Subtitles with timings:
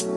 [0.00, 0.08] This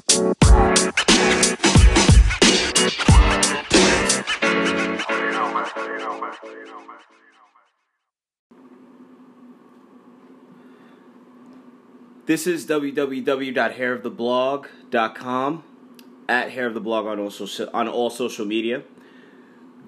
[12.48, 15.64] is www.hairoftheblog.com
[16.30, 18.84] at hair of the blog on all social, on all social media.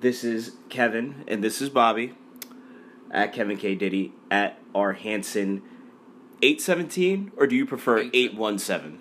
[0.02, 2.16] This is Kevin and this is Bobby
[3.12, 5.62] at Kevin K Diddy at R Hanson
[6.42, 9.00] eight seventeen or do you prefer eight one seven?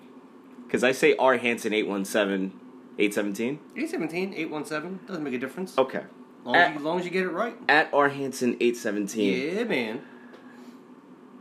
[0.75, 2.51] Because I say R Hanson eight one seven
[2.99, 3.61] eight seventeen.
[3.77, 5.77] 817, 817, doesn't make a difference.
[5.77, 6.03] Okay.
[6.43, 7.55] Long, At- as you, long as you get it right.
[7.69, 9.55] At R Hanson eight seventeen.
[9.55, 10.01] Yeah, man.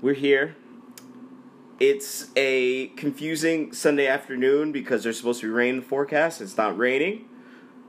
[0.01, 0.55] We're here.
[1.81, 6.41] It's a confusing Sunday afternoon because there's supposed to be rain in the forecast.
[6.41, 7.25] It's not raining,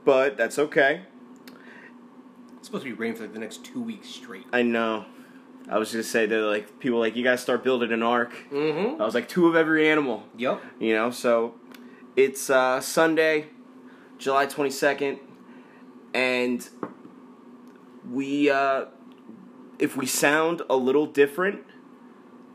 [0.04, 1.02] but that's okay.
[2.56, 4.46] It's supposed to be rain for like the next two weeks straight.
[4.52, 5.04] I know.
[5.68, 8.32] I was just say that like people like you guys start building an ark.
[8.52, 9.00] Mm-hmm.
[9.00, 10.60] I was like two of every animal, Yep.
[10.78, 11.10] you know.
[11.10, 11.54] So
[12.16, 13.46] it's uh, Sunday,
[14.18, 15.18] July twenty second,
[16.14, 16.68] and
[18.10, 18.86] we uh,
[19.78, 21.60] if we sound a little different,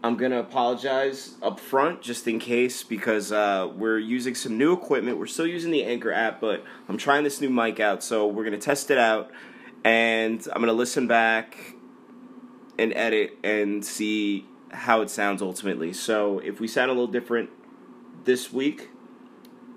[0.03, 5.17] I'm gonna apologize up front just in case because uh, we're using some new equipment.
[5.17, 8.45] We're still using the Anchor app, but I'm trying this new mic out, so we're
[8.45, 9.31] gonna test it out,
[9.83, 11.57] and I'm gonna listen back
[12.81, 15.93] and edit and see how it sounds ultimately.
[15.93, 17.49] So if we sound a little different
[18.23, 18.89] this week,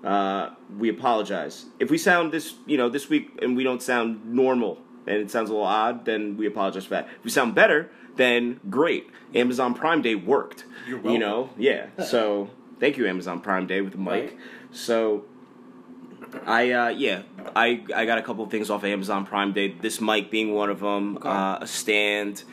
[0.03, 1.65] uh, we apologize.
[1.79, 5.29] If we sound this, you know, this week and we don't sound normal and it
[5.29, 7.07] sounds a little odd, then we apologize for that.
[7.19, 9.07] If we sound better, then great.
[9.35, 10.65] Amazon Prime Day worked.
[10.87, 11.87] You're You know, yeah.
[12.03, 14.09] So thank you, Amazon Prime Day with the mic.
[14.09, 14.37] Right.
[14.71, 15.25] So
[16.45, 17.23] I uh, yeah,
[17.55, 19.75] I I got a couple of things off of Amazon Prime Day.
[19.79, 21.17] This mic being one of them.
[21.17, 21.29] Okay.
[21.29, 22.43] Uh, a stand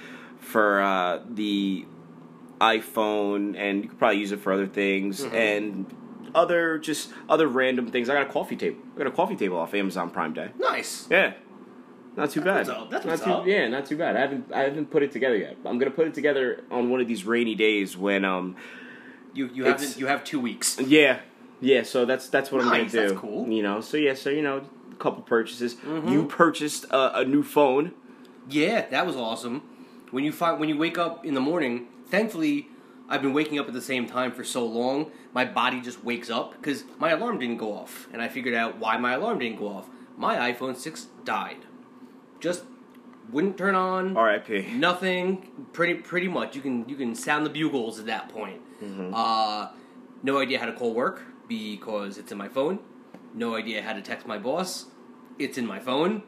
[0.43, 1.87] for uh, the
[2.61, 5.35] iPhone, and you could probably use it for other things Mm-hmm.
[5.35, 5.95] and
[6.35, 8.09] other just other random things.
[8.09, 8.79] I got a coffee table.
[8.95, 10.51] I got a coffee table off Amazon Prime Day.
[10.59, 11.07] Nice.
[11.11, 11.35] Yeah.
[12.17, 12.67] Not too bad.
[12.91, 13.47] That's not too, up.
[13.47, 14.17] Yeah, not too bad.
[14.17, 15.57] I haven't I haven't put it together yet.
[15.65, 18.57] I'm gonna put it together on one of these rainy days when um
[19.35, 20.79] You you have you have two weeks.
[20.81, 21.21] yeah,
[21.61, 21.83] yeah.
[21.83, 23.09] So that's that's what I'm gonna do.
[23.09, 23.49] that's cool.
[23.49, 23.81] You know.
[23.81, 24.15] So yeah.
[24.15, 25.75] So you know, a couple purchases.
[25.77, 26.09] Mm-hmm.
[26.09, 27.93] You purchased a, a new phone.
[28.49, 29.63] Yeah, that was awesome.
[30.13, 32.69] When you find when you wake up in the morning, thankfully,
[33.09, 35.11] I've been waking up at the same time for so long.
[35.33, 38.79] My body just wakes up because my alarm didn't go off, and I figured out
[38.79, 39.89] why my alarm didn't go off.
[40.17, 41.65] My iPhone six died.
[42.41, 42.65] Just
[43.31, 44.17] wouldn't turn on.
[44.17, 44.73] R.I.P.
[44.75, 45.49] Nothing.
[45.73, 46.55] Pretty pretty much.
[46.55, 48.61] You can you can sound the bugles at that point.
[48.83, 49.15] Mm-hmm.
[49.15, 49.69] Uh,
[50.23, 52.81] no idea how to call work because it's in my phone.
[53.35, 54.87] No idea how to text my boss.
[55.39, 56.23] It's in my phone.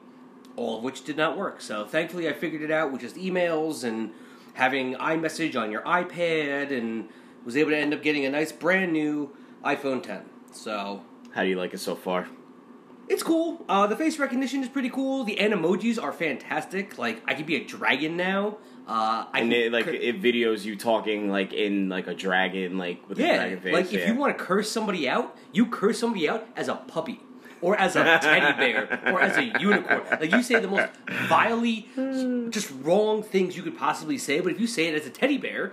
[0.56, 1.60] All of which did not work.
[1.60, 4.10] So thankfully, I figured it out with just emails and
[4.54, 7.08] having iMessage on your iPad, and
[7.44, 9.30] was able to end up getting a nice brand new
[9.64, 10.22] iPhone 10.
[10.52, 12.28] So How do you like it so far?
[13.06, 13.62] it's cool.
[13.68, 15.24] Uh, the face recognition is pretty cool.
[15.24, 16.96] The animojis are fantastic.
[16.96, 18.56] Like I could be a dragon now.
[18.86, 22.78] Uh, I And it, like cur- it videos you talking like in like a dragon,
[22.78, 23.72] like with a dragon face.
[23.74, 24.12] like if yeah.
[24.12, 27.20] you want to curse somebody out, you curse somebody out as a puppy.
[27.64, 30.02] Or as a teddy bear, or as a unicorn.
[30.20, 30.90] Like you say the most
[31.30, 31.88] vilely,
[32.50, 34.40] just wrong things you could possibly say.
[34.40, 35.72] But if you say it as a teddy bear,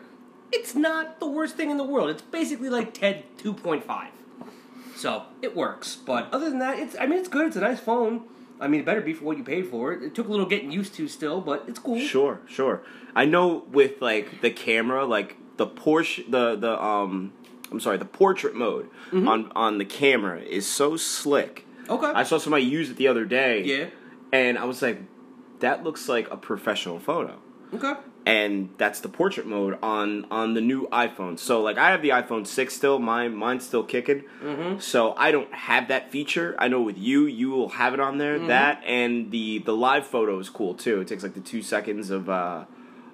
[0.53, 2.09] it's not the worst thing in the world.
[2.09, 4.07] It's basically like Ted 2.5.
[4.95, 5.95] So it works.
[5.97, 7.47] But other than that, it's I mean it's good.
[7.47, 8.23] It's a nice phone.
[8.59, 10.03] I mean, it better be for what you paid for it.
[10.03, 11.99] It took a little getting used to still, but it's cool.
[11.99, 12.83] Sure, sure.
[13.15, 17.33] I know with like the camera, like the Porsche, the the um,
[17.71, 19.27] I'm sorry, the portrait mode Mm-hmm.
[19.27, 21.65] on on the camera is so slick.
[21.89, 22.07] Okay.
[22.07, 23.63] I saw somebody use it the other day.
[23.63, 23.85] Yeah.
[24.31, 25.01] And I was like,
[25.59, 27.39] that looks like a professional photo.
[27.73, 27.93] Okay.
[28.25, 31.39] And that's the portrait mode on on the new iPhone.
[31.39, 34.23] So like I have the iPhone 6 still, mine mine's still kicking.
[34.43, 34.79] Mm-hmm.
[34.79, 36.55] So I don't have that feature.
[36.59, 38.37] I know with you, you will have it on there.
[38.37, 38.47] Mm-hmm.
[38.47, 41.01] That and the the live photo is cool too.
[41.01, 42.65] It takes like the 2 seconds of uh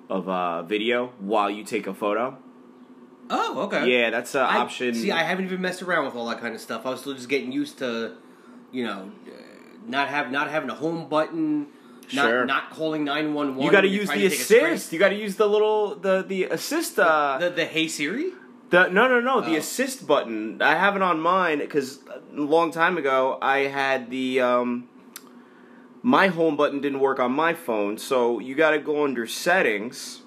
[0.10, 2.38] of uh video while you take a photo.
[3.30, 3.90] Oh, okay.
[3.90, 4.96] Yeah, that's an option.
[4.96, 6.86] See, I haven't even messed around with all that kind of stuff.
[6.86, 8.16] I was still just getting used to,
[8.72, 9.32] you know, uh,
[9.88, 11.68] not have not having a home button,
[12.14, 12.46] not Sure.
[12.46, 13.66] not calling nine one one.
[13.66, 14.92] you got to use the assist.
[14.94, 18.32] You got to use the little the the assist uh The, the Hey Siri.
[18.70, 19.60] The no no no the Oh.
[19.60, 20.62] assist button.
[20.62, 22.00] I have it on mine because
[22.36, 24.90] a long time ago I had the um,
[26.04, 30.22] my home button didn't work on my phone, so you got to go under settings,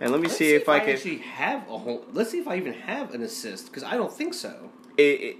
[0.00, 0.90] and let me Let's see, if, I, can.
[0.90, 2.00] actually have a home.
[2.12, 4.70] Let's see if I even have an assist because I don't think so.
[4.96, 5.36] It, it,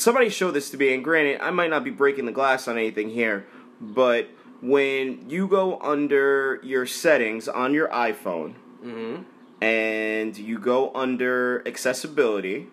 [0.00, 2.76] somebody showed this to me, and granted, I might not be breaking the glass on
[2.76, 3.46] anything here,
[3.80, 4.28] but
[4.60, 8.54] when you go under your settings on your iPhone
[8.84, 9.24] Mm-hmm.
[9.62, 12.68] and you go under accessibility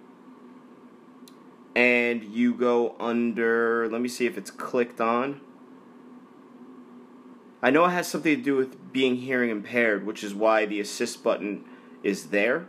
[1.75, 3.89] and you go under.
[3.89, 5.41] Let me see if it's clicked on.
[7.61, 10.79] I know it has something to do with being hearing impaired, which is why the
[10.79, 11.65] assist button
[12.03, 12.67] is there.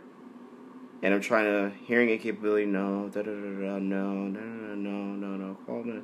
[1.01, 2.65] And I'm trying to hearing aid capability.
[2.65, 3.79] No, da da da da.
[3.79, 6.03] No, no, no, no, no, no.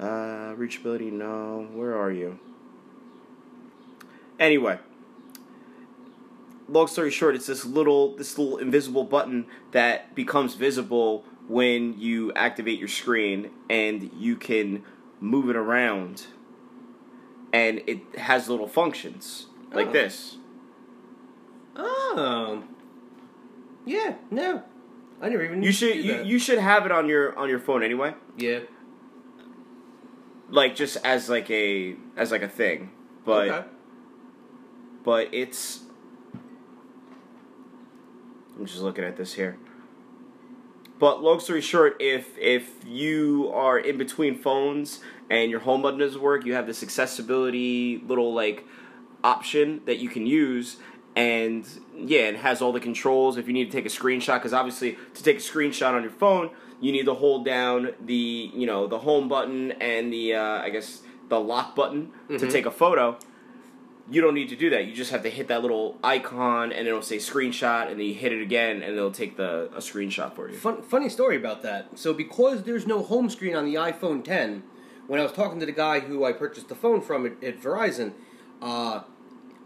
[0.00, 1.12] Uh, reachability.
[1.12, 1.68] No.
[1.74, 2.38] Where are you?
[4.40, 4.78] Anyway,
[6.68, 12.32] long story short, it's this little this little invisible button that becomes visible when you
[12.32, 14.82] activate your screen, and you can
[15.20, 16.26] move it around,
[17.52, 19.92] and it has little functions like Oh.
[19.92, 20.36] this.
[21.76, 22.62] Oh.
[23.84, 24.62] Yeah, no.
[25.20, 27.82] I never even You should you, you should have it on your on your phone
[27.82, 28.60] anyway, Yeah.
[30.48, 32.90] like just as like a as like a thing,
[33.24, 33.68] but okay.
[35.04, 35.80] but it's.
[38.58, 39.56] I'm just looking at this here.
[40.98, 45.00] But long story short, if if you are in between phones
[45.30, 48.64] and your home button doesn't work, you have this accessibility little like
[49.24, 50.76] option that you can use,
[51.16, 51.66] and
[51.96, 53.36] yeah, it has all the controls.
[53.36, 56.12] If you need to take a screenshot, because obviously to take a screenshot on your
[56.12, 56.50] phone,
[56.80, 60.70] you need to hold down the you know the home button and the uh, I
[60.70, 62.50] guess the lock button to Mhm.
[62.52, 63.16] take a photo
[64.10, 64.84] you don't need to do that.
[64.84, 68.12] You just have to hit that little icon, and it'll say screenshot, and then you
[68.14, 70.56] hit it again, and it'll take the a screenshot for you.
[70.56, 71.96] Fun, funny story about that.
[71.96, 74.64] So because there's no home screen on the iPhone 10,
[75.06, 77.60] when I was talking to the guy who I purchased the phone from at, at
[77.62, 78.12] Verizon,
[78.60, 79.02] uh,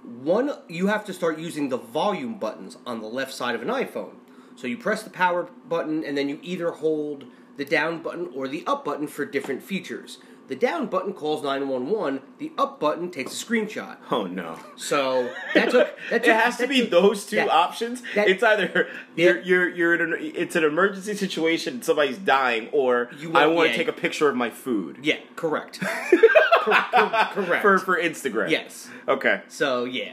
[0.06, 3.69] one you have to start using the volume buttons on the left side of an
[3.69, 4.14] iPhone.
[4.55, 7.25] So you press the power button, and then you either hold
[7.56, 10.19] the down button or the up button for different features.
[10.48, 12.20] The down button calls 911.
[12.38, 13.96] The up button takes a screenshot.
[14.12, 14.58] Oh no!
[14.76, 15.88] So that took.
[16.10, 18.00] That took it has to be took- those two that- options.
[18.14, 23.10] that- it's either you're you're you're in an, it's an emergency situation, somebody's dying, or
[23.19, 23.76] You I want- to yeah.
[23.76, 24.98] take a picture of my food.
[25.02, 25.81] Yeah, correct.
[26.60, 27.62] Cor- cor- correct.
[27.62, 28.48] For for Instagram.
[28.50, 28.88] yes.
[29.08, 29.43] Okay.
[29.48, 30.12] So yeah,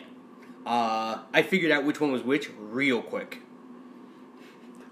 [0.65, 3.39] uh, I figured out which one was which real quick.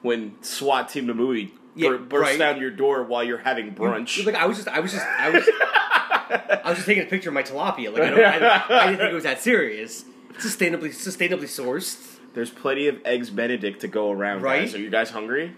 [0.04, 2.40] When SWAT team the movie Yeah, bur- bursts right.
[2.40, 4.26] down your door while you're having brunch.
[4.26, 5.50] Like I was just, I was just, I was,
[6.30, 7.94] I was just taking a picture of my tilapia.
[7.94, 10.06] Like I, don't, I, I didn't think it was that serious.
[10.34, 12.18] Sustainably, sustainably sourced.
[12.34, 14.42] There's plenty of eggs Benedict to go around.
[14.42, 14.62] Right?
[14.66, 14.76] Guys.
[14.76, 15.56] Are you guys hungry?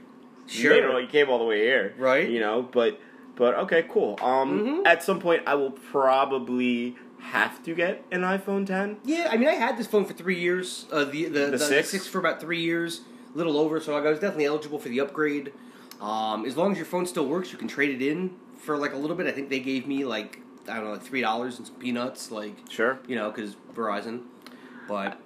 [0.47, 0.75] Sure.
[0.75, 2.29] You, know, you came all the way here, Right.
[2.29, 2.99] You know, but
[3.35, 4.17] but okay, cool.
[4.21, 4.87] Um, Mhm.
[4.87, 8.97] at some point, I will probably have to get an iPhone 10.
[9.05, 10.85] Yeah, I mean, I had this phone for three years.
[10.91, 11.89] Uh, the the, the, six?
[11.89, 13.01] six for about three years,
[13.33, 13.79] a little over.
[13.79, 15.53] So I was definitely eligible for the upgrade.
[16.03, 18.93] Um, as long as your phone still works, you can trade it in for like
[18.93, 19.25] a little bit.
[19.27, 22.29] I think they gave me like I don't know, like three dollars and some peanuts,
[22.31, 22.99] like Sure.
[23.07, 24.23] you know, because Verizon.
[24.87, 25.19] But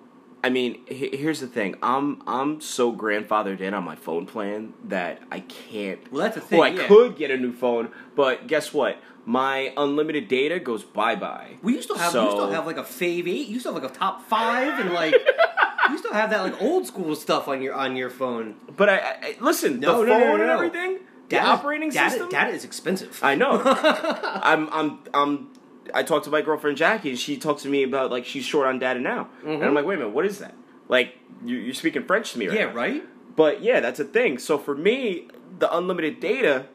[0.43, 1.75] I mean, here's the thing.
[1.81, 5.99] I'm I'm so grandfathered in on my phone plan that I can't.
[6.11, 6.59] well, that's the thing.
[6.59, 6.87] Well, I yeah.
[6.87, 9.01] could get a new phone, but guess what?
[9.25, 11.57] My unlimited data goes bye bye.
[11.63, 13.47] We used to have So- you used to have like a fave eight.
[13.47, 15.13] You used to have like a top five, and like
[15.91, 18.55] you still have that like old school stuff on your on your phone.
[18.75, 20.93] But I, I listen, No, the no, phone no, and everything,
[21.29, 22.29] the Data- operating data, system.
[22.29, 23.19] Data is expensive.
[23.23, 23.61] I know.
[23.65, 25.49] I'm I'm I'm
[25.93, 28.67] I talked to my girlfriend Jackie and she talked to me about like she's short
[28.67, 29.29] on data now.
[29.43, 29.75] And I'm Mhm.
[29.75, 30.53] like, wait a minute, what is that?
[30.89, 32.73] Like you you're speaking French to me right yeah, now.
[32.73, 33.03] right.
[33.35, 34.37] But yeah, that's a thing.
[34.39, 35.27] So for me,
[35.59, 36.65] the unlimited data,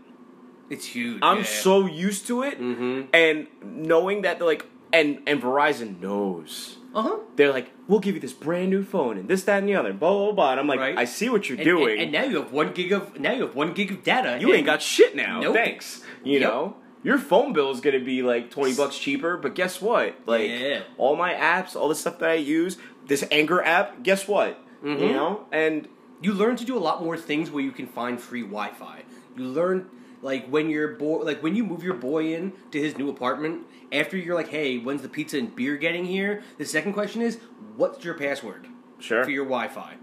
[0.70, 1.18] It's huge.
[1.22, 3.08] I'm so used to it Mm-hmm.
[3.12, 6.78] and knowing that like and and Verizon knows.
[6.94, 7.18] Uh huh.
[7.36, 9.92] They're like, we'll give you this brand new phone and this, that, and the other,
[9.92, 10.50] blah blah blah.
[10.52, 10.98] And I'm like, Right.
[10.98, 11.92] I see what you're And, doing.
[11.92, 14.38] and, and now you have one gig of now you have one gig of data.
[14.40, 15.40] You ain't got shit now.
[15.40, 15.54] Nope.
[15.54, 16.02] Thanks.
[16.24, 16.42] You Yep.
[16.50, 19.36] know, your phone bill is gonna be like twenty bucks cheaper.
[19.36, 20.16] But guess what?
[20.26, 20.82] Like Yeah.
[20.98, 24.02] all my apps, all the stuff that I use, this Anchor app.
[24.02, 24.58] Guess what?
[24.84, 25.12] You Mhm.
[25.12, 25.88] know, and
[26.20, 29.02] you learn to do a lot more things where you can find free Wi-Fi.
[29.36, 29.88] You learn
[30.22, 33.66] like when your boy, like when you move your boy in to his new apartment.
[33.92, 36.42] After you're like, hey, when's the pizza and beer getting here?
[36.56, 37.38] The second question is,
[37.76, 38.66] what's your password
[39.00, 39.96] sure, for your Wi-Fi?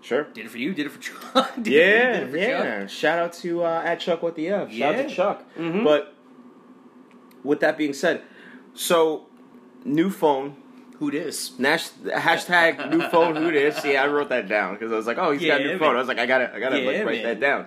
[0.00, 0.24] sure.
[0.34, 0.74] Did it for you?
[0.74, 1.54] Did it for Chuck?
[1.62, 2.64] did Yeah, it, did it for Chuck?
[2.64, 2.86] yeah.
[2.88, 4.72] Shout out to uh, at Chuck with the F.
[4.72, 5.44] Shout out to Chuck.
[5.56, 5.84] Mhm.
[5.84, 6.12] But
[7.44, 8.22] with that being said,
[8.74, 9.26] so
[9.84, 10.56] new phone.
[10.98, 11.58] Who dis?
[11.58, 15.18] Nash, hashtag new phone who this yeah i wrote that down because i was like
[15.18, 16.86] oh he's got a Yeah, new phone i was like i gotta i gotta Yeah,
[16.86, 17.24] like, write man.
[17.24, 17.66] that down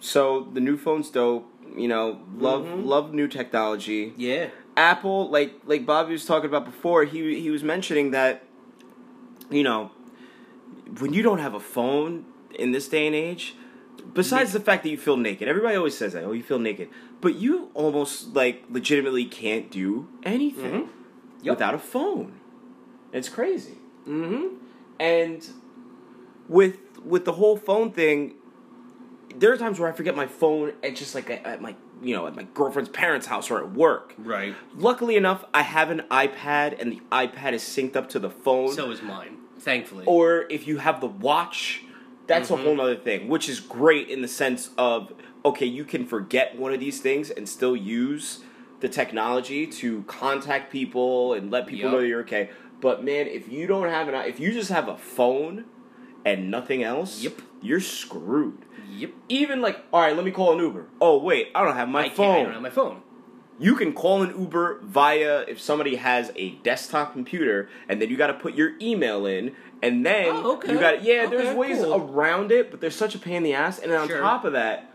[0.00, 2.84] so the new phone's dope you know love Mhm.
[2.86, 4.48] love new technology Yeah.
[4.76, 8.44] apple like like bobby was talking about before he he was mentioning that
[9.50, 9.90] you know
[11.00, 12.24] when you don't have a phone
[12.54, 13.54] in this day and age
[14.14, 16.88] besides the fact that you feel naked everybody always says that oh you feel naked
[17.20, 20.88] but you almost like legitimately can't do anything Mhm.
[21.42, 21.52] Yep.
[21.56, 22.32] without a phone
[23.12, 23.78] it's crazy
[24.08, 24.54] Mm-hmm.
[25.00, 25.46] and
[26.48, 28.34] with with the whole phone thing
[29.38, 32.14] there are times where I forget my phone at just like at, at my you
[32.14, 34.14] know at my girlfriend's parents' house or at work.
[34.18, 34.54] Right.
[34.74, 38.72] Luckily enough, I have an iPad, and the iPad is synced up to the phone.
[38.72, 39.36] So is mine.
[39.60, 40.04] Thankfully.
[40.06, 41.82] or if you have the watch,
[42.28, 42.62] that's a mm-hmm.
[42.62, 45.12] whole other thing, which is great in the sense of
[45.44, 48.40] okay, you can forget one of these things and still use
[48.80, 51.92] the technology to contact people and let people Yup.
[51.92, 52.50] know you're okay.
[52.80, 55.64] But man, if you don't have an if you just have a phone
[56.24, 57.42] and nothing else, Yep.
[57.62, 58.64] you're screwed.
[58.90, 59.12] Yep.
[59.28, 60.86] Even like, all right, let me call an Uber.
[61.00, 62.16] Oh wait, I don't have my I can't.
[62.16, 62.36] phone.
[62.40, 63.02] I don't have my phone.
[63.60, 68.16] You can call an Uber via if somebody has a desktop computer, and then you
[68.16, 70.72] got to put your email in, and then Oh, okay.
[70.72, 71.22] you got yeah.
[71.26, 71.94] Okay, there's ways cool.
[71.94, 73.80] around it, but there's such a pain in the ass.
[73.80, 74.20] And then on Sure.
[74.20, 74.92] top of that,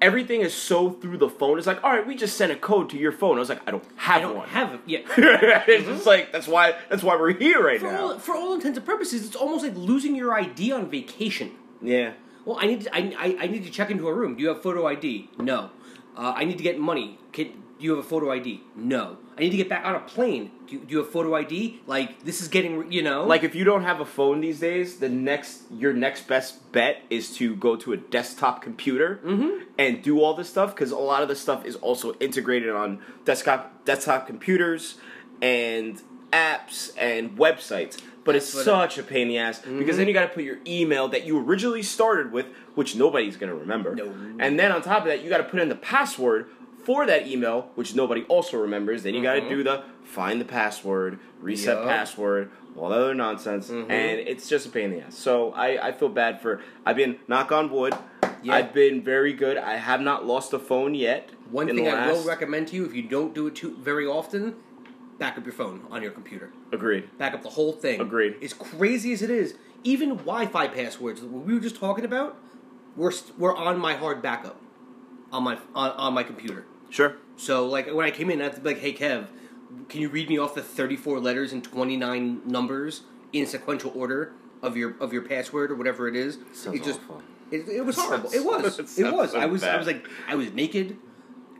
[0.00, 1.58] everything is so through the phone.
[1.58, 3.36] It's like, all right, we just sent a code to your phone.
[3.36, 4.48] I was like, I don't have I don't one.
[4.48, 5.04] have it yet.
[5.16, 6.08] it's just mm-hmm.
[6.08, 8.00] like that's why that's why we're here right For now.
[8.12, 11.52] all, for all intents and purposes, it's almost like losing your ID on vacation.
[11.82, 12.12] yeah,
[12.44, 14.34] Well, I need to, I, I, I need to check into a room.
[14.36, 15.30] Do you have photo ID?
[15.38, 15.70] No.
[16.16, 17.18] Uh, I need to get money.
[17.32, 18.62] Can, do you have a photo ID?
[18.76, 19.16] No.
[19.36, 20.52] I need to get back on a plane.
[20.68, 21.80] Do you, do you have photo ID?
[21.88, 24.98] Like this is getting you know like if you don't have a phone these days,
[24.98, 29.64] the next your next best bet is to go to a desktop computer Mm-hmm.
[29.76, 33.00] and do all this stuff because a lot of the stuff is also integrated on
[33.24, 34.94] desktop desktop computers
[35.42, 36.00] and
[36.32, 38.00] apps and websites.
[38.24, 40.58] But it's such a pain in the ass because then you got to put your
[40.66, 43.94] email that you originally started with, which nobody's gonna remember.
[43.94, 44.12] No.
[44.38, 46.46] And then on top of that, you got to put in the password
[46.84, 49.02] for that email, which nobody also remembers.
[49.02, 51.86] Then you got to do the find the password, reset Yup.
[51.88, 53.90] password, all that other nonsense, Mhm.
[53.90, 55.16] and it's just a pain in the ass.
[55.16, 56.60] So I, I feel bad for.
[56.84, 57.94] I've been knock on wood.
[58.42, 58.54] Yeah.
[58.56, 59.56] I've been very good.
[59.56, 61.30] I have not lost a phone yet.
[61.50, 64.56] One thing I will recommend to you, if you don't do it too very often,
[65.24, 66.52] back up your phone on your computer.
[66.70, 67.16] Agreed.
[67.16, 67.98] Back up the whole thing.
[67.98, 68.36] Agreed.
[68.42, 72.36] As crazy as it is, even Wi-Fi passwords, what we were just talking about,
[72.94, 74.60] were st- were on my hard backup,
[75.32, 76.66] on my on, on my computer.
[76.90, 77.16] Sure.
[77.36, 79.28] So like when I came in, I had to be like, "Hey Kev,
[79.88, 83.02] can you read me off the 34 letters and 29 numbers
[83.32, 87.00] in sequential order of your of your password or whatever it is?" Sounds it just
[87.04, 87.22] awful.
[87.50, 88.28] it, it was horrible.
[88.28, 88.78] Sounds- It was.
[88.78, 89.30] it It was.
[89.32, 89.62] so I was.
[89.64, 90.98] I was like, I was naked.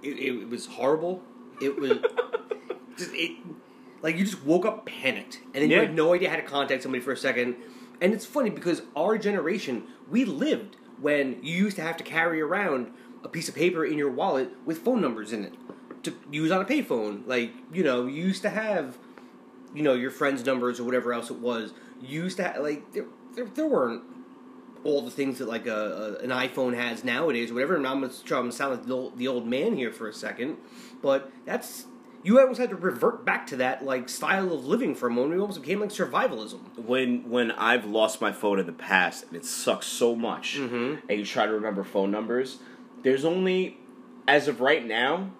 [0.03, 1.23] It, it, it was horrible.
[1.63, 1.93] It was
[2.97, 3.37] just it.
[4.03, 6.83] Like you just woke up panicked, and then you had no idea how to contact
[6.83, 7.57] somebody for a second.
[8.01, 12.41] And it's funny because our generation, we lived when you used to have to carry
[12.41, 15.55] around a piece of paper in your wallet with phone numbers in it
[16.03, 17.27] to use on a payphone.
[17.27, 18.99] Like you know, you used to have,
[19.75, 21.73] you know, your friends' numbers or whatever else it was.
[22.03, 24.03] You used to ha- like there, there, there weren't
[24.85, 27.77] all the things that like a, a an iPhone has nowadays, or whatever.
[27.77, 30.13] And I'm gonna, I'm gonna sound like the old, the old man here for a
[30.13, 30.59] second,
[31.03, 31.87] but that's
[32.25, 35.35] you almost had to revert back to that like style of living for a moment.
[35.35, 36.61] It almost became like survivalism.
[36.77, 41.01] When when I've lost my phone in the past and it sucks so much, Mhm.
[41.09, 42.59] and you try to remember phone numbers,
[43.03, 43.77] there's only,
[44.27, 45.31] as of right now,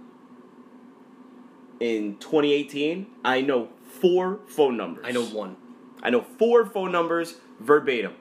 [1.81, 5.05] in 2018, I know four phone numbers.
[5.09, 5.57] I know one.
[6.03, 8.13] I know four phone numbers verbatim.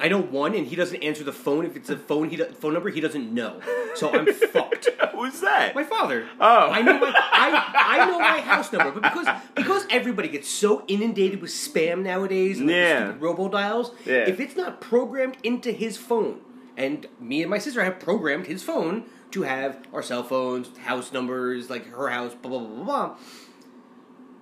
[0.00, 2.44] I know one, and he doesn't answer the phone if it's a phone he do-
[2.52, 3.60] phone number he doesn't know.
[3.96, 4.88] So I'm fucked.
[5.12, 5.74] Who's that?
[5.74, 6.28] My father.
[6.40, 6.70] Oh.
[6.70, 9.26] I know my I, I know my house number, but because
[9.56, 13.06] because everybody gets so inundated with spam nowadays and Yeah.
[13.06, 14.28] stupid robo dials, Yeah.
[14.28, 16.40] if it's not programmed into his phone,
[16.76, 21.12] and me and my sister have programmed his phone to have our cell phones, house
[21.12, 22.84] numbers, like her house, blah blah blah blah.
[22.84, 23.16] blah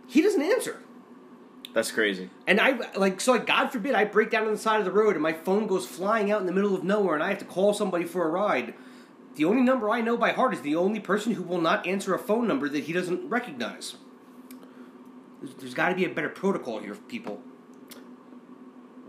[0.08, 0.80] he doesn't answer.
[1.76, 2.30] That's crazy.
[2.46, 4.90] And I like so like God forbid I break down on the side of the
[4.90, 7.38] road and my phone goes flying out in the middle of nowhere and I have
[7.40, 8.72] to call somebody for a ride.
[9.34, 12.14] The only number I know by heart is the only person who will not answer
[12.14, 13.96] a phone number that he doesn't recognize.
[15.42, 17.42] There's, there's got to be a better protocol here, people.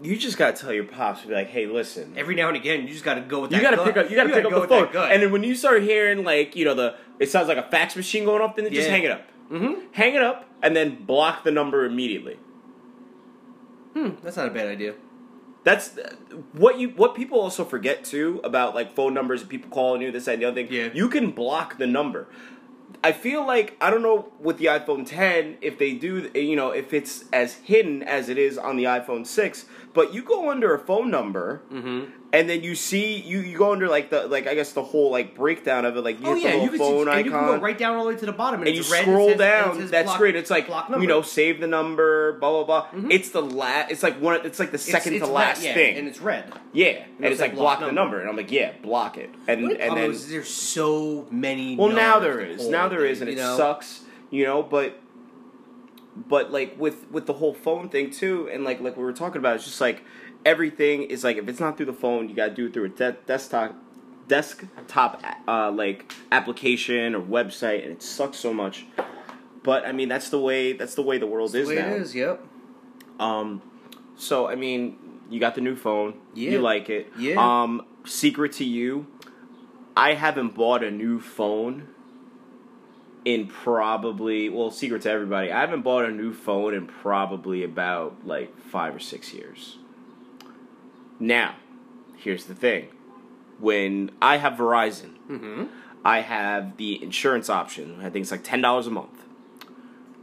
[0.03, 2.81] You just gotta tell your pops, to be like, "Hey, listen, Every now and again,
[2.81, 3.55] you just got to go with that.
[3.55, 3.85] you gotta gut.
[3.85, 4.09] pick up.
[4.11, 6.65] You gotta pick up go the phone, and then when you start hearing like you
[6.65, 9.21] know the it sounds like a fax machine going off, then just hang it up.
[9.49, 9.83] Mhm.
[9.93, 12.37] Hang it up, and then block the number immediately.
[13.97, 14.93] Hmm, that's not a bad idea.
[15.63, 15.97] That's
[16.53, 20.11] what you what people also forget too about like phone numbers and people calling you
[20.11, 20.71] this that, and the other thing.
[20.71, 20.89] Yeah.
[20.93, 22.27] you can block the number.
[23.03, 26.71] I feel like I don't know with the iPhone 10 if they do you know
[26.71, 29.65] if it's as hidden as it is on the iPhone 6,
[29.97, 32.11] but you go under a phone number Mm-hmm.
[32.33, 35.09] and then you see you, you go under like the like I guess the whole
[35.11, 37.11] like breakdown of it like you Oh hit yeah, the you little can, phone see,
[37.17, 38.81] and you can go right down all the way to the bottom, and, and you
[38.81, 39.87] it's red, scroll says- down.
[39.87, 40.35] that's block- great.
[40.35, 40.67] It's like
[40.99, 43.01] you know, save the number, blah blah blah.
[43.01, 43.11] Mhm.
[43.11, 43.91] It's the last.
[43.91, 44.45] It's like one.
[44.45, 45.97] It's like the second it's to red, last yeah, thing.
[45.97, 46.45] and it's red.
[46.73, 46.87] yeah,
[47.17, 48.01] and it's it's like block block the number.
[48.01, 49.29] number, and I'm like, yeah, block it.
[49.47, 51.75] And only and then there's so many.
[51.75, 52.67] well, now there to is.
[52.67, 54.01] Now there is, and it sucks.
[54.29, 54.99] You know, but
[56.27, 59.37] but like with with the whole phone thing too, and like like we were talking
[59.39, 60.03] about, it's just like
[60.45, 62.89] everything is like if it's not through the phone, you gotta do it through a
[62.89, 63.75] de- desktop
[64.27, 68.85] desktop uh, like application or website, and it sucks so much.
[69.63, 71.89] But I mean, that's the way that's the way the world is the way now.
[71.89, 72.15] it is.
[72.15, 72.41] Yep.
[73.19, 73.61] Um,
[74.15, 74.97] so I mean,
[75.29, 76.15] you got the new phone.
[76.33, 76.51] Yeah.
[76.51, 77.11] You like it.
[77.17, 77.35] Yeah.
[77.37, 79.07] Um, secret to you,
[79.95, 81.89] I haven't bought a new phone
[83.27, 85.51] in probably well, secret to everybody.
[85.51, 89.79] I haven't bought a new phone in probably about like five or six years.
[91.19, 91.55] Now,
[92.15, 92.87] here's the thing:
[93.59, 95.65] when I have Verizon, Mm-hmm.
[96.05, 97.97] I have the insurance option.
[97.99, 99.25] I think it's like ten dollars a month.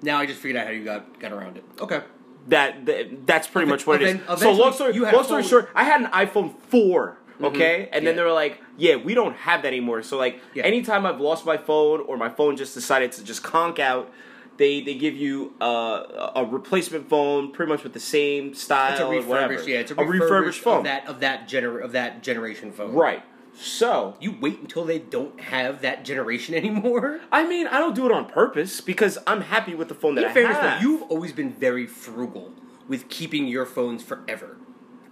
[0.01, 1.65] Now I just figured out how you got got around it.
[1.79, 2.01] Okay.
[2.49, 4.41] that, that that's pretty much what it is.
[4.41, 8.23] So long story, long story short, I had an iPhone 4 okay, and then yeah.
[8.23, 10.65] they were like, "Yeah, we don't have that anymore." So like, Yeah.
[10.65, 14.11] anytime I've lost my phone or my phone just decided to just conk out,
[14.57, 19.01] they they give you uh, a replacement phone, pretty much with the same style, It's
[19.01, 19.55] a or whatever.
[19.69, 22.93] Yeah, it's a, a refurbished phone, of that of that gener of that generation phone.
[22.93, 23.23] right?
[23.57, 27.21] So You wait until they don't have that generation anymore.
[27.31, 30.25] I mean, I don't do it on purpose because I'm happy with the phone that
[30.25, 30.83] In I fairness, have.
[30.83, 32.53] though, you've always been very frugal
[32.89, 34.57] with keeping your phones forever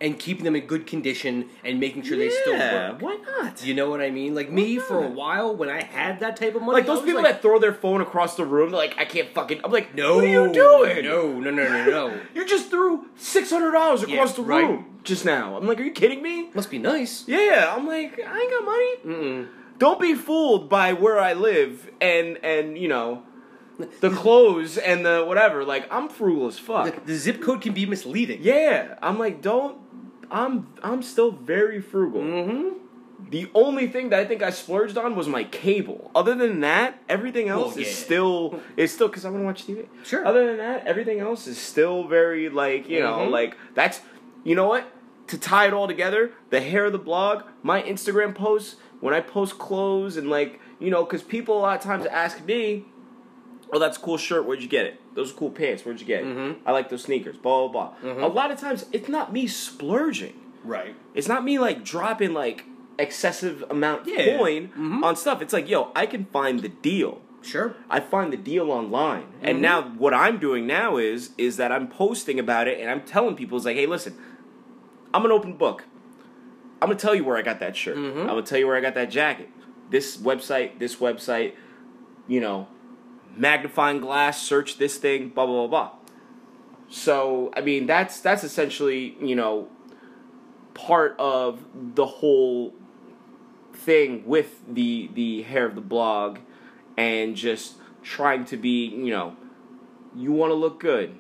[0.03, 3.01] and keeping them in good condition and making sure they still Yeah, work.
[3.01, 3.65] Why not?
[3.65, 4.35] You know what I mean?
[4.35, 7.23] Like me, for a while, when I had that type of money, like those people
[7.23, 9.61] like, that throw their phone across the room, they're like, I can't fucking.
[9.65, 11.05] I'm like, no, what are you doing?
[11.05, 12.21] No, no, no, no, no.
[12.35, 14.69] You just threw six hundred dollars Yeah, across the right.
[14.69, 15.57] room just now.
[15.57, 16.51] I'm like, are you kidding me?
[16.53, 17.27] Must be nice.
[17.29, 18.97] Yeah, I'm like, I ain't got money.
[19.07, 19.49] Mm-mm.
[19.79, 23.23] Don't be fooled by where I live and and you know
[24.01, 25.65] the clothes and the whatever.
[25.65, 26.95] Like I'm frugal as fuck.
[26.95, 28.41] The, the zip code can be misleading.
[28.43, 29.79] Yeah, I'm like, don't.
[30.33, 32.23] I'm I'm still very frugal.
[32.23, 32.69] Mm-hmm.
[33.31, 36.11] The only thing that I think I splurged on was my cable.
[36.15, 37.95] Other than that, everything else Well, is yeah.
[38.05, 39.87] still is still because I want to watch TV.
[40.05, 40.27] Sure.
[40.27, 43.31] Other than that, everything else is still very like you know Mhm.
[43.31, 44.01] like that's
[44.43, 44.85] you know what
[45.29, 46.33] to tie it all together.
[46.51, 50.91] The hair of the blog, my Instagram posts when I post clothes and like you
[50.91, 52.87] know because people a lot of times ask me,
[53.73, 54.45] oh that's a cool shirt.
[54.47, 55.01] Where'd you get it?
[55.15, 55.85] Those are cool pants.
[55.85, 56.27] Where'd you get it?
[56.27, 56.57] Mhm.
[56.67, 57.37] I like those sneakers.
[57.37, 58.13] Blah blah blah.
[58.13, 58.23] Mhm.
[58.23, 60.35] A lot of times it's not me splurging.
[60.65, 60.95] Right.
[61.15, 62.65] It's not me like dropping like
[62.99, 64.37] excessive amount Yeah.
[64.39, 65.03] coin Mhm.
[65.03, 65.41] on stuff.
[65.43, 67.21] It's like, yo, I can find the deal.
[67.41, 67.75] Sure.
[67.91, 69.25] I find the deal online.
[69.43, 69.63] And Mhm.
[69.63, 73.35] now what I'm doing now is is that I'm posting about it and I'm telling
[73.35, 74.15] people it's like, hey, listen,
[75.13, 75.85] I'm an open book.
[76.81, 77.97] I'm gonna tell you where I got that shirt.
[77.97, 78.21] Mhm.
[78.21, 79.49] I'm gonna tell you where I got that jacket.
[79.91, 81.53] This website, this website,
[82.29, 82.67] you know,
[83.37, 85.91] magnifying glass, search this thing, blah blah blah blah.
[86.91, 89.69] So I mean that's that's essentially, you know,
[90.75, 92.75] part of the whole
[93.75, 96.39] thing with the the hair of the blog
[96.97, 99.37] and just trying to be, you know,
[100.15, 101.17] you want to look good.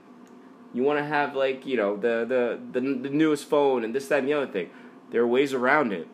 [0.74, 4.08] You want to have like, you know, the, the the the newest phone and this
[4.08, 4.70] that and the other thing.
[5.10, 6.08] There are ways around it.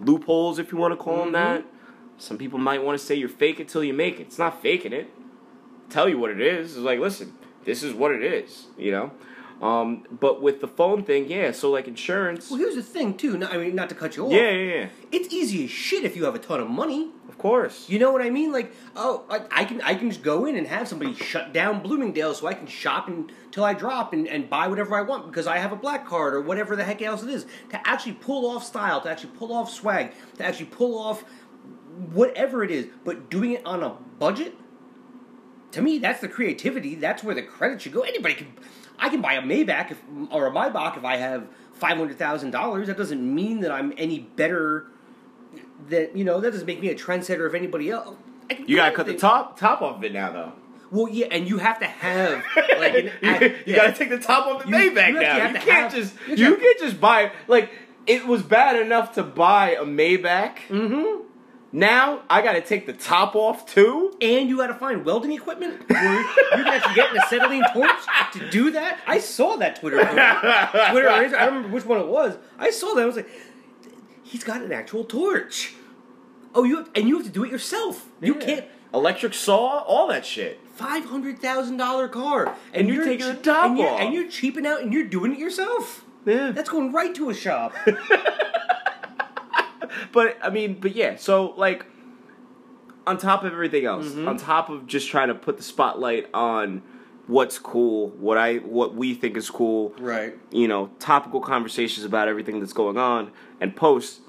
[0.00, 1.32] Loopholes if you want to call them Mhm.
[1.32, 1.64] that.
[2.18, 4.24] Some people might want to say you're fake it till you make it.
[4.24, 5.10] It's not faking it.
[5.90, 6.76] Tell you what it is.
[6.76, 7.32] It's like, listen,
[7.64, 9.12] this is what it is, you know?
[9.62, 12.50] Um, but with the phone thing, yeah, so like insurance.
[12.50, 13.38] Well, here's the thing, too.
[13.38, 14.32] No, I mean, not to cut you off.
[14.32, 14.88] Yeah, yeah, yeah.
[15.12, 17.10] It's easy as shit if you have a ton of money.
[17.28, 17.88] Of course.
[17.88, 18.52] You know what I mean?
[18.52, 21.82] Like, oh, I, I can I can just go in and have somebody shut down
[21.82, 25.46] Bloomingdale so I can shop until I drop and, and buy whatever I want because
[25.46, 27.46] I have a black card or whatever the heck else it is.
[27.70, 31.24] To actually pull off style, to actually pull off swag, to actually pull off
[32.12, 34.54] whatever it is, but doing it on a budget.
[35.74, 36.94] To me, that's the creativity.
[36.96, 38.00] That's where the credit should go.
[38.02, 38.52] Anybody can,
[38.98, 42.50] I can buy a Maybach if, or a Maybach if I have five hundred thousand
[42.50, 42.86] dollars.
[42.88, 44.86] That doesn't mean that I'm any better.
[45.88, 48.16] That you know, that doesn't make me a trendsetter of anybody else.
[48.66, 50.52] You gotta cut the top top off of it now, though.
[50.90, 52.44] Well, yeah, and you have to have
[52.78, 53.76] like an, you I- you yeah.
[53.76, 55.36] gotta take the top off the You- Maybach you now.
[55.48, 57.70] You can't have- just you you can't just buy like
[58.06, 60.56] it was bad enough to buy a Maybach.
[60.68, 61.22] Mm-hmm.
[61.76, 64.16] Now I gotta take the top off too.
[64.20, 68.00] And you got to find welding equipment you can actually get an acetylene torch
[68.34, 69.00] to do that.
[69.08, 69.98] I saw that Twitter.
[69.98, 72.38] Twitter, I don't remember which one it was.
[72.60, 73.02] I saw that.
[73.02, 73.28] I was like,
[74.22, 75.74] he's got an actual torch.
[76.54, 78.06] Oh, you have, and you have to do it yourself.
[78.20, 78.46] You Yeah.
[78.46, 78.64] can't.
[78.94, 80.60] electric saw, all that shit.
[80.74, 84.00] Five hundred thousand dollar car, And you're taking the top and you're, off.
[84.00, 86.04] and you're cheaping out, and you're doing it yourself.
[86.24, 86.52] Yeah.
[86.52, 87.74] That's going right to a shop.
[90.12, 91.86] but I mean, but yeah, so like
[93.06, 94.26] on top of everything else, Mhm.
[94.28, 96.82] on top of just trying to put the spotlight on
[97.26, 100.34] what's cool, what I what we think is cool, right.
[100.50, 104.20] you know, topical conversations about everything that's going on and posts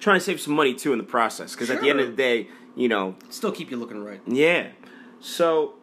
[0.00, 2.12] trying to save some money too in the process because at the end of the
[2.16, 4.20] day, you know, Still keep you looking right.
[4.26, 4.68] yeah.
[5.20, 5.74] So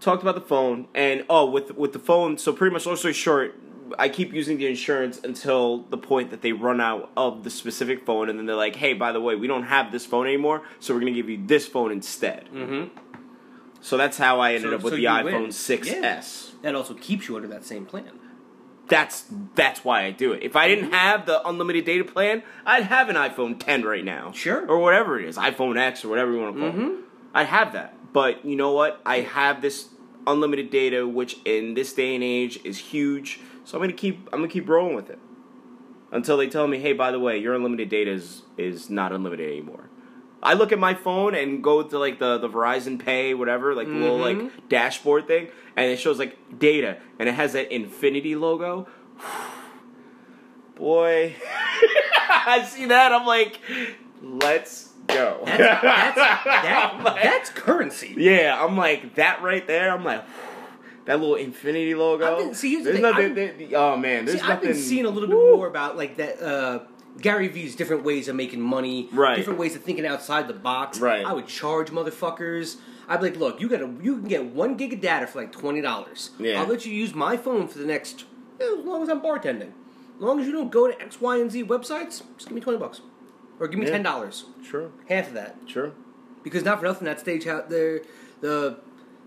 [0.00, 3.14] talked about the phone and oh with with the phone, so pretty much long story
[3.14, 3.54] short,
[3.98, 8.04] I keep using the insurance until the point that they run out of the specific
[8.04, 10.62] phone, and then they're like, "Hey, by the way, we don't have this phone anymore,
[10.80, 12.84] so we're gonna give you this phone instead." Mm-hmm.
[13.80, 15.52] So that's how I ended So- up with so the iPhone win.
[15.52, 16.54] 6s.
[16.62, 18.10] That also keeps you under that same plan.
[18.88, 20.42] That's that's why I do it.
[20.42, 24.32] If I didn't have the unlimited data plan, I'd have an iPhone 10 right now.
[24.32, 24.66] Sure.
[24.66, 26.92] Or whatever it is, iPhone X or whatever you want to call it.
[27.34, 27.94] I'd have that.
[28.14, 29.00] But you know what?
[29.04, 29.88] I have this
[30.26, 33.40] unlimited data, which in this day and age is huge.
[33.68, 35.18] So I'm gonna keep I'm gonna keep rolling with it
[36.10, 39.46] until they tell me, hey, by the way, your unlimited data is is not unlimited
[39.46, 39.90] anymore.
[40.42, 43.86] I look at my phone and go to like the, the Verizon Pay, whatever, like
[43.86, 44.68] the little like mm-hmm.
[44.68, 48.88] dashboard thing, and it shows like data, and it has that infinity logo.
[50.74, 51.36] Boy,
[52.30, 53.12] I see that.
[53.12, 53.60] I'm like,
[54.22, 55.42] let's go.
[55.44, 58.14] That's, that's, that, like- that's currency.
[58.16, 59.92] yeah, I'm like that right there.
[59.92, 60.24] I'm like
[61.08, 62.36] that little infinity logo.
[62.36, 63.34] Been- see, here's the thing, nothing.
[63.34, 64.68] There- oh man, there's See, nothing.
[64.68, 65.56] I've been seeing a little bit Woo.
[65.56, 66.40] more about like that.
[66.40, 66.80] Uh,
[67.20, 69.34] Gary Vee's different ways of making money, Right.
[69.36, 71.24] Different ways of thinking outside the box, Right.
[71.26, 72.76] I would charge motherfuckers.
[73.08, 75.50] I'd be like, look, you got you can get one gig of data for like
[75.50, 76.30] twenty dollars.
[76.38, 76.60] Yeah.
[76.60, 78.24] I'll let you use my phone for the next
[78.60, 79.72] as long as I'm bartending.
[80.16, 82.60] As long as you don't go to X, Y, and Z websites, just give me
[82.60, 83.00] twenty bucks,
[83.58, 83.92] or give me Yeah.
[83.92, 85.56] ten dollars, Sure, half of that.
[85.66, 85.92] sure.
[86.44, 88.02] Because not for nothing, that stage out there,
[88.42, 88.76] the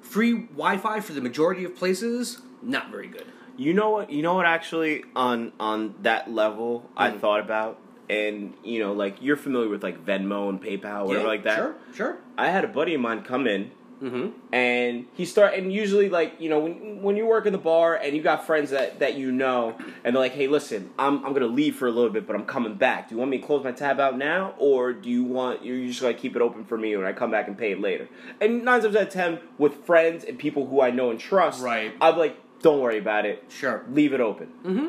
[0.02, 3.26] free Wi-Fi for the majority of places, not very good.
[3.58, 4.10] You know what?
[4.12, 4.46] You know what?
[4.46, 7.20] Actually, on on that level, I Mhm.
[7.20, 7.78] thought about,
[8.10, 11.56] and you know, like you're familiar with like Venmo and PayPal, whatever Yeah, like that.
[11.58, 12.18] Sure, sure.
[12.38, 14.30] I had a buddy of mine come in, Mm-hmm.
[14.52, 17.94] and he start and usually like you know when when you work in the bar
[17.96, 21.34] and you got friends that that you know, and they're like, hey, listen, I'm I'm
[21.34, 23.10] gonna leave for a little bit, but I'm coming back.
[23.10, 25.86] Do you want me to close my tab out now, or do you want you're
[25.86, 28.10] just gonna keep it open for me when I come back and pay it later?
[28.42, 31.62] And nine times out of ten, with friends and people who I know and trust,
[31.62, 31.94] Right.
[32.02, 33.84] I'm like, don't worry about it Sure.
[33.92, 34.48] leave it open.
[34.66, 34.88] Mm-hmm.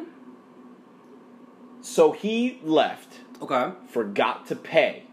[1.82, 3.72] So he left, Okay.
[3.88, 5.04] forgot to pay.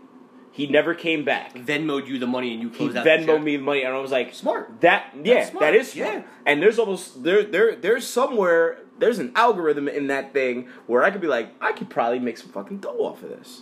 [0.59, 1.53] He never came back.
[1.55, 3.95] Venmoed you the money and you He closed out the Venmoed me the money, and
[3.95, 4.81] I was like, Smart.
[4.81, 5.61] That yeah, smart.
[5.61, 6.13] that is smart.
[6.15, 6.21] Yeah.
[6.45, 11.11] And there's almost there there there's somewhere there's an algorithm in that thing where I
[11.11, 13.61] could be like, I could probably make some fucking dough off of this.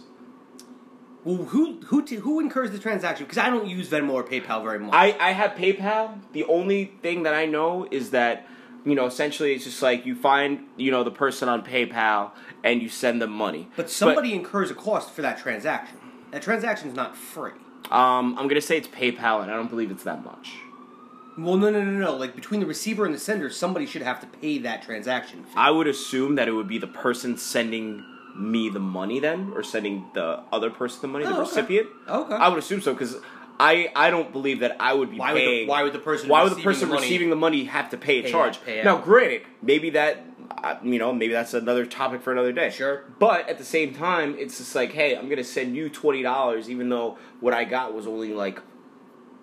[1.23, 3.25] Well, who who t- who incurs the transaction?
[3.25, 4.93] Because I don't use Venmo or PayPal very much.
[4.93, 6.19] I I have PayPal.
[6.33, 8.47] The only thing that I know is that
[8.85, 12.31] you know essentially it's just like you find you know the person on PayPal
[12.63, 13.69] and you send them money.
[13.75, 15.97] but somebody incurs a cost for that transaction.
[16.31, 17.51] That transaction is not free.
[17.91, 20.53] Um, I'm gonna say it's PayPal, and I don't believe it's that much.
[21.37, 22.15] Well, no, no, no, no.
[22.15, 25.51] Like between the receiver and the sender, somebody should have to pay that transaction fee.
[25.55, 28.03] I would assume that it would be the person sending
[28.35, 31.41] me the money then, or sending the other person the money, Oh, the okay.
[31.41, 31.87] recipient.
[32.09, 32.35] Okay.
[32.35, 33.17] I would assume so because
[33.59, 35.67] I I don't believe that I would be Why would the- paying.
[35.67, 38.19] why would the person Why would the person the receiving the money have to pay
[38.19, 38.57] a pay charge?
[38.57, 40.23] that- pay now, granted, maybe that.
[40.63, 42.69] Uh, You know, maybe that's another topic for another day.
[42.69, 43.03] Sure.
[43.19, 46.69] But at the same time, it's just like, hey, I'm gonna send you twenty dollars,
[46.69, 48.59] even though what I got was only like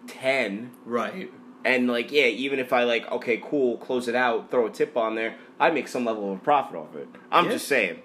[0.06, 0.72] ten.
[0.84, 1.30] right.
[1.66, 4.98] And like, yeah, even if I like, okay, cool, close it out, throw a tip
[4.98, 7.08] on there, I make some level of profit off it.
[7.32, 7.52] I'm Yeah.
[7.52, 8.02] just saying.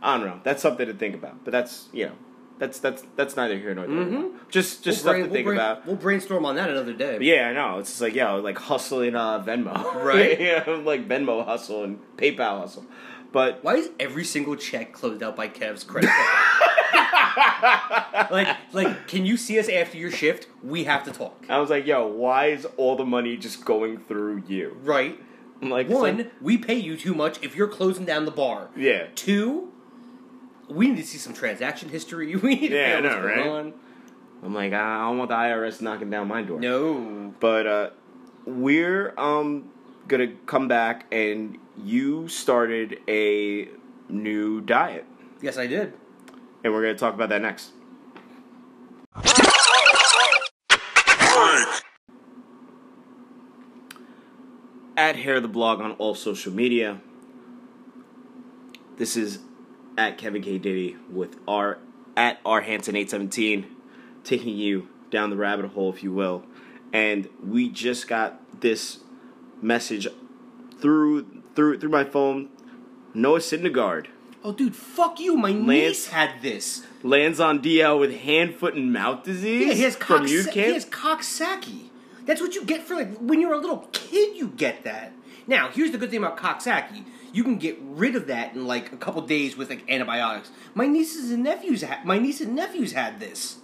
[0.00, 0.40] I don't know.
[0.44, 1.42] That's something to think about.
[1.44, 2.12] But that's you know,
[2.58, 3.96] that's that's that's neither here nor there.
[3.96, 4.32] Mhm.
[4.48, 5.86] Just just We'll stuff brain- to we'll think brain- about.
[5.86, 7.16] We'll brainstorm on that another day.
[7.16, 7.78] But yeah, I know.
[7.78, 10.40] It's just like yeah, like hustling uh, Venmo, Right.
[10.40, 12.84] yeah, like Venmo hustle and PayPal hustle.
[13.32, 16.92] But Why is every single check closed out by Kev's credit card?
[18.30, 20.46] like, like, can you see us after your shift?
[20.62, 21.44] We have to talk.
[21.48, 24.76] I was like, yo, why is all the money just going through you?
[24.82, 25.20] Right.
[25.60, 28.68] I'm like, One, so- we pay you too much if you're closing down the bar.
[28.76, 29.72] yeah, Two,
[30.68, 32.34] we need to see some transaction history.
[32.42, 33.46] We need to Yeah, I know what's know, going right?
[33.48, 33.74] on.
[34.42, 36.60] I'm like, I don't want the IRS knocking down my door.
[36.60, 37.32] No.
[37.40, 37.90] But uh,
[38.44, 39.70] we're um
[40.08, 43.68] gonna come back and you started a
[44.08, 45.04] new diet,
[45.42, 45.92] Yes, I did.
[46.62, 47.70] and we're gonna talk about that next.
[54.96, 57.00] At Hair the Blog on all social media.
[58.96, 59.40] This is
[59.98, 61.78] at Kevin K Diddy with our
[62.16, 63.66] at R Hanson eight seventeen,
[64.24, 66.44] taking you down the rabbit hole, if you will.
[66.92, 68.98] And we just got this
[69.62, 70.06] message
[70.80, 72.48] through through through my phone.
[73.14, 74.08] Noah Syndergaard
[74.44, 75.36] Oh, dude, fuck you.
[75.36, 76.84] My Lance- niece had this.
[77.02, 80.50] lands on DL with hand, foot, and mouth disease Yeah, he has from cox- youth
[80.50, 81.88] He has Coxsackie.
[82.26, 84.36] That's what you get for like when you're a little kid.
[84.36, 85.12] You get that.
[85.48, 87.04] Now, here's the good thing about Coxsackie.
[87.36, 90.50] You can get rid of that in like a couple days with like antibiotics.
[90.74, 93.58] My nieces and nephews, ha- my niece and nephews had this.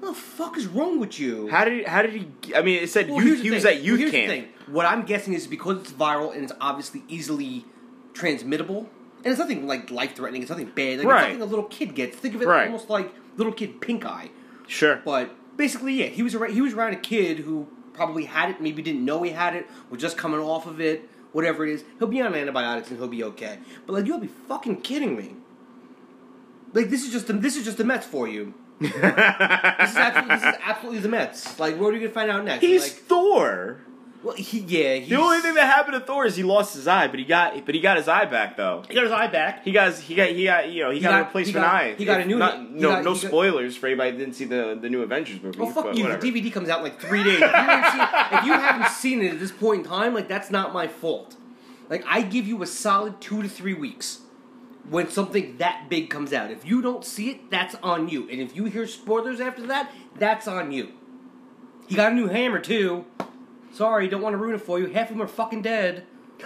[0.00, 1.48] What the fuck is wrong with you?
[1.48, 2.54] How did how did he?
[2.54, 4.48] I mean, it said Well, youth, he was at youth the camp.
[4.68, 7.66] What I'm guessing is because it's viral and it's obviously easily
[8.14, 8.88] transmittable,
[9.18, 10.40] and it's nothing like life threatening.
[10.40, 10.98] It's nothing bad.
[11.00, 11.16] Like Right.
[11.16, 12.16] it's something a little kid gets.
[12.16, 12.66] Think of it Right.
[12.66, 14.30] almost like little kid pink eye.
[14.66, 15.02] Sure.
[15.04, 18.60] But basically, yeah, he was around, he was around a kid who probably had it,
[18.62, 21.84] maybe didn't know he had it, was just coming off of it, whatever it is.
[21.98, 23.58] He'll be on antibiotics and he'll be okay.
[23.86, 25.36] But like, you gotta be fucking kidding me.
[26.72, 28.54] Like this is just the, this is just the Mets for you.
[28.80, 31.60] This is absolutely, this is absolutely the Mets.
[31.60, 32.62] Like, what are you gonna find out next?
[32.64, 33.80] He's like, Thor.
[34.26, 37.06] Well, he, yeah, The only thing that happened to Thor is he lost his eye,
[37.06, 38.82] but he got but he got his eye back though.
[38.88, 39.62] he got his eye back.
[39.62, 41.74] He got he got he got you know he, got, got- a replacement he got-
[41.74, 41.94] eye.
[41.96, 44.34] he got a new- Not, he no got- no he spoilers for anybody that didn't
[44.34, 45.58] see the the new Avengers movie.
[45.60, 46.02] Well, fuck but you.
[46.02, 46.20] whatever.
[46.20, 47.40] The DVD comes out in like three days.
[47.40, 50.26] If you, haven't seen, if you haven't seen it at this point in time, like
[50.26, 51.36] that's not my fault.
[51.88, 54.22] Like I give you a solid two to three weeks
[54.90, 56.50] when something that big comes out.
[56.50, 58.28] If you don't see it, that's on you.
[58.28, 60.88] And if you hear spoilers after that, that's on you.
[61.86, 63.04] He got a new hammer too.
[63.76, 64.86] Sorry, don't want to ruin it for you.
[64.86, 66.04] Half of them are fucking dead.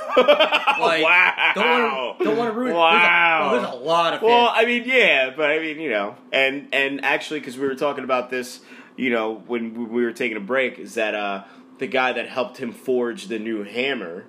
[0.81, 1.53] Like, wow.
[1.55, 3.49] don't want to don't want to ruin Wow.
[3.55, 3.61] it.
[3.61, 4.59] There's a, well, there's a lot of Well, fans.
[4.63, 8.05] I mean, yeah, but I mean, you know, and and actually, because we were talking
[8.05, 8.61] about this,
[8.97, 11.45] you know, when we were taking a break, is that uh,
[11.79, 14.25] the guy that helped him forge the new hammer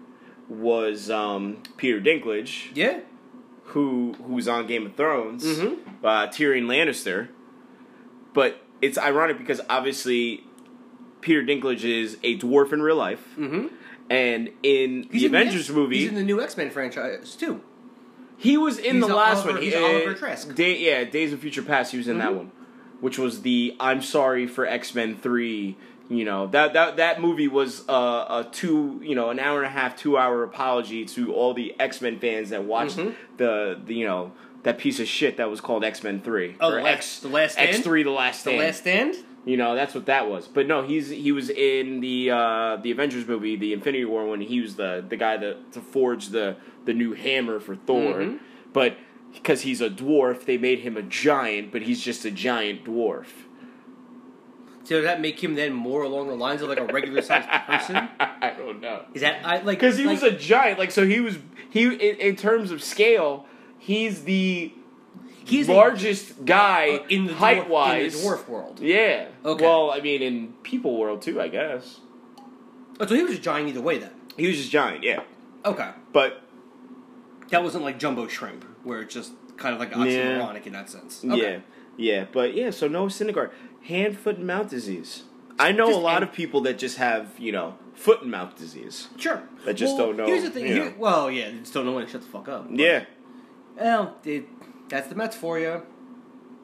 [0.49, 2.99] was um, Peter Dinklage, yeah.
[3.65, 5.77] who who's on Game of Thrones, Mhm.
[6.03, 7.29] uh, Tyrion Lannister.
[8.33, 10.43] But it's ironic because obviously
[11.21, 13.67] Peter Dinklage is a dwarf in real life, Mm-hmm.
[14.09, 17.35] and in He's the in Avengers X- movie, He's in the new X Men franchise
[17.35, 17.61] too.
[18.37, 19.61] He was in He's the last Oliver- one.
[19.61, 20.55] he's He- Oliver uh, Trask.
[20.55, 21.91] Day, yeah, Days of Future Past.
[21.91, 22.35] He was in that Mhm.
[22.37, 22.51] one,
[22.99, 25.77] which was the "I'm sorry for X Men 3
[26.09, 27.93] You know that that that movie was uh,
[28.43, 31.73] a two, you know, an hour and a half, two hour apology to all the
[31.79, 33.13] X Men fans that watched Mhm.
[33.37, 36.67] the, the, you know, that piece of shit that was called X Men Three Oh,
[36.67, 38.59] or the last- X the Last X Three, the Last end.
[38.59, 39.13] The Stand.
[39.13, 39.25] Last Stand.
[39.43, 40.47] You know, that's what that was.
[40.47, 44.41] But no, he's he was in the uh, the Avengers movie, the Infinity War, when
[44.41, 48.15] he was the the guy that to forge the the new hammer for Thor.
[48.19, 48.39] Mhm.
[48.71, 48.97] But
[49.33, 53.27] because he's a dwarf, they made him a giant, but he's just a giant dwarf.
[54.83, 57.47] So does that make him then more along the lines of like a regular sized
[57.67, 58.09] person?
[58.19, 59.05] I don't know.
[59.13, 61.37] Is that I like Because he like, was a giant, like so he was
[61.69, 63.45] he in, in terms of scale,
[63.79, 64.73] he's the
[65.51, 68.15] he's a- largest guy uh, in the height dwarf, wise.
[68.15, 68.79] in the dwarf world.
[68.79, 69.27] Yeah.
[69.45, 69.63] Okay.
[69.65, 71.99] Well, I mean, in people world too, I guess.
[72.99, 74.11] Oh, so he was a giant either way then.
[74.37, 75.21] He was just giant, yeah.
[75.65, 76.41] Okay, But
[77.49, 79.97] that wasn't like jumbo shrimp where it's just kind of like Yeah.
[80.39, 81.23] oxymoronic in that sense.
[81.23, 81.37] Okay.
[81.37, 81.59] Yeah,
[81.97, 82.71] yeah, but yeah.
[82.71, 83.51] So Noah Syndergaard,
[83.83, 85.23] hand, foot, and mouth disease.
[85.59, 88.31] I know Just a lot hand- of people that just have you know foot and
[88.31, 89.09] mouth disease.
[89.17, 89.43] Sure.
[89.65, 90.65] That just Well, don't know, Here's the thing.
[90.67, 92.67] you here- well, yeah, they just don't know when to shut the fuck up.
[92.71, 93.03] Yeah,
[93.77, 94.45] Well, it,
[94.91, 95.81] that's the Mets for you.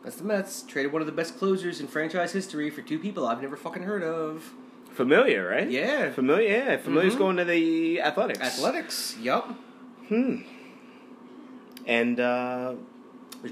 [0.03, 0.61] That's the Mets.
[0.61, 3.83] Traded one of the best closers in franchise history for two people I've never fucking
[3.83, 4.53] heard of.
[4.93, 5.69] Familia, right?
[5.69, 6.11] Yeah.
[6.11, 6.49] Familia.
[6.49, 7.17] Yeah, Familia's Mhm.
[7.19, 8.39] going to the athletics.
[8.39, 9.17] Athletics.
[9.19, 9.55] Yup.
[10.07, 10.37] Hmm.
[11.85, 12.75] And uh,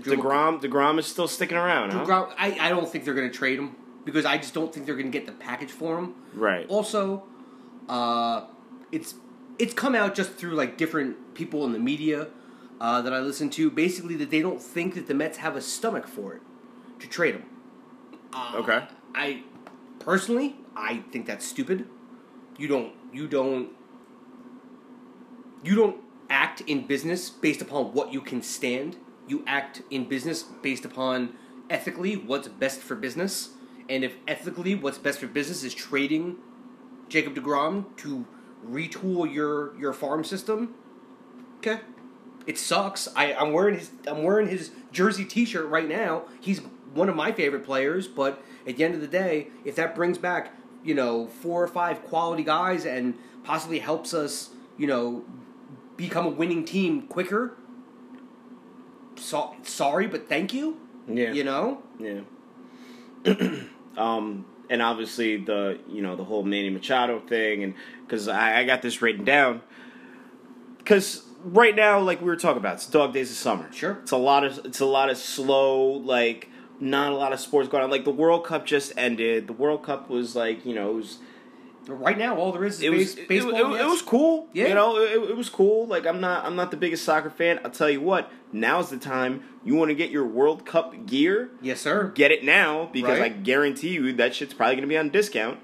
[0.01, 2.03] Drew Degrom, Degrom is still sticking around, huh?
[2.05, 4.85] Degrom- I, I don't think they're going to trade him because I just don't think
[4.85, 6.15] they're going to get the package for him.
[6.33, 6.65] Right.
[6.67, 7.23] Also,
[7.87, 8.45] uh,
[8.91, 9.15] it's
[9.57, 12.27] it's come out just through like different people in the media
[12.79, 13.69] uh, that I listen to.
[13.69, 16.41] Basically, that they don't think that the Mets have a stomach for it
[16.99, 17.45] to trade him.
[18.33, 18.87] Uh, Okay.
[19.13, 19.43] I
[19.99, 21.87] personally, I think that's stupid.
[22.57, 22.93] You don't.
[23.13, 23.69] You don't.
[25.63, 25.97] You don't
[26.29, 28.97] act in business based upon what you can stand.
[29.27, 31.33] You act in business based upon
[31.69, 33.49] ethically what's best for business.
[33.89, 36.37] And if ethically what's best for business is trading
[37.07, 38.25] Jacob DeGrom to
[38.67, 40.75] retool your your farm system,
[41.57, 41.81] okay.
[42.47, 43.07] It sucks.
[43.15, 46.23] I, I'm wearing his I'm wearing his jersey T-shirt right now.
[46.39, 46.59] He's
[46.93, 50.17] one of my favorite players, but at the end of the day, if that brings
[50.17, 50.53] back
[50.83, 55.23] you know four or five quality guys and possibly helps us you know
[55.97, 57.55] become a winning team quicker,
[59.17, 60.77] so, sorry, but thank you.
[61.07, 61.31] Yeah.
[61.31, 62.21] You know, Yeah.
[63.97, 67.73] um, and obviously the you know the whole Manny Machado thing, and
[68.05, 69.61] because I, I got this written down,
[70.77, 73.71] because right now, like we were talking about, it's dog days of summer.
[73.71, 73.99] Sure.
[74.01, 77.69] It's a lot of it's a lot of slow, like not a lot of sports
[77.69, 77.89] going on.
[77.89, 79.47] Like the World Cup just ended.
[79.47, 81.17] The World Cup was like you know it was
[81.87, 83.55] right now all there is is it was base, baseball.
[83.55, 84.47] it, and it was cool.
[84.53, 84.69] Yeah.
[84.69, 85.85] You know, it, it was cool.
[85.87, 87.59] Like I'm not I'm not the biggest soccer fan.
[87.63, 88.31] I'll tell you what.
[88.51, 89.43] Now's the time.
[89.63, 92.11] You want to get your World Cup gear yes, sir.
[92.15, 93.31] get it now because Right.
[93.31, 95.59] I guarantee you that shit's probably going to be on discount.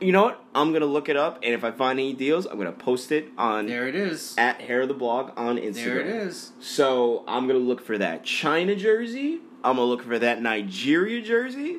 [0.00, 0.44] You know what?
[0.54, 2.78] I'm going to look it up, and if I find any deals, I'm going to
[2.78, 4.34] post it on There it is.
[4.36, 5.74] at Hair of the Blog on Instagram.
[5.84, 6.52] There it is.
[6.60, 9.40] So I'm going to look for that China jersey.
[9.64, 11.78] I'm going to look for that Nigeria jersey.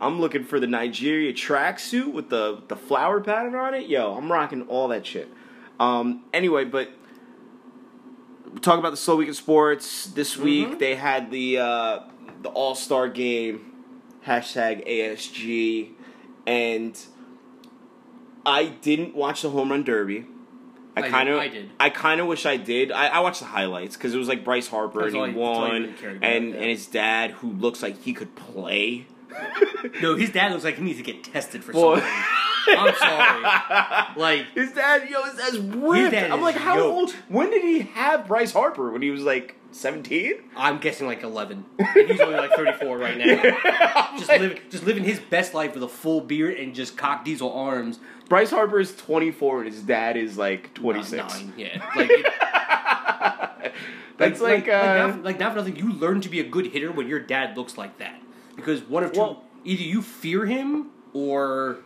[0.00, 3.88] I'm looking for the Nigeria tracksuit with the the flower pattern on it.
[3.88, 5.28] Yo, I'm rocking all that shit.
[5.78, 6.90] Um, anyway, but
[8.60, 10.06] talk about the slow week of sports.
[10.06, 10.78] This week Mhm.
[10.78, 11.98] they had the uh,
[12.42, 13.72] the All Star game,
[14.26, 15.90] hashtag ASG,
[16.46, 16.98] and
[18.44, 20.26] I didn't watch the home run derby.
[20.96, 21.70] I I kind of, I did.
[21.80, 22.92] I kind of wish I did.
[22.92, 25.38] I, I watched the highlights because it was like Bryce Harper That's and he you-
[25.38, 29.06] that's all you won, really and and his dad who looks like he could play.
[30.00, 32.04] No, his dad looks like he needs to get tested for something.
[32.68, 34.06] I'm sorry.
[34.16, 36.12] Like, His dad, yo, his dad's ripped.
[36.12, 36.86] dad I'm like, how yoked.
[36.94, 37.10] old?
[37.28, 38.92] When did he have Bryce Harper?
[38.92, 40.34] When he was like 17?
[40.56, 41.64] I'm guessing like 11.
[41.78, 44.16] And he's only like 34 right now.
[44.18, 47.52] just living, just living his best life with a full beard and just cock diesel
[47.52, 47.98] arms.
[48.28, 51.12] Bryce Harper is 24 and his dad is like 26.
[51.12, 51.90] Nine, yeah.
[51.96, 52.26] Like, it,
[54.18, 56.92] That's like, uh, now, like now for nothing, you learn to be a good hitter
[56.92, 58.20] when your dad looks like that.
[58.54, 61.78] Because one of two, Well- either you fear him or,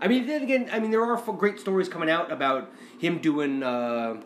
[0.00, 3.62] I mean, then again, I mean, there are great stories coming out about him doing
[3.62, 4.20] uh,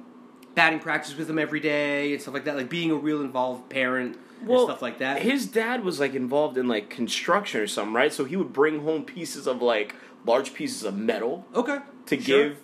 [0.55, 3.69] batting practice with him every day and stuff like that, like being a real involved
[3.71, 5.23] parent well, and stuff like that.
[5.23, 8.13] His dad was like involved in like construction or something, right?
[8.13, 9.95] So he would bring home pieces of like
[10.27, 12.45] large pieces of metal okay, to sure.
[12.49, 12.61] give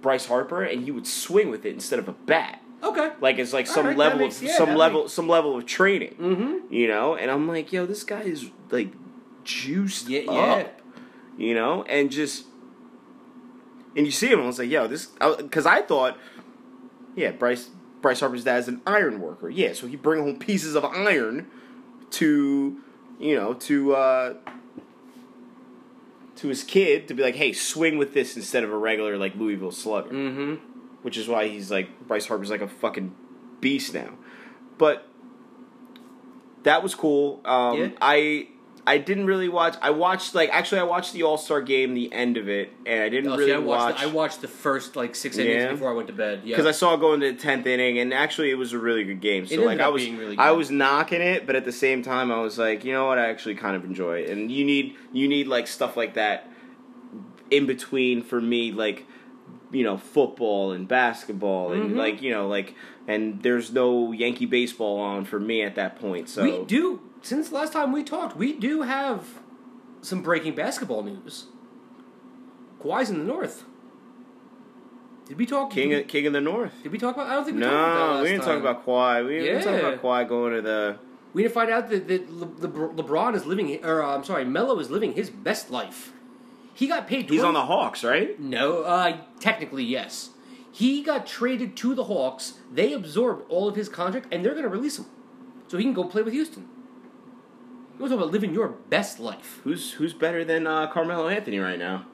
[0.00, 2.60] Bryce Harper, and he would swing with it instead of a bat.
[2.82, 3.12] Okay.
[3.20, 5.56] Like it's like All some right, level makes- of yeah, some level makes- some level
[5.56, 6.14] of training.
[6.20, 6.72] Mm-hmm.
[6.72, 8.92] You know, and I'm like, yo, this guy is like
[9.44, 10.28] juiced Yeah, up.
[10.28, 10.66] yeah.
[11.36, 12.44] You know, and just
[13.96, 15.06] and you see him, I was like, yo, this
[15.38, 16.18] because I thought,
[17.16, 17.70] yeah, Bryce
[18.02, 19.48] Bryce Harper's dad's an iron worker.
[19.48, 21.48] Yeah, so he bring home pieces of iron
[22.12, 22.80] to
[23.18, 24.34] you know to uh
[26.36, 29.34] to his kid to be like, hey, swing with this instead of a regular like
[29.36, 30.54] Louisville Slugger Mm-hmm.
[31.02, 33.14] which is why he's like Bryce Harper's like a fucking
[33.60, 34.10] beast now.
[34.78, 35.08] But
[36.64, 37.40] that was cool.
[37.44, 37.88] Um, Yeah.
[38.00, 38.48] I
[38.86, 39.76] I didn't really watch.
[39.80, 43.02] I watched like actually I watched the All Star game, the end of it, and
[43.02, 45.62] I didn't Oh, really see, I watch The, I watched the first like six innings
[45.62, 45.70] Yeah.
[45.72, 46.42] before I went to bed.
[46.44, 46.54] Yeah.
[46.56, 49.04] because I saw it go into the tenth inning, and actually it was a really
[49.04, 49.46] good game.
[49.46, 52.40] So like I was really I was knocking it, but at the same time I
[52.40, 55.28] was like, you know what, I actually kind of enjoy it, and you need you
[55.28, 56.50] need like stuff like that
[57.50, 59.06] in between for me, like
[59.72, 61.96] you know football and basketball and Mhm.
[61.96, 62.74] like you know like
[63.08, 66.28] and there's no Yankee baseball on for me at that point.
[66.28, 67.00] So we do.
[67.24, 69.40] Since last time we talked, we do have
[70.02, 71.46] some breaking basketball news.
[72.78, 73.64] Kawhi's in the North.
[75.26, 75.70] Did we talk?
[75.70, 76.74] King of, King of the North.
[76.82, 77.28] did we talk about?
[77.28, 78.60] I don't think we talked about that No, we didn't time.
[78.60, 79.26] talk about Kawhi.
[79.26, 80.98] We didn't talk about Kawhi going to the.
[81.32, 84.44] We didn't find out that, that Le, Le, LeBron is living, or uh, I'm sorry,
[84.44, 86.12] Melo is living his best life.
[86.74, 87.30] He got paid.
[87.30, 88.38] He's on the Hawks, right?
[88.38, 90.28] No, uh, technically yes.
[90.70, 92.58] He got traded to the Hawks.
[92.70, 95.06] They absorbed all of his contract, and they're going to release him,
[95.68, 96.68] so he can go play with Houston.
[97.94, 99.60] You want to talk about living your best life?
[99.62, 102.04] Who's who's better than uh, Carmelo Anthony right now?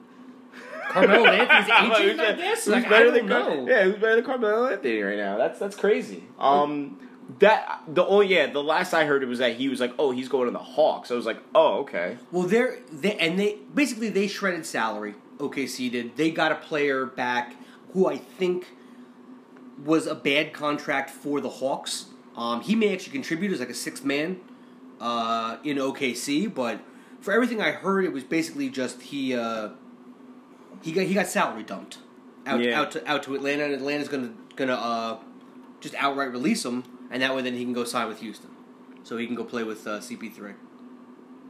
[0.89, 2.65] Carmelo Anthony's aging, I guess.
[2.65, 3.67] Who's Like, I better don't than Car- know.
[3.67, 5.37] Yeah, who's better than Carmelo Anthony right now?
[5.37, 6.23] That's that's crazy.
[6.37, 6.99] Um,
[7.39, 10.11] that the oh yeah, the last I heard it was that he was like, oh,
[10.11, 11.09] he's going to the Hawks.
[11.09, 12.17] I was like, oh okay.
[12.31, 15.15] Well, they're they and they basically they shredded salary.
[15.39, 16.15] OKC did.
[16.15, 17.55] They got a player back
[17.93, 18.67] who I think
[19.83, 22.05] was a bad contract for the Hawks.
[22.37, 24.39] Um, he may actually contribute as like a sixth man
[25.01, 26.79] uh, in OKC, but
[27.19, 29.69] for everything I heard, it was basically just he uh,
[30.81, 31.97] he got he got salary dumped
[32.45, 32.79] out Yeah.
[32.79, 35.17] out to out to Atlanta, and Atlanta's gonna gonna uh,
[35.79, 38.51] just outright release him, and that way then he can go sign with Houston,
[39.03, 40.53] so he can go play with uh, CP3.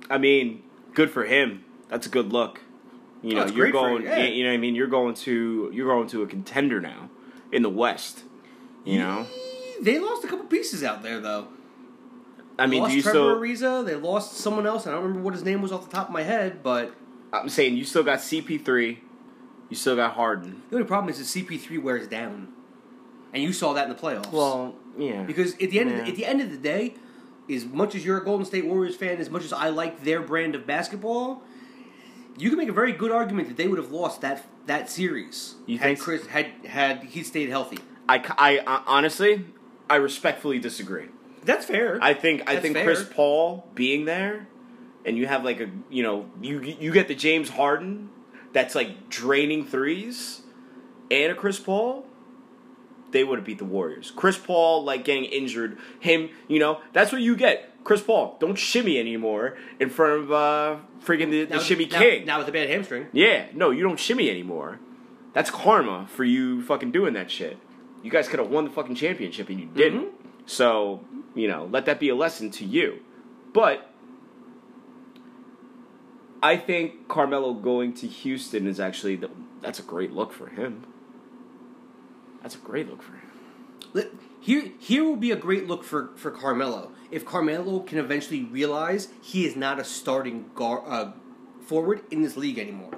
[0.09, 1.63] I mean, good for him.
[1.89, 2.61] That's a good look.
[3.21, 3.97] You Oh, know, it's you're going.
[4.03, 4.25] him, yeah.
[4.25, 7.09] You know, what I mean, you're going to you're going to a contender now
[7.51, 8.23] in the West.
[8.83, 9.27] You know,
[9.81, 11.47] They lost a couple pieces out there, though.
[12.59, 13.39] I mean, lost do you Trevor still?
[13.81, 13.85] Ariza.
[13.85, 14.85] They lost someone else.
[14.87, 16.93] I don't remember what his name was off the top of my head, but
[17.33, 18.97] I'm saying you still got CP3.
[19.69, 20.61] You still got Harden.
[20.69, 22.49] the only problem is the CP3 wears down,
[23.33, 24.31] and you saw that in the playoffs.
[24.31, 25.23] Well, yeah.
[25.23, 26.95] because at the end of the, at the end of the day,
[27.49, 30.21] as much as you're a Golden State Warriors fan, as much as I like their
[30.21, 31.41] brand of basketball,
[32.37, 35.55] you can make a very good argument that they would have lost that that series
[35.65, 37.79] You had think- Chris had had he stayed healthy.
[38.09, 39.45] I, I, I honestly,
[39.89, 41.07] I respectfully disagree.
[41.43, 41.97] That's fair.
[42.01, 42.85] I think I That's think fair.
[42.85, 44.47] Chris Paul being there,
[45.05, 48.09] and you have like a you know you you get the James Harden
[48.53, 50.41] that's like draining threes,
[51.09, 52.05] and a Chris Paul.
[53.11, 54.09] They would have beat the Warriors.
[54.15, 55.77] Chris Paul like getting injured.
[55.99, 57.83] Him, you know, that's what you get.
[57.83, 62.25] Chris Paul, don't shimmy anymore in front of uh freaking the, the shimmy now, king.
[62.25, 63.07] now with a bad hamstring.
[63.11, 64.79] Yeah, no, you don't shimmy anymore.
[65.33, 67.57] That's karma for you fucking doing that shit.
[68.03, 70.05] You guys could have won the fucking championship and you didn't.
[70.05, 70.20] Mhm.
[70.45, 72.99] So, you know, let that be a lesson to you.
[73.53, 73.89] But
[76.41, 79.29] I think Carmelo going to Houston is actually the,
[79.61, 80.85] that's a great look for him.
[82.41, 84.09] That's a great look for him.
[84.39, 86.91] Here, here will be a great look for, for Carmelo.
[87.11, 91.11] If Carmelo can eventually realize he is not a starting guard, uh,
[91.61, 92.93] forward in this league anymore.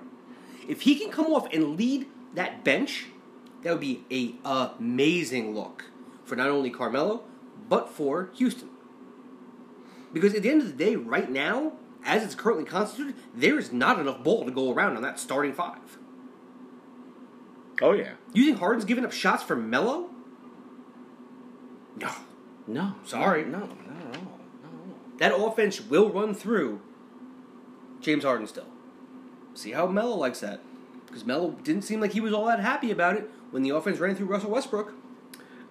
[0.68, 3.08] If he can come off and lead that bench,
[3.64, 5.86] that would be a amazing look
[6.24, 7.24] for not only Carmelo
[7.70, 8.70] but for Houston.
[10.14, 11.74] Because at the end of the day, right now,
[12.06, 15.54] as it's currently constituted, there is not enough ball to go around on that starting
[15.54, 15.98] five.
[17.82, 18.14] Oh yeah.
[18.34, 20.10] You think Harden's giving up shots for Melo?
[21.98, 22.12] No.
[22.68, 22.96] No.
[23.06, 23.44] Sorry.
[23.44, 23.60] No.
[23.60, 23.66] No.
[23.66, 24.12] No.
[24.12, 24.30] No.
[25.18, 26.82] That offense will run through
[28.00, 28.68] James Harden still.
[29.54, 30.62] See how Melo likes that.
[31.06, 34.00] Because Melo didn't seem like he was all that happy about it when the offense
[34.00, 34.94] ran through Russell Westbrook.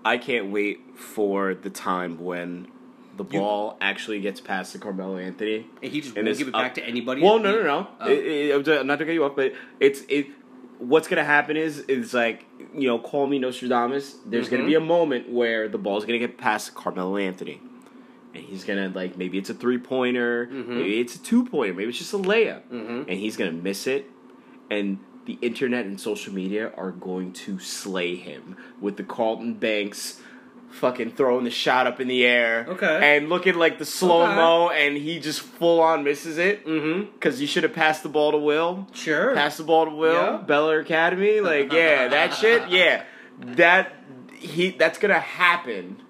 [0.04, 2.66] I can't wait for the time when
[3.16, 5.66] the You- ball actually gets past to Carmelo Anthony.
[5.82, 7.22] And he just And won't give it up- back to anybody.
[7.22, 7.86] Well, no, no, no.
[8.00, 8.08] Oh.
[8.10, 10.26] It- it- I'm not to cut you off, but it's it.
[10.78, 12.44] What's gonna happen is is like
[12.74, 14.16] you know, call me Nostradamus.
[14.26, 14.66] There's gonna Mhm.
[14.66, 17.60] be a moment where the ball's gonna get past Carmelo Anthony,
[18.34, 20.68] and he's gonna like maybe it's a three pointer, Mhm.
[20.68, 23.00] maybe it's a two pointer, maybe it's just a layup, Mhm.
[23.08, 24.10] and he's gonna miss it,
[24.70, 30.20] and the internet and social media are going to slay him with the Carlton Banks.
[30.80, 33.16] Fucking throwing the shot up in the air, Okay.
[33.18, 37.12] and looking like the slow mo, and he just full on misses it Mm-hmm.
[37.12, 38.86] because you should have passed the ball to Will.
[38.94, 39.34] Sure.
[39.34, 40.14] Pass the ball to Will.
[40.14, 40.36] Yeah.
[40.38, 41.40] Bel-Air Academy.
[41.40, 42.70] Like, yeah, that shit.
[42.70, 43.04] Yeah,
[43.38, 43.92] that
[44.38, 46.00] he that's gonna happen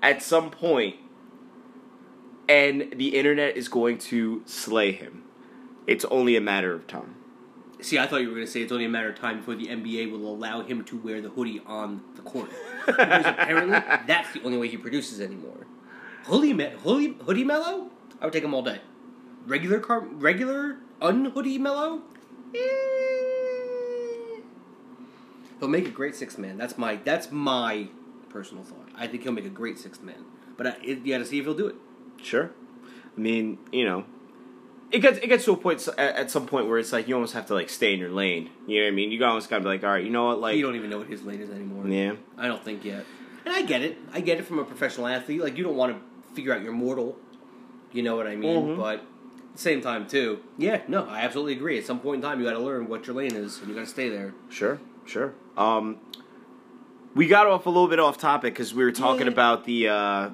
[0.00, 0.94] at some point,
[2.48, 5.24] and the internet is going to slay him.
[5.88, 7.16] It's only a matter of time.
[7.82, 9.56] See, I thought you were going to say it's only a matter of time before
[9.56, 12.48] the NBA will allow him to wear the hoodie on the court.
[12.86, 15.66] because apparently that's the only way he produces anymore.
[16.24, 17.90] Hoodie, me- hoodie, hoodie Melo?
[18.20, 18.80] I would take him all day.
[19.46, 22.02] Regular car, regular unhoodie Melo?
[22.54, 22.58] Eh.
[25.58, 26.56] He'll make a great sixth man.
[26.56, 27.88] That's my that's my
[28.28, 28.88] personal thought.
[28.96, 30.24] I think he'll make a great sixth man.
[30.56, 31.76] But I, it, you got to see if he'll do it.
[32.22, 32.50] Sure.
[33.16, 34.04] I mean, you know,
[34.92, 37.14] it gets it gets to a point at, at some point where it's like you
[37.14, 38.50] almost have to like stay in your lane.
[38.66, 39.10] You know what I mean?
[39.12, 40.98] You almost gotta be like, all right, you know what, like, you don't even know
[40.98, 41.86] what his lane is anymore.
[41.88, 43.04] yeah, I don't think yet.
[43.44, 43.98] And I get it.
[44.12, 45.40] I get it from a professional athlete.
[45.42, 47.16] Like you don't want to figure out your mortal.
[47.92, 48.68] You know what I mean?
[48.68, 48.76] Mhm.
[48.76, 49.02] But at
[49.54, 51.76] the same time too, yeah, no, I absolutely agree.
[51.78, 53.86] At some point in time you gotta learn what your lane is and you gotta
[53.86, 54.32] stay there.
[54.48, 55.34] Sure, sure.
[55.56, 55.98] Um,
[57.14, 59.32] we got off a little bit off topic because we were talking Yeah.
[59.32, 60.30] about the uh,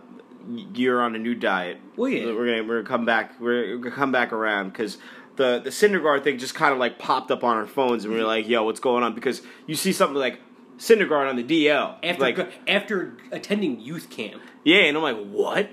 [0.49, 1.79] you're on a new diet.
[1.97, 2.27] Well, yeah.
[2.27, 3.41] we're gonna we're gonna come back.
[3.41, 4.99] We're gonna come back around because
[5.37, 8.21] the the Syndergaard thing just kind of like popped up on our phones and we
[8.21, 8.29] are mm-hmm.
[8.29, 10.41] like, "Yo, what's going on?" Because you see something like
[10.79, 15.71] Syndergaard on the DL, After like after attending youth camp, yeah, and I'm like, "What?"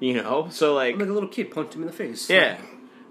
[0.00, 2.28] You know, so like I'm like a little kid punched him in the face.
[2.28, 2.58] yeah.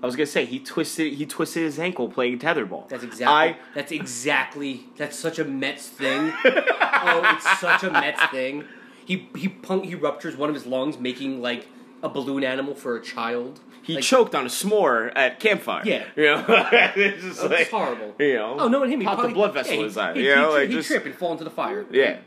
[0.04, 2.90] I was gonna say he twisted he twisted his ankle playing tetherball.
[2.90, 3.28] That's exactly.
[3.28, 4.88] I that's exactly.
[4.98, 6.34] That's such a Mets thing.
[6.46, 8.66] oh, it's such a Mets thing.
[9.06, 11.68] He he punk, he ruptures one of his lungs, making like
[12.04, 13.60] a balloon animal for a child.
[13.84, 15.82] he Like, choked on a s'more at campfire.
[15.86, 16.06] Yeah.
[16.16, 16.46] you know,
[16.96, 18.16] it's just Oh, like horrible.
[18.20, 19.00] You know, Oh, no, and him.
[19.02, 20.14] He popped probably, the blood vessel yeah, in he, his eye.
[20.14, 21.86] He, you know, he, like he just trip and fall into the fire.
[21.92, 22.18] yeah,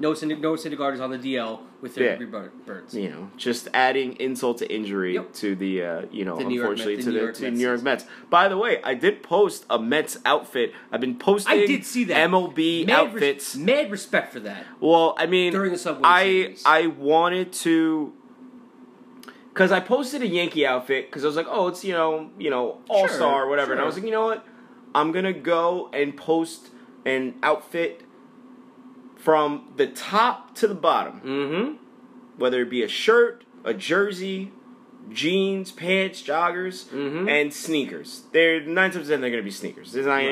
[0.00, 2.10] No, Synd- no Syndergaard is on the DL with third Yeah.
[2.16, 2.94] degree bur- burns.
[2.94, 5.32] you know, just adding insult to injury Yep.
[5.34, 7.56] to the uh, you know, The unfortunately to the New York to Mets.
[7.56, 8.04] New York Mets.
[8.28, 10.72] By the way, I did post a Mets outfit.
[10.90, 11.52] I've been posting.
[11.60, 12.16] I did see that.
[12.30, 13.56] MLB Mad res- outfits.
[13.56, 14.64] mad respect for that.
[14.80, 16.62] Well, I mean, During the Subway I Series.
[16.66, 18.12] I wanted to
[19.50, 22.50] because I posted a Yankee outfit because I was like, oh, it's you know you
[22.50, 24.44] know All Star Sure, or whatever, and I was like, you know what,
[24.94, 26.70] I'm gonna go and post
[27.06, 28.00] an outfit
[29.24, 31.72] from the top to the bottom, Mm-hmm.
[32.36, 34.52] whether it be a shirt, a jersey,
[35.10, 37.26] jeans, pants, joggers, Mhm.
[37.30, 38.24] and sneakers.
[38.32, 39.92] They're nine times out of ten they're gonna be sneakers.
[39.92, 40.26] They're not, Right.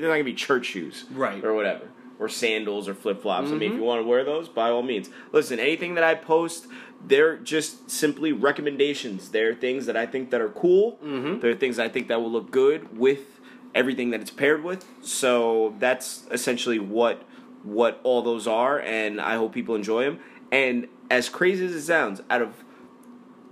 [0.00, 1.44] not gonna be church shoes, Right.
[1.44, 1.88] or whatever,
[2.18, 3.48] or sandals or flip flops.
[3.50, 3.76] I mean, if Mhm.
[3.76, 5.10] you want to wear those, by all means.
[5.30, 6.66] Listen, anything that I post,
[7.06, 9.28] they're just simply recommendations.
[9.28, 10.98] They're things that I think that are cool.
[11.04, 11.42] Mhm.
[11.42, 13.40] They're things I think that will look good with
[13.74, 14.86] everything that it's paired with.
[15.02, 17.22] So that's essentially what
[17.68, 20.18] what all those are, and I hope people enjoy them.
[20.50, 22.64] And as crazy as it sounds, out of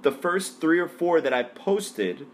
[0.03, 2.27] the first three or four that I posted,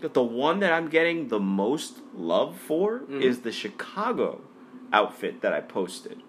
[0.00, 3.20] the one that I'm getting the most love for Mhm.
[3.22, 4.40] is the Chicago
[4.92, 6.22] outfit that I posted.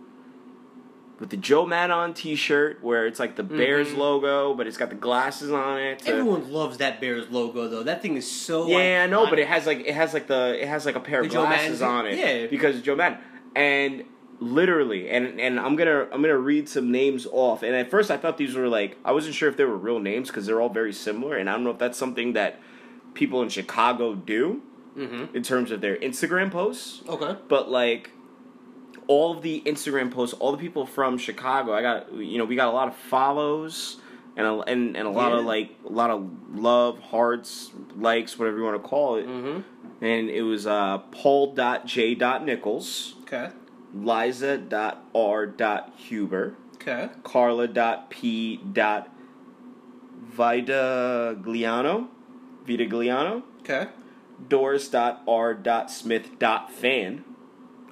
[1.20, 3.98] With the Joe Maddon t-shirt where it's like the Bears Mhm.
[3.98, 6.00] logo, but it's got the glasses on it.
[6.00, 7.82] to- Everyone loves that Bears logo though.
[7.84, 8.68] That thing is so.
[8.68, 11.00] yeah, I know, but it has like it has like the it has like a
[11.00, 12.18] pair of The Joe glasses on it.
[12.18, 12.48] yeah.
[12.48, 13.18] because of Joe Maddon.
[13.56, 14.04] And
[14.40, 17.64] literally, and and I'm gonna I'm gonna read some names off.
[17.64, 20.00] And at first, I thought these were like I wasn't sure if they were real
[20.00, 21.36] names because they're all very similar.
[21.38, 22.60] And I don't know if that's something that
[23.14, 24.62] people in Chicago do
[24.98, 25.34] Mhm.
[25.36, 27.02] in terms of their Instagram posts.
[27.08, 27.36] Okay.
[27.48, 28.12] But like
[29.08, 31.74] all of the Instagram posts, all the people from Chicago.
[31.74, 33.98] I got you know we got a lot of follows
[34.36, 38.58] and a, and and a lot of like a lot of love, hearts, likes, whatever
[38.58, 39.28] you want to call it.
[39.28, 39.62] Mm-hmm.
[40.04, 43.50] And it was uh, Paul.J.Nichols, Okay.
[43.94, 47.10] Liza.R.Huber, Okay.
[47.24, 48.60] Carla.P.
[50.38, 52.08] Vidagliano,
[52.66, 53.88] Vidagliano, Okay.
[54.48, 57.24] Doris.R.Smith.fan,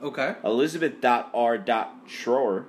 [0.04, 0.36] Okay.
[0.44, 2.66] Elizabeth.R.Schroer,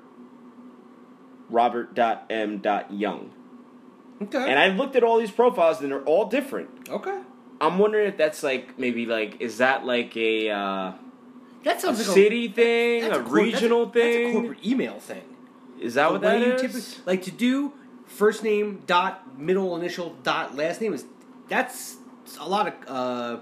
[1.51, 3.31] Robert.M.Young.
[4.22, 4.51] Okay.
[4.51, 6.70] And I looked at all these profiles and they're all different.
[6.89, 7.20] okay.
[7.61, 10.93] I'm wondering if that's like maybe like is that like a uh,
[11.67, 14.29] That a sounds like city thing, that's a, cor- regional that's thing?
[14.31, 15.23] a corporate email thing.
[15.81, 16.61] is that what The way that you is?
[16.62, 17.73] typically- like to do
[18.07, 21.05] first name dot middle initial dot last name is
[21.49, 21.97] that's
[22.41, 23.37] a lot of uh,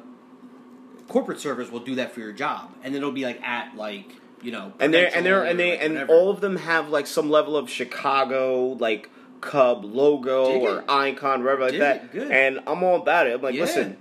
[1.09, 4.11] corporate servers will do that for your job, and it'll be like at like
[4.43, 7.31] you know and they're and they're and they and all of them have like some
[7.31, 9.11] level of Chicago like
[9.41, 12.13] Cub logo or icon, whatever like Dig that.
[12.13, 12.31] good.
[12.31, 13.35] And I'm all about it.
[13.35, 13.63] I'm like, Yeah.
[13.63, 13.97] listen.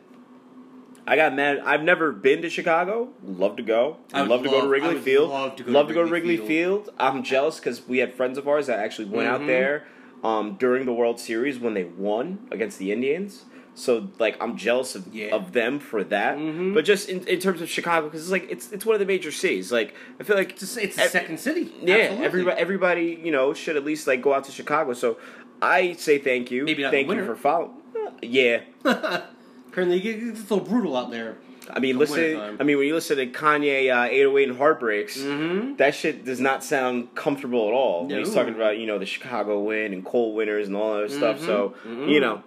[1.06, 1.60] I got mad.
[1.66, 3.10] I've never been to Chicago.
[3.24, 3.98] Love to go.
[4.14, 5.30] I would love to go to I Wrigley would Field.
[5.30, 6.90] love to go to love to go to Wrigley Wrigley Field.
[7.00, 9.48] I'm jealous because we had friends of ours that actually went out Mhm.
[9.48, 9.88] there
[10.24, 13.44] um, during the World Series when they won against the Indians.
[13.76, 15.36] So like I'm jealous of, Yeah.
[15.36, 16.38] of them for that.
[16.38, 16.74] Mhm.
[16.74, 19.06] But just in, in terms of Chicago, because it's like it's it's one of the
[19.06, 19.72] major cities.
[19.72, 21.74] Like I feel like It's a, it's a ev- second city.
[21.82, 22.26] yeah, Absolutely.
[22.26, 24.94] everybody, everybody, you know, should at least like go out to Chicago.
[24.94, 25.18] So
[25.62, 26.64] I say thank you.
[26.64, 27.36] Maybe not thank in you winter.
[27.36, 27.72] for following.
[28.22, 28.62] Yeah,
[29.74, 31.36] Apparently, it's a little brutal out there.
[31.68, 32.58] I mean, listen.
[32.60, 35.78] I mean, when you listen to Kanye, uh, 808 and Heartbreaks, Mm-hmm.
[35.78, 38.06] that shit does not sound comfortable at all.
[38.06, 41.06] When he's talking about you know the Chicago wind and cold winters and all that
[41.06, 41.40] other stuff.
[41.40, 42.08] So Mhm.
[42.10, 42.44] you know,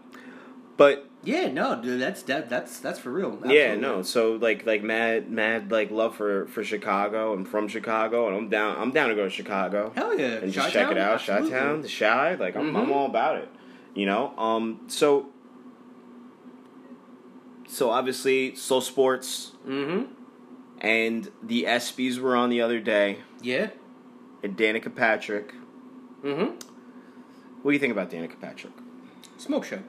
[0.76, 3.36] but Yeah, no, dude, that's that, that's that's for real.
[3.46, 4.02] yeah, no.
[4.02, 7.32] So like like mad mad like love for for Chicago.
[7.32, 8.76] I'm from Chicago, and I'm down.
[8.78, 9.90] I'm down to go to Chicago.
[9.96, 11.14] Hell yeah, and just check it out.
[11.14, 11.50] Absolutely.
[11.50, 12.92] Chi Town, the Shy, like I'm, I'm Mhm.
[12.94, 13.48] all about it.
[13.94, 15.26] You know, um, so
[17.68, 20.12] so obviously, Soul Sports Mm-hmm.
[20.80, 23.70] and the ESPYS were on the other day, Yeah.
[24.42, 25.54] and Danica Patrick.
[26.22, 26.54] Mm-hmm.
[27.62, 28.72] What do you think about Danica Patrick?
[29.38, 29.80] Smoke show.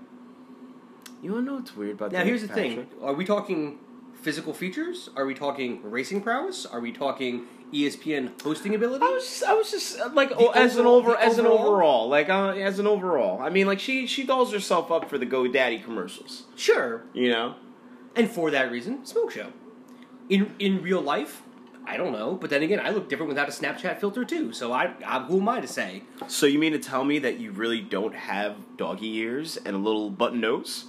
[1.21, 2.63] You wanna know what's weird about Now Danica here's the Patrick?
[2.73, 3.77] thing: Are we talking
[4.21, 5.09] physical features?
[5.15, 6.65] Are we talking racing prowess?
[6.65, 9.03] Are we talking ESPN hosting ability?
[9.05, 11.67] I was, I was just uh, like oh, as an overall- over as an overall?
[11.67, 13.41] overall, like uh, as an overall.
[13.41, 16.43] I mean, like she she dolls herself up for the GoDaddy commercials.
[16.55, 17.55] Sure, You know,
[18.17, 19.51] and for that reason, smoke show.
[20.29, 21.43] In in real life,
[21.85, 24.51] I don't know, but then again, I look different without a Snapchat filter too.
[24.51, 26.03] So I, I who am I to say?
[26.27, 29.79] So you mean to tell me that you really don't have doggy ears and a
[29.79, 30.85] little button nose?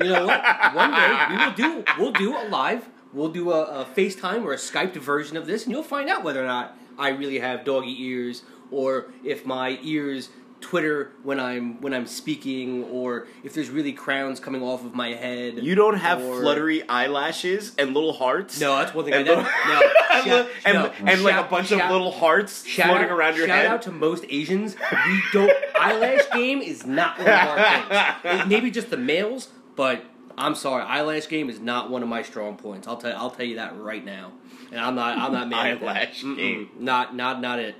[0.00, 0.42] You know what?
[0.74, 2.88] One day we will do we'll do a live.
[3.12, 6.24] We'll do a, a FaceTime or a Skyped version of this, and you'll find out
[6.24, 10.30] whether or not I really have doggy ears, or if my ears
[10.60, 15.08] twitter when I'm when I'm speaking, or if there's really crowns coming off of my
[15.14, 15.58] head.
[15.62, 18.60] You don't have or- fluttery eyelashes and little hearts.
[18.60, 19.38] No, that's one thing I and don't.
[19.38, 19.80] little- No,
[20.12, 23.10] and, shout- and, no, and like a bunch shout- of little hearts Shout floating out,
[23.12, 23.64] around your shout head.
[23.64, 24.76] Shout out to most Asians.
[25.06, 28.46] We don't eyelash game is not one of our things.
[28.48, 30.04] Maybe just the males, but
[30.36, 32.86] I'm sorry, eyelash game is not one of my strong points.
[32.88, 34.32] I'll tell I'll tell you that right now.
[34.70, 35.82] And I'm not I'm not mad.
[35.82, 36.36] Eyelash Mm-mm.
[36.36, 36.70] game.
[36.78, 37.74] Not not not it.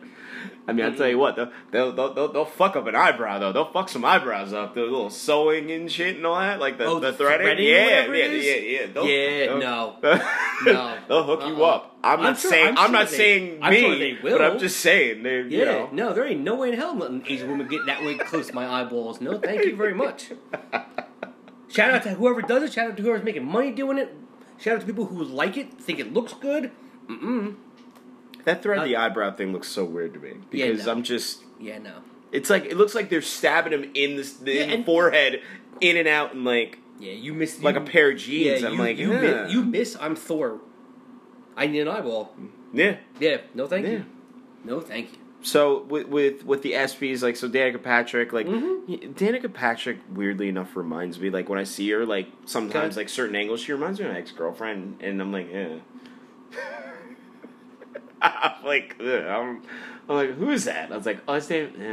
[0.70, 3.52] I mean, I'll tell you what, they'll, they'll, they'll, they'll, fuck up an eyebrow, though.
[3.52, 4.74] They'll fuck some eyebrows up.
[4.74, 6.60] The little sewing and shit and all that.
[6.60, 7.46] Like the, Oh, the threading.
[7.46, 8.86] threading yeah, yeah, yeah, yeah.
[8.92, 9.96] They'll, Yeah, they'll- no.
[10.64, 10.98] no.
[11.08, 11.68] They'll hook you Uh-uh.
[11.76, 11.96] up.
[12.02, 14.18] I'm I'm not sure- saying, I'm I'm, sure not they- saying I'm me, sure they
[14.22, 14.42] but.
[14.42, 15.88] I'm just saying, they, you Yeah, know.
[15.92, 18.46] no, there ain't no way in hell letting an Asian woman get that way close
[18.48, 19.20] to my eyeballs.
[19.20, 20.30] No, thank you very much.
[21.68, 22.72] Shout out to whoever does it.
[22.72, 24.14] Shout out to whoever's making money doing it.
[24.58, 26.70] Shout out to people who like it, think it looks good.
[27.08, 27.54] Mm-mm.
[28.44, 30.92] That thread the eyebrow thing looks so weird to me because no.
[30.92, 31.42] I'm just.
[31.58, 31.98] Yeah, no.
[32.32, 35.42] It's like it looks like they're stabbing him in the, the Yeah, and- forehead,
[35.80, 38.62] in and out, and like Yeah, you miss like a pair of jeans.
[38.64, 39.96] I'm you, like, you, you miss.
[40.00, 40.60] I'm Thor.
[41.56, 42.32] I need an eyeball.
[42.72, 42.96] yeah.
[43.18, 43.92] Yeah, no, thank Yeah.
[43.92, 44.04] you.
[44.64, 45.18] No, thank you.
[45.42, 49.14] So with with with the ESPYS, like so Danica Patrick, like Mhm.
[49.14, 53.00] Danica Patrick, weirdly enough, reminds me like when I see her, like sometimes Okay.
[53.02, 55.76] like certain angles, she reminds me of my ex girlfriend, and I'm like, yeah.
[58.22, 59.62] I'm like, I'm,
[60.08, 60.92] I'm like, who is that?
[60.92, 61.72] I was like, oh, his name.
[61.78, 61.86] Eh, I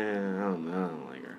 [0.43, 1.37] don't know, I don't like her.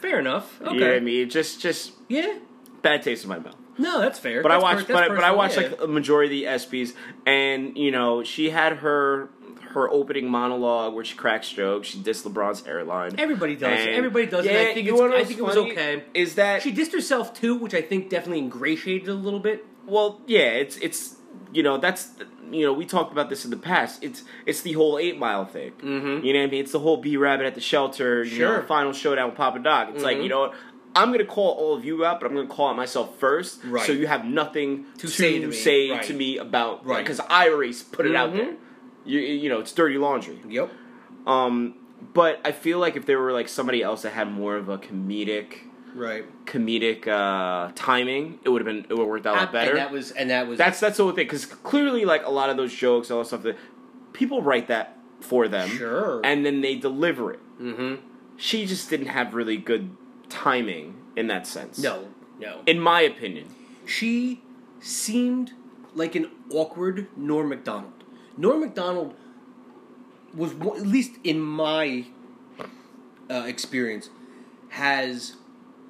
[0.00, 0.60] Fair enough.
[0.60, 0.74] Okay.
[0.74, 1.30] You know what I mean?
[1.30, 2.38] Just just Yeah.
[2.82, 3.56] bad taste in my mouth.
[3.78, 4.42] No, that's fair.
[4.42, 5.68] But I That's watched, per- but, I- but I watched yeah.
[5.68, 6.94] like a majority of the ESPYS,
[7.26, 9.30] and you know she had her
[9.70, 11.88] her opening monologue where she cracks jokes.
[11.88, 13.14] She dissed LeBron's hairline.
[13.18, 13.80] Everybody does.
[13.80, 14.44] And- Everybody does.
[14.44, 16.04] Yeah, I think you know I think it was okay.
[16.12, 19.64] Is that She dissed herself too, which I think definitely ingratiated a little bit.
[19.86, 20.20] well?
[20.26, 21.16] Yeah, it's it's
[21.52, 22.10] you know that's
[22.50, 24.02] you know we talked about this in the past.
[24.02, 25.72] It's it's the whole Eight Mile thing.
[25.80, 26.24] Mhm.
[26.24, 26.60] You know what I mean?
[26.62, 28.22] It's the whole B Rabbit at the shelter.
[28.24, 28.62] You know, Sure.
[28.62, 29.90] final showdown with Papa Doc.
[29.94, 30.22] It's like Mhm.
[30.24, 30.54] you know what.
[30.94, 33.82] I'm gonna call all of you out, but I'm gonna call out myself first, Right.
[33.86, 36.02] so you have nothing To to, say to me, say right.
[36.02, 37.02] to me about Right.
[37.02, 38.36] because I already put it out Mhm.
[38.36, 38.54] there.
[39.06, 40.38] You you know it's dirty laundry.
[40.46, 40.70] Yep.
[41.26, 41.74] Um,
[42.12, 44.76] but I feel like if there were like somebody else that had more of a
[44.76, 45.60] comedic
[45.94, 46.24] Right.
[46.46, 49.70] comedic uh, timing, it would have been it would have worked out a lot better.
[49.72, 52.30] And that was and that was that's that's the whole thing because clearly like a
[52.30, 53.56] lot of those jokes, all that stuff that
[54.12, 56.20] people write that for them, sure.
[56.24, 57.40] and then they deliver it.
[57.60, 57.94] mm-hmm.
[58.36, 59.96] She just didn't have really good
[60.28, 61.78] timing in that sense.
[61.78, 62.08] No,
[62.40, 62.62] no.
[62.66, 63.48] in my opinion.
[63.86, 64.42] she
[64.80, 65.52] seemed
[65.94, 68.04] like an awkward Norm Macdonald.
[68.36, 69.14] Norm Macdonald
[70.34, 72.06] was at least in my
[73.30, 74.10] uh, experience
[74.70, 75.36] has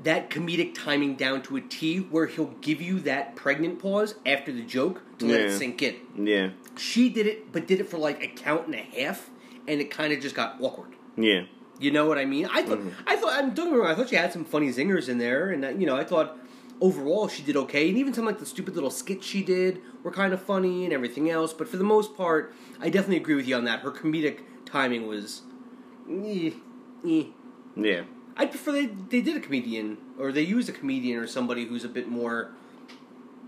[0.05, 4.53] that comedic timing down to a T where he'll give you that pregnant pause after
[4.53, 5.96] the joke to let it sink in.
[6.16, 9.30] Yeah, She did it, but did it for like a count and a half,
[9.68, 10.90] and it kind of just got awkward.
[11.16, 11.42] yeah,
[11.78, 12.46] You know what I mean?
[12.53, 12.92] I thought, Mhm.
[13.07, 13.86] I thought, I'm me wrong.
[13.90, 16.38] I thought she had some funny zingers in there, and that, you know, I thought
[16.80, 20.11] overall she did okay, and even some like the stupid little skits she did were
[20.11, 21.53] kind of funny and everything else.
[21.53, 23.80] But for the most part, I definitely agree with you on that.
[23.80, 25.42] Her comedic timing was,
[26.11, 26.50] eh,
[27.07, 27.24] eh.
[27.76, 28.03] yeah.
[28.36, 31.84] I prefer they they did a comedian or they used a comedian or somebody who's
[31.84, 32.52] a bit more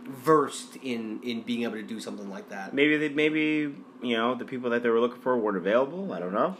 [0.07, 2.75] versed in in being able to do something like that.
[2.75, 6.13] Maybe they maybe you know the people that they were looking for weren't available.
[6.13, 6.57] I don't know.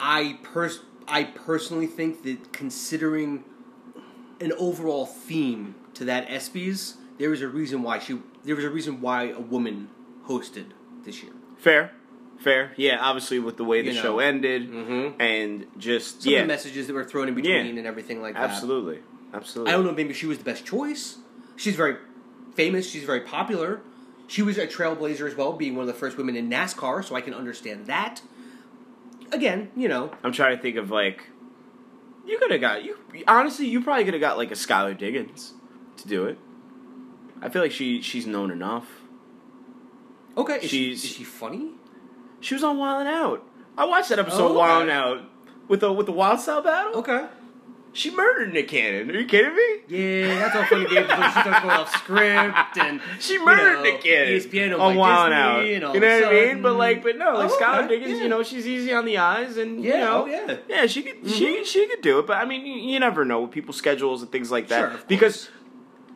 [0.00, 3.44] I pers- I personally think that considering
[4.40, 8.70] an overall theme to that ESPYS, there was a reason why she there was a
[8.70, 9.88] reason why a woman
[10.26, 10.66] hosted
[11.04, 11.32] this year.
[11.56, 11.92] Fair,
[12.38, 12.72] fair.
[12.76, 14.02] Yeah, obviously with the way the You know.
[14.02, 15.20] show ended Mm-hmm.
[15.20, 17.78] and just Some yeah, of the messages that were thrown in between Yeah.
[17.78, 18.50] and everything like that.
[18.50, 19.00] absolutely,
[19.34, 19.72] absolutely.
[19.72, 19.92] I don't know.
[19.92, 21.18] Maybe she was the best choice.
[21.56, 21.96] She's very
[22.54, 22.88] famous.
[22.90, 23.80] She's very popular.
[24.28, 27.04] She was a trailblazer as well, being one of the first women in NASCAR.
[27.04, 28.20] So I can understand that.
[29.32, 31.24] Again, you know, I'm trying to think of like
[32.26, 35.54] you could have got you honestly you probably could have got like a Skylar Diggins
[35.96, 36.38] to do it.
[37.42, 38.86] I feel like she she's known enough.
[40.36, 40.56] okay.
[40.56, 41.70] Is, she, She's- is she funny?
[42.40, 43.44] She was on Wild Out.
[43.76, 44.56] I watched that episode Oh, okay.
[44.58, 45.22] Wild Out
[45.68, 46.94] with the with the Wild Style battle.
[47.00, 47.26] Okay.
[47.92, 49.10] She murdered Nick Cannon.
[49.10, 49.78] Are you kidding me?
[49.88, 51.08] Yeah, that's all funny games.
[51.08, 54.80] But she starts going off script and She you murdered know, Nick Cannon ESPN on
[54.80, 55.66] on Wild Out.
[55.66, 56.62] You know what I mean?
[56.62, 58.22] But like, but no, like Oh, Skylar okay, Diggins, yeah.
[58.22, 60.56] you know, she's easy on the eyes, and Yeah, you know, oh, yeah.
[60.68, 61.64] yeah, she could, she mm-hmm.
[61.64, 62.26] she could do it.
[62.26, 65.00] But I mean, you, you never know with people's schedules and things like that Sure,
[65.08, 65.48] because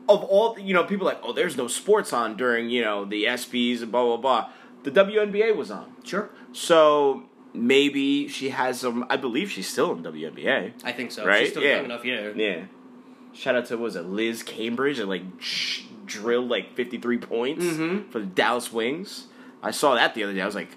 [0.08, 3.04] of all you know, people are like, oh, there's no sports on during you know
[3.04, 4.50] the ESPYS and blah blah blah.
[4.84, 7.22] The WNBA was on, Sure, so
[7.54, 9.06] maybe she has some.
[9.08, 10.72] I believe she's still in WNBA.
[10.84, 11.24] I think so.
[11.24, 11.40] Right?
[11.42, 11.76] She's still Yeah.
[11.76, 12.30] young enough, yeah.
[12.34, 12.62] Yeah.
[13.32, 17.18] Shout out to what was it Liz Cambage that like sh- drilled like fifty three
[17.18, 18.10] points Mhm.
[18.10, 19.26] for the Dallas Wings.
[19.62, 20.40] I saw that the other day.
[20.42, 20.76] I was like,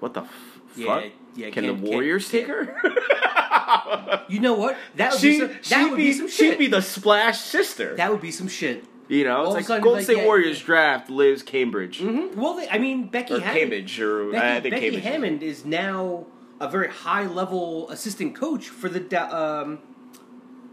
[0.00, 1.04] what the f- Yeah, fuck?
[1.36, 4.24] yeah, Can the can't- can't- Warriors take can't- her?
[4.28, 4.76] You know what?
[4.96, 7.94] That would she, be some, that she'd be, be some she'd be the splash sister.
[7.96, 8.84] that would be some shit.
[9.08, 10.24] You know, all it's like Golden like, State yeah.
[10.26, 12.38] Warriors draft Liz Cambage Mm-hmm.
[12.38, 13.58] Well, they, I mean, Becky or Hammond.
[13.58, 15.04] Cambridge or Becky, I think Becky Cambridge.
[15.04, 16.26] Hammond is now
[16.60, 19.00] a very high level assistant coach for the
[19.34, 19.78] um,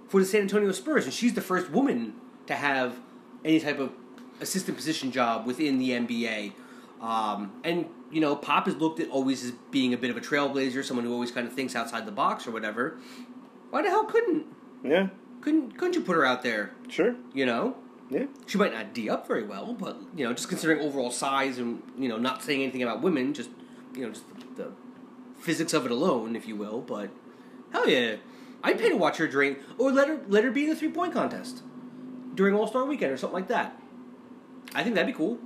[0.08, 2.14] for the San Antonio Spurs, and she's the first woman
[2.48, 3.00] to have
[3.44, 3.92] any type of
[4.42, 6.52] assistant position job within the NBA.
[7.02, 10.22] Um, and you know, Pop is looked at always as being a bit of a
[10.22, 12.98] trailblazer, someone who always kind of thinks outside the box or whatever.
[13.70, 14.46] Why the hell couldn't
[14.84, 15.08] Yeah,
[15.42, 16.72] couldn't couldn't you put her out there?
[16.90, 17.16] sure.
[17.34, 17.76] You know,
[18.10, 21.58] Yeah, she might not D up very well, but you know, just considering overall size
[21.58, 23.50] and you know, not saying anything about women, just
[23.96, 24.26] you know, just
[24.56, 24.72] the, the
[25.40, 26.82] physics of it alone, if you will.
[26.82, 27.10] But
[27.72, 28.18] hell yeah,
[28.64, 30.92] I'd pay to watch her during, or let her let her be in the three
[30.92, 31.64] point contest
[32.36, 33.80] during All Star Weekend or something like that.
[34.76, 35.40] I think that'd be cool.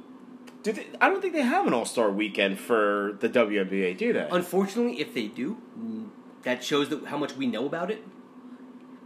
[0.64, 4.12] do they, I don't think they have an All Star weekend for the WNBA, do
[4.12, 4.28] they?
[4.32, 5.58] Unfortunately, if they do,
[6.44, 8.04] that shows that how much we know about it.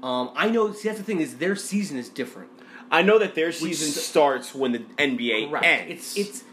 [0.01, 0.71] Um, I know.
[0.73, 2.49] See, that's the thing is their season is different.
[2.93, 5.65] I know that their season is- starts when the NBA Correct.
[5.65, 5.91] ends.
[5.91, 6.43] It's it's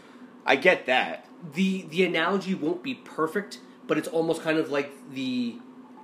[0.45, 1.25] I get that.
[1.53, 5.55] the the analogy won't be perfect, but it's almost kind of like the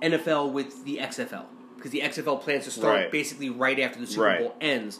[0.02, 1.44] NFL with the XFL
[1.76, 3.10] because the XFL plans to start Right.
[3.12, 4.38] basically right after the Super Right.
[4.40, 4.98] Bowl ends.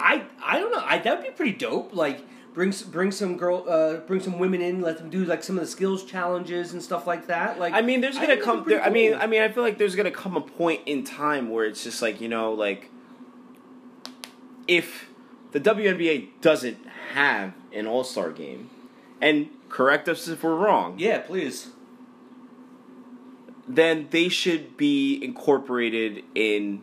[0.00, 0.82] I I don't know.
[0.84, 1.94] I that would be pretty dope.
[1.94, 2.20] Like
[2.54, 5.60] bring bring some girl uh, bring some women in, let them do like some of
[5.64, 7.58] the skills challenges and stuff like that.
[7.58, 8.64] Like I mean, there's gonna that'd come.
[8.66, 9.14] There, I mean.
[9.14, 12.00] I mean, I feel like there's gonna come a point in time where it's just
[12.02, 12.90] like you know, like
[14.68, 15.08] if
[15.52, 16.78] the WNBA doesn't
[17.14, 18.70] have an All Star game,
[19.20, 21.70] and correct us if we're wrong, yeah, please.
[23.66, 26.82] then they should be incorporated in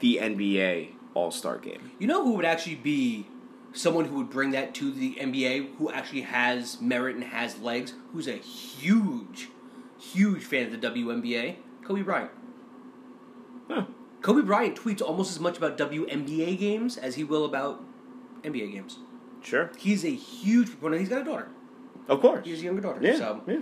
[0.00, 1.92] the NBA All Star game.
[1.98, 3.26] You know who would actually be
[3.72, 7.94] someone who would bring that to the NBA, who actually has merit and has legs,
[8.12, 9.48] who's a huge,
[9.98, 12.30] huge fan of the WNBA, Kobe Bryant.
[13.68, 13.84] Huh.
[14.22, 17.82] Kobe Bryant tweets almost as much about WNBA games as he will about
[18.42, 18.98] NBA games.
[19.42, 19.70] Sure.
[19.76, 21.00] He's a huge proponent.
[21.00, 21.48] He's got a daughter.
[22.08, 22.44] Of course.
[22.44, 23.00] He has a younger daughter.
[23.02, 23.16] Yeah.
[23.16, 23.56] So yeah.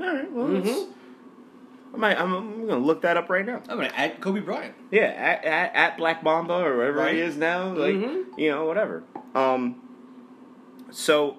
[0.00, 0.30] All right.
[0.32, 0.88] Well, Mhm.
[1.92, 3.62] I might, I'm, I'm gonna look that up right now.
[3.68, 4.74] I'm gonna add Kobe Bryant.
[4.92, 7.14] Yeah, at, at, at Black Mamba or whatever Right.
[7.14, 8.24] he is now, like Mhm.
[8.38, 9.02] you know, whatever.
[9.34, 9.80] Um,
[10.90, 11.38] so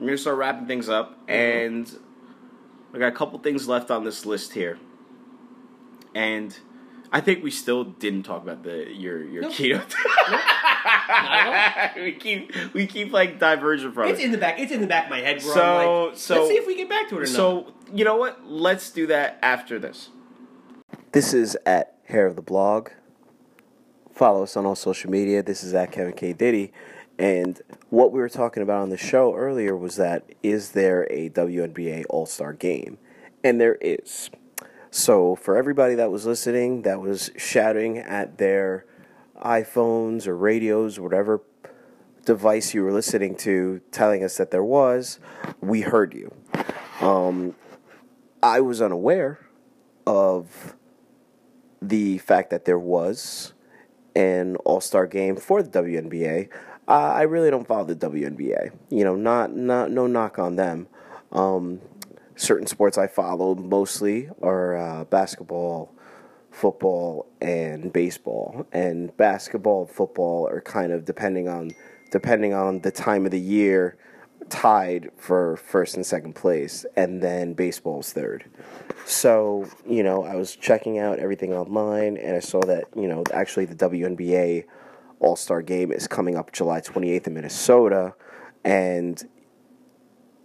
[0.00, 1.32] I'm gonna start wrapping things up, Mm-hmm.
[1.32, 1.98] and
[2.94, 4.78] I got a couple things left on this list here,
[6.14, 6.58] and
[7.12, 9.52] I think we still didn't talk about the your your Nope.
[9.52, 9.82] keto.
[12.04, 14.24] we keep we keep like diverging from It's it.
[14.26, 14.58] in the back.
[14.60, 15.42] It's in the back of my head.
[15.42, 17.28] Where So- I'm like, so- let's see if we get back to it or not.
[17.30, 18.44] So you know what?
[18.46, 20.10] Let's do that after this.
[21.12, 22.90] This is at Hair of the Blog.
[24.12, 25.42] Follow us on all social media.
[25.42, 26.72] This is at Kevin K Diddy,
[27.18, 31.30] and what we were talking about on the show earlier was that is there a
[31.30, 32.98] WNBA All Star Game,
[33.42, 34.30] and there is.
[34.90, 38.86] So for everybody that was listening, that was shouting at their
[39.40, 41.42] iPhones or radios or whatever
[42.24, 45.20] device you were listening to, telling us that there was,
[45.60, 46.34] we heard you.
[47.00, 47.54] Um,
[48.42, 49.38] I was unaware
[50.06, 50.76] of
[51.80, 53.52] the fact that there was
[54.16, 56.48] an All Star game for the WNBA.
[56.88, 58.72] Uh, I really don't follow the WNBA.
[58.90, 60.88] You know, not not no knock on them.
[61.32, 61.80] Um,
[62.40, 65.92] certain sports I follow mostly are uh, basketball,
[66.50, 68.66] football, and baseball.
[68.72, 71.70] And basketball and football are kind of depending on
[72.10, 73.96] depending on the time of the year
[74.48, 78.44] tied for first and second place, and then baseball's third.
[79.06, 83.22] So, you know, I was checking out everything online and I saw that, you know,
[83.32, 84.64] actually the WNBA
[85.20, 88.14] All Star game is coming up July 28th in Minnesota.
[88.64, 89.22] And,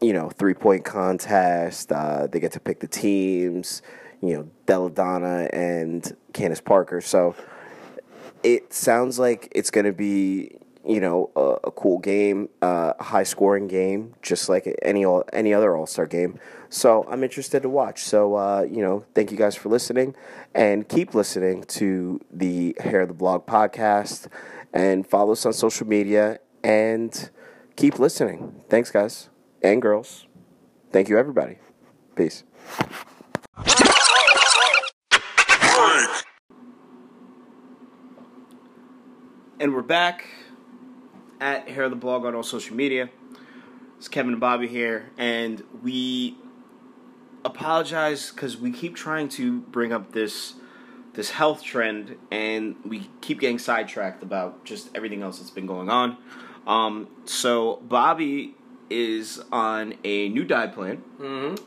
[0.01, 3.81] you know, three point contest, uh, they get to pick the teams,
[4.21, 7.01] you know, Delle Donne and Candace Parker.
[7.01, 7.35] So
[8.43, 10.51] it sounds like it's going to be,
[10.85, 15.53] you know, a, a cool game, uh, a high scoring game, just like any any
[15.53, 16.39] other All Star game.
[16.69, 18.03] So I'm interested to watch.
[18.03, 20.15] So uh, you know, thank you guys for listening,
[20.53, 24.27] and keep listening to the Hair of the Blog podcast,
[24.73, 27.29] and follow us on social media, and
[27.75, 28.61] keep listening.
[28.69, 29.29] Thanks, guys
[29.65, 30.27] and girls.
[30.91, 31.57] Thank you, everybody.
[32.15, 32.43] Peace.
[39.59, 40.27] And we're back
[41.41, 43.09] at Hair of the Blog on all social media.
[43.97, 46.37] It's Kevin and Bobby here, and we
[47.43, 50.53] apologize because we keep trying to bring up this
[51.13, 55.89] this health trend, and we keep getting sidetracked about just everything else that's been going
[55.89, 56.17] on.
[56.67, 58.53] Um, so Bobby
[58.89, 61.59] is on a new diet plan, Mhm.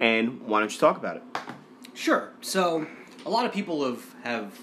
[0.00, 1.22] and why don't you talk about it?
[1.94, 2.32] Sure.
[2.40, 2.86] So
[3.24, 4.58] a lot of people have have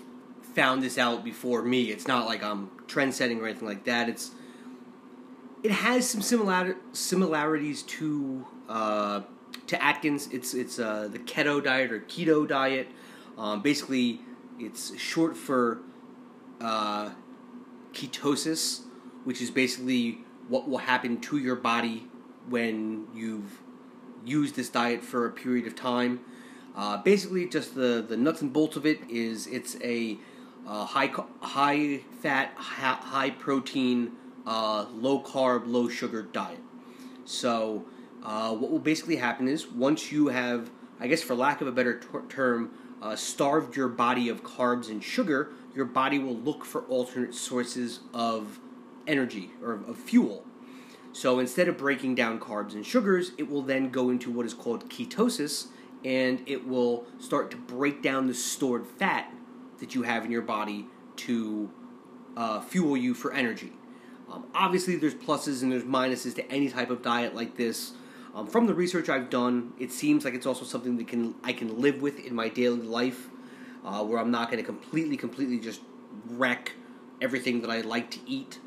[0.55, 1.91] found this out before me.
[1.91, 4.09] It's not like I'm trend setting or anything like that.
[4.09, 4.31] It's
[5.63, 9.21] it has some similar similarities to uh,
[9.67, 10.27] to Atkins.
[10.31, 12.87] It's it's uh, the keto diet or keto diet.
[13.37, 14.19] Um, basically,
[14.59, 15.79] it's short for
[16.59, 17.11] uh,
[17.93, 18.81] ketosis,
[19.23, 20.19] which is basically
[20.51, 22.05] what will happen to your body
[22.49, 23.61] when you've
[24.25, 26.19] used this diet for a period of time.
[26.75, 30.17] Uh, basically, just the, the nuts and bolts of it is it's a
[30.67, 34.11] uh, high high fat, ha- high protein,
[34.45, 36.59] uh, low carb, low sugar diet.
[37.23, 37.85] So,
[38.23, 41.71] uh, what will basically happen is once you have, I guess, for lack of a
[41.71, 42.71] better ter- term,
[43.01, 48.01] uh, starved your body of carbs and sugar, your body will look for alternate sources
[48.13, 48.59] of
[49.07, 50.45] energy or of fuel.
[51.13, 54.53] So instead of breaking down carbs and sugars, it will then go into what is
[54.53, 55.67] called ketosis,
[56.05, 59.33] and it will start to break down the stored fat
[59.79, 60.87] that you have in your body
[61.17, 61.69] to
[62.37, 63.73] uh, fuel you for energy.
[64.31, 67.91] Um, obviously, there's pluses and there's minuses to any type of diet like this.
[68.33, 71.51] Um, from the research I've done, it seems like it's also something that can I
[71.51, 73.27] can live with in my daily life,
[73.83, 75.81] uh, where I'm not going to completely, completely just
[76.29, 76.71] wreck
[77.21, 78.59] everything that I like to eat.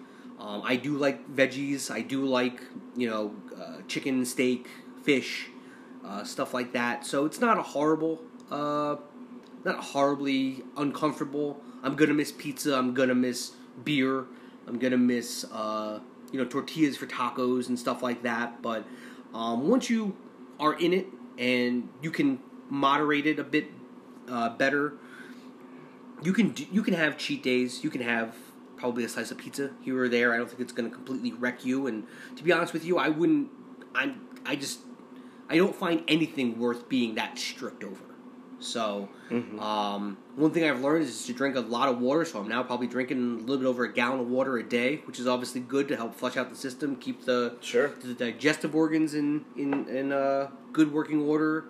[0.45, 1.90] Um, I do like veggies.
[1.90, 2.61] I do like
[2.95, 4.68] you know uh, chicken, steak,
[5.03, 5.49] fish,
[6.05, 7.07] uh, stuff like that.
[7.07, 8.20] So it's not a horrible,
[8.51, 8.97] uh,
[9.64, 11.61] not horribly uncomfortable.
[11.82, 12.76] I'm gonna miss pizza.
[12.76, 13.53] I'm gonna miss
[13.84, 14.26] beer.
[14.66, 18.61] I'm gonna miss uh, you know tortillas for tacos and stuff like that.
[18.61, 18.84] But
[19.32, 20.14] um, once you
[20.61, 21.07] are in it
[21.38, 22.38] and you can
[22.68, 23.68] moderate it a bit
[24.28, 24.92] uh, better,
[26.22, 27.82] you can do, you can have cheat days.
[27.82, 28.36] You can have
[28.85, 30.35] probably a slice of pizza here or there.
[30.35, 31.87] I don't think it's going to completely wreck you.
[31.87, 32.07] And
[32.37, 33.49] to be honest with you, I wouldn't.
[33.95, 34.28] I'm.
[34.45, 34.80] I just.
[35.49, 38.05] I don't find anything worth being that strict over.
[38.59, 39.09] So,
[39.59, 42.26] um, one thing I've learned is to drink a lot of water.
[42.26, 44.97] So I'm now probably drinking a little bit over a gallon of water a day,
[45.07, 47.89] which is obviously good to help flush out the system, keep the Sure.
[48.03, 51.64] the digestive organs in in in uh, good working order.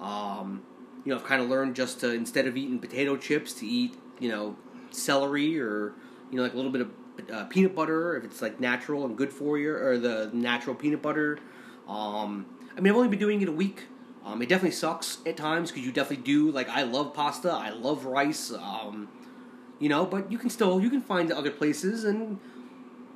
[0.00, 0.62] Um,
[1.04, 3.96] you know, I've kind of learned just to instead of eating potato chips, to eat
[4.18, 4.56] you know
[4.90, 5.92] celery or
[6.30, 6.90] you know like a little bit of
[7.32, 11.02] uh, peanut butter if it's like natural and good for you, or the natural peanut
[11.02, 11.38] butter.
[11.88, 13.86] Um, I mean, I've only been doing it a week.
[14.24, 17.70] Um, it definitely sucks at times because you definitely do like I love pasta, I
[17.70, 18.52] love rice.
[18.52, 19.08] Um,
[19.78, 22.38] you know, but you can still you can find other places and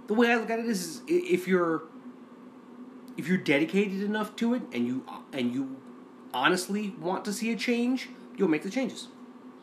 [0.06, 1.84] the way I look at it is, if you're
[3.16, 5.76] if you're dedicated enough to it and you and you
[6.34, 9.08] honestly want to see a change, you'll make the changes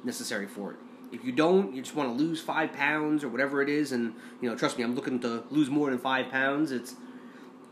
[0.03, 0.77] necessary for it.
[1.11, 4.13] If you don't, you just want to lose five pounds or whatever it is, and
[4.41, 6.71] you know, trust me, I'm looking to lose more than five pounds.
[6.71, 6.95] It's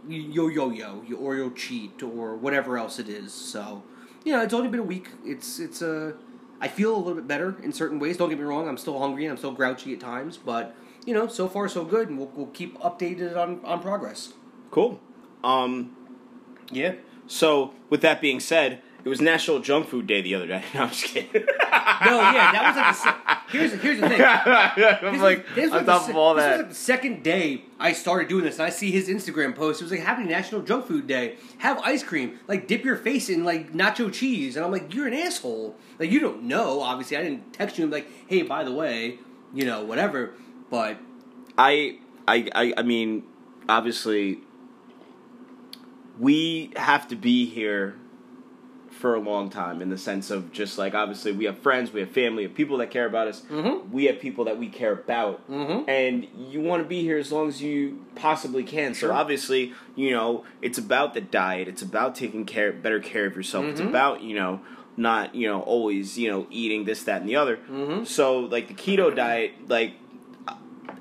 [0.08, 3.34] yo yo yo, or you'll cheat or whatever else it is.
[3.34, 3.84] So,
[4.24, 5.10] you know, it's only been a week.
[5.26, 6.16] It's it's a.
[6.60, 8.18] I feel a little bit better in certain ways.
[8.18, 8.68] Don't get me wrong.
[8.68, 10.76] I'm still hungry and I'm still grouchy at times, but
[11.06, 14.34] you know, so far so good, and we'll, we'll keep updated on on progress.
[14.72, 15.00] Cool.
[15.44, 15.96] Um,
[16.72, 16.96] Yeah.
[17.28, 20.64] so with that being said, it was National Junk Food Day the other day.
[20.74, 21.32] No, I'm just kidding.
[21.34, 24.22] No, yeah, that was like the se- here's here's the thing.
[25.08, 26.58] I'm This like was, this was on the top se- of all this was that.
[26.60, 29.82] like the second day I started doing this, and I see his Instagram post.
[29.82, 31.36] It was like Happy National Junk Food Day.
[31.60, 32.40] Have ice cream.
[32.48, 35.76] Like dip your face in like nacho cheese, and I'm like, you're an asshole.
[36.00, 36.82] Like you don't know.
[36.82, 39.20] Obviously, I didn't text you and be like, hey, by the way,
[39.54, 40.34] you know, whatever.
[40.70, 40.98] But
[41.58, 43.24] I, I, I, I mean,
[43.70, 44.40] obviously,
[46.20, 47.96] we have to be here
[48.98, 52.00] for a long time in the sense of just like obviously we have friends, we
[52.00, 53.42] have family, we have people that care about us.
[53.50, 53.90] Mhm.
[53.92, 55.88] We have people that we care about, Mhm.
[55.88, 58.94] and you want to be here as long as you possibly can.
[58.96, 61.68] So obviously, you know, it's about the diet.
[61.68, 63.66] It's about taking care, better care of yourself.
[63.66, 63.90] It's Mhm.
[63.90, 64.62] about you know
[65.00, 67.60] not you know always you know eating this that and the other.
[67.72, 68.06] Mhm.
[68.08, 69.94] So like the keto diet, like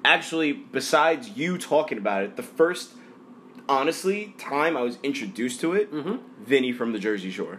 [0.05, 2.93] actually besides you talking about it the first
[3.69, 6.21] honestly time i was introduced to it Mhm.
[6.45, 7.59] vinny from the jersey shore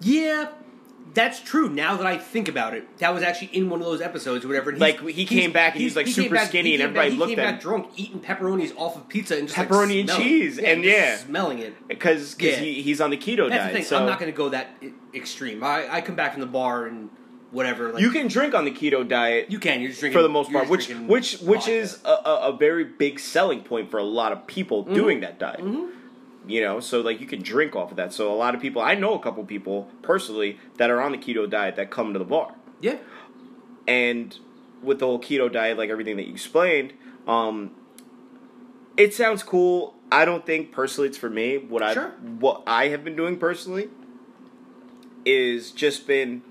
[0.00, 0.48] yeah.
[1.14, 1.70] That's true.
[1.70, 4.48] Now that I think about it, that was actually in one of those episodes or
[4.48, 4.68] whatever.
[4.68, 7.12] and Like, he came back and he was, like, came super skinny and everybody back,
[7.14, 7.60] he looked came at back him.
[7.60, 10.22] drunk, eating pepperonis off of pizza and just like, Pepperoni and smell it.
[10.22, 11.16] cheese, and just yeah.
[11.16, 11.88] smelling it.
[11.88, 12.56] because Yeah.
[12.56, 14.76] he, he's on the keto That's diet the so I'm not going to go that
[15.14, 15.64] extreme.
[15.64, 17.08] I, I come back from the bar and
[17.50, 17.94] whatever.
[17.94, 19.80] Like, you can drink on the keto diet you can.
[19.80, 21.72] You're just drinking for the most part which which which vodka.
[21.72, 25.60] is a, a, very big selling point for a lot of people doing that diet
[25.60, 25.88] Mhm.
[26.46, 28.80] You know so like you can drink off of that so a lot of people
[28.82, 32.18] i know a couple people personally that are on the keto diet that come to
[32.18, 32.96] the bar yeah.
[33.88, 34.38] and
[34.82, 36.92] with the whole keto diet, like everything that you explained,
[37.26, 37.70] um,
[38.96, 39.94] it sounds cool.
[40.12, 41.56] I don't think personally it's for me.
[41.56, 42.10] What I Sure.
[42.38, 43.88] what I have been doing personally
[45.24, 46.42] is just been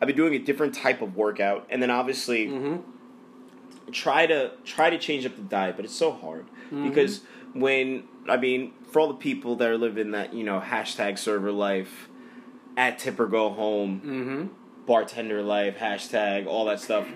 [0.00, 3.90] I've been doing a different type of workout, and then obviously Mm-hmm.
[3.92, 6.88] try to try to change up the diet, but it's so hard Mm-hmm.
[6.88, 7.20] because
[7.52, 11.52] when I mean for all the people that are living that you know hashtag server
[11.52, 12.08] life,
[12.76, 14.46] at tip or go home, Mm-hmm.
[14.86, 17.06] bartender life hashtag all that stuff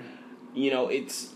[0.55, 1.33] you know it's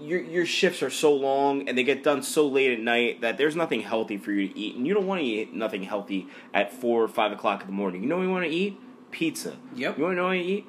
[0.00, 3.38] your your shifts are so long and they get done so late at night that
[3.38, 4.76] there's nothing healthy for you to eat.
[4.76, 7.72] And you don't want to eat nothing healthy at four or five o'clock in the
[7.72, 8.02] morning.
[8.02, 8.78] You know what you want to eat?
[9.10, 9.56] Pizza.
[9.74, 9.96] Yep.
[9.96, 10.66] you want to know what you eat?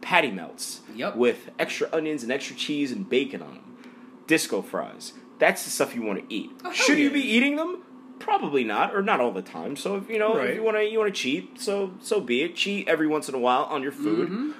[0.00, 1.16] Patty melts Yep.
[1.16, 3.76] with extra onions and extra cheese and bacon on them
[4.26, 5.12] disco fries.
[5.38, 6.50] That's the stuff you want to eat.
[6.64, 7.82] Oh, should you be eating them
[8.20, 9.74] Probably not, or not all the time.
[9.76, 10.50] So if you know Right.
[10.50, 12.54] if you want to you want to cheat, so so be it.
[12.54, 14.50] Cheat every once in a while on your food Mm-hmm.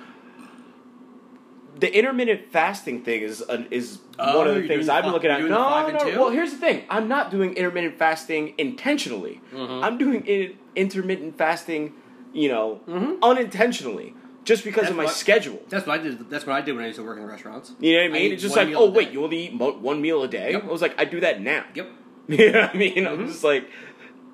[1.78, 5.30] the intermittent fasting thing is uh, is Oh, one of the things I've been looking
[5.30, 5.38] at.
[5.40, 6.20] you're doing the No, no.
[6.20, 6.84] Well, here's the thing.
[6.90, 9.40] I'm not doing intermittent fasting intentionally.
[9.54, 9.82] Mhm.
[9.82, 11.94] I'm doing in, intermittent fasting,
[12.34, 13.18] you know, Mhm.
[13.22, 14.12] unintentionally,
[14.44, 15.62] just because That's of my what- schedule.
[15.70, 16.28] That's what I did.
[16.28, 17.72] That's what I did when I used to work in restaurants.
[17.80, 18.22] You know what I I mean?
[18.24, 19.12] eat it's just like, oh wait, day.
[19.14, 20.52] you only eat mo- one meal a day.
[20.52, 20.64] Yep.
[20.64, 21.64] I was like, I do that now.
[21.74, 21.88] Yep.
[22.38, 23.06] You know what I mean?
[23.06, 23.26] I'm Mhm.
[23.28, 23.68] just like,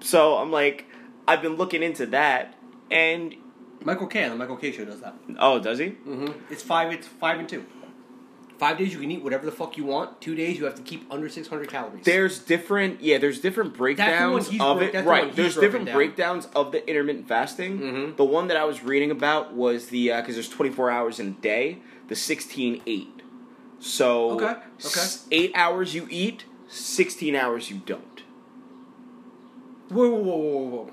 [0.00, 0.86] so I'm like,
[1.26, 2.54] I've been looking into that,
[2.90, 3.34] and
[3.82, 5.14] Michael Kay on the Michael Kay show does that.
[5.38, 5.86] oh, does he?
[5.86, 6.32] Mm-hmm.
[6.52, 6.92] It's five.
[6.92, 7.64] It's five and two.
[8.58, 10.20] Five days you can eat whatever the fuck you want.
[10.22, 12.04] Two days you have to keep under six hundred calories.
[12.04, 13.18] There's different, yeah.
[13.18, 15.26] There's different breakdowns he's of it, the right?
[15.26, 15.94] he's There's different down.
[15.94, 17.78] breakdowns of the intermittent fasting.
[17.78, 18.16] Mhm.
[18.16, 21.30] The one that I was reading about was the because there's 24 hours in a
[21.42, 21.78] day,
[22.08, 23.20] the 16-8.
[23.78, 24.54] So Okay,
[24.86, 25.06] okay.
[25.32, 28.22] eight hours you eat, 16 hours you don't.
[29.88, 30.90] Whoa, whoa, whoa, whoa, whoa!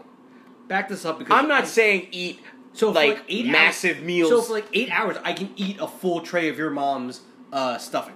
[0.68, 2.40] Back this up because I'm not I- saying eat
[2.74, 4.30] so like, like eight massive hours, meals.
[4.30, 7.22] So for like eight hours, I can eat a full tray of your mom's
[7.52, 8.16] uh, stuffing.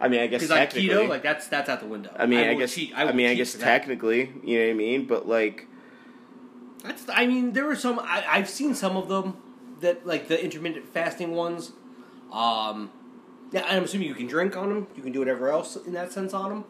[0.00, 0.94] I mean, I guess Because like technically.
[0.94, 2.14] keto, like that's that's out the window.
[2.16, 2.74] I mean, I, will guess.
[2.74, 3.64] cheat- I, will mean, I guess for that.
[3.64, 5.06] technically, you know what I mean.
[5.06, 5.66] But like,
[6.82, 7.04] That's.
[7.12, 7.98] I mean, there were some.
[7.98, 9.36] I, I've seen some of them
[9.80, 11.72] that like the intermittent fasting ones.
[12.32, 12.90] Um,
[13.52, 14.86] yeah, I'm assuming you can drink on them.
[14.96, 16.64] You can do whatever else in that sense on them.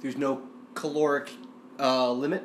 [0.00, 0.42] There's no
[0.74, 1.30] caloric
[1.78, 2.42] uh, limit.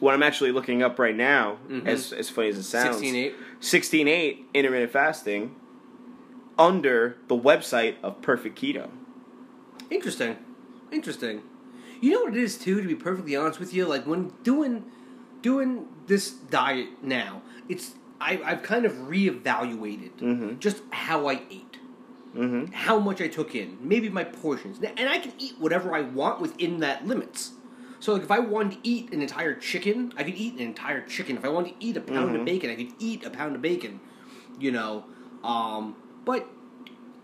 [0.00, 1.84] what I'm actually looking up right now, Mhm.
[1.86, 3.34] as as funny as it sounds, Sixteen eight.
[3.60, 5.56] 16.8 intermittent fasting
[6.56, 8.90] under the website of Perfect Keto.
[9.90, 10.36] Interesting.
[10.92, 11.42] Interesting.
[12.00, 14.84] You know what it is too, to be perfectly honest with you, like when doing
[15.42, 20.58] doing this diet now, it's I, I've kind of reevaluated Mhm.
[20.60, 21.67] just how I ate.
[22.36, 22.72] Mm-hmm.
[22.72, 24.78] How much I took in, maybe my portions.
[24.96, 27.52] And I can eat whatever I want within that limits.
[28.00, 31.00] So like if I wanted to eat an entire chicken, I could eat an entire
[31.06, 31.36] chicken.
[31.36, 32.40] If I wanted to eat a pound Mhm.
[32.40, 34.00] of bacon, I could eat a pound of bacon.
[34.60, 35.04] You know.
[35.42, 36.46] Um, but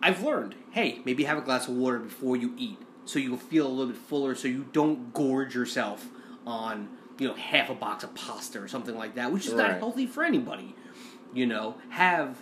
[0.02, 3.66] I've learned, hey, maybe have a glass of water before you eat, so you'll feel
[3.66, 6.08] a little bit fuller, so you don't gorge yourself
[6.46, 6.88] on
[7.18, 10.06] you know half a box of pasta or something like that, which is not healthy
[10.06, 10.74] for anybody.
[11.32, 12.38] You know, have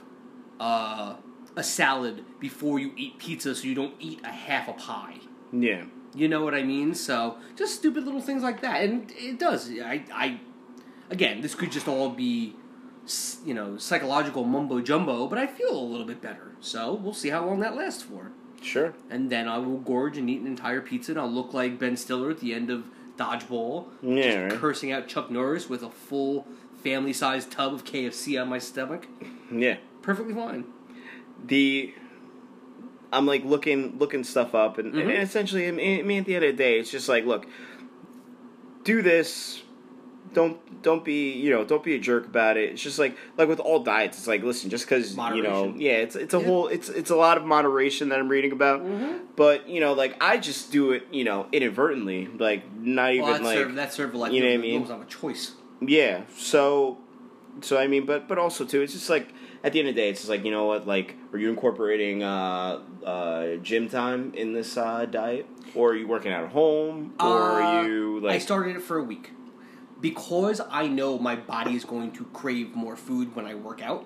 [0.60, 1.16] uh,
[1.56, 5.16] a salad before you eat pizza, so you don't eat a half a pie.
[5.52, 5.84] Yeah.
[6.14, 6.94] You know what I mean?
[6.94, 9.70] So just stupid little things like that, and it does.
[9.70, 10.40] I, I,
[11.10, 12.54] again, this could just all be,
[13.44, 16.52] you know, psychological mumbo jumbo, but I feel a little bit better.
[16.60, 18.30] So we'll see how long that lasts for,
[18.60, 18.94] Sure.
[19.10, 21.96] and then I will gorge and eat an entire pizza, and I'll look like Ben
[21.96, 22.84] Stiller at the end of
[23.16, 24.60] Dodgeball, Yeah, just right.
[24.60, 26.46] cursing out Chuck Norris with a full
[26.82, 29.06] family-sized tub of KFC on my stomach.
[29.50, 29.76] Yeah.
[30.02, 30.64] Perfectly fine.
[31.46, 31.92] The
[33.12, 35.20] I'm like looking looking stuff up, and, and Mhm.
[35.22, 37.46] essentially, I mean, at the end of the day, it's just like, look,
[38.84, 39.62] do this.
[40.34, 42.70] Don't don't be you know don't be a jerk about it.
[42.70, 45.92] It's just like like with all diets, it's like listen, just because you know yeah,
[45.92, 46.44] it's it's a Yeah.
[46.46, 48.80] whole it's it's a lot of moderation that I'm reading about.
[48.82, 49.24] Mm-hmm.
[49.36, 53.32] But you know, like I just do it, you know, inadvertently, like not even Well,
[53.34, 55.02] that's like sort of, that's sort of like you know what I mean?
[55.02, 55.52] a choice.
[55.82, 56.22] yeah.
[56.38, 56.96] So,
[57.60, 59.28] so I mean, but but also too, it's just like
[59.64, 61.48] at the end of the day, it's just like you know what, like, are you
[61.50, 66.50] incorporating uh, uh, gym time in this uh, diet, or are you working out at
[66.50, 68.34] home, or Uh, are you like?
[68.34, 69.30] I started it for a week
[70.00, 74.04] because I know my body is going to crave more food when I work out.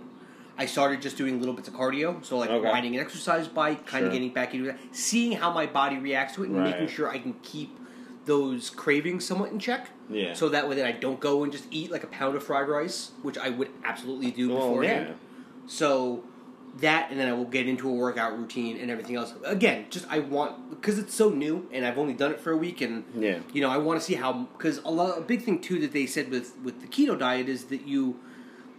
[0.58, 2.66] I started just doing little bits of cardio, so like Okay.
[2.70, 4.06] riding an exercise bike, kind Sure.
[4.06, 6.64] of getting back into that, seeing how my body reacts to it, and Right.
[6.64, 7.78] making sure I can keep
[8.24, 9.90] those cravings somewhat in check.
[10.10, 10.32] Yeah.
[10.32, 12.68] So that way, that I don't go and just eat like a pound of fried
[12.68, 15.06] rice, which I would absolutely do well, beforehand.
[15.08, 15.14] yeah,
[15.66, 16.22] So
[16.78, 19.34] that, and then I will get into a workout routine and everything else.
[19.44, 22.56] Again, just I want because it's so new, and I've only done it for a
[22.56, 25.42] week, and yeah, you know I want to see how because a lot a big
[25.42, 28.18] thing too that they said with with the keto diet is that you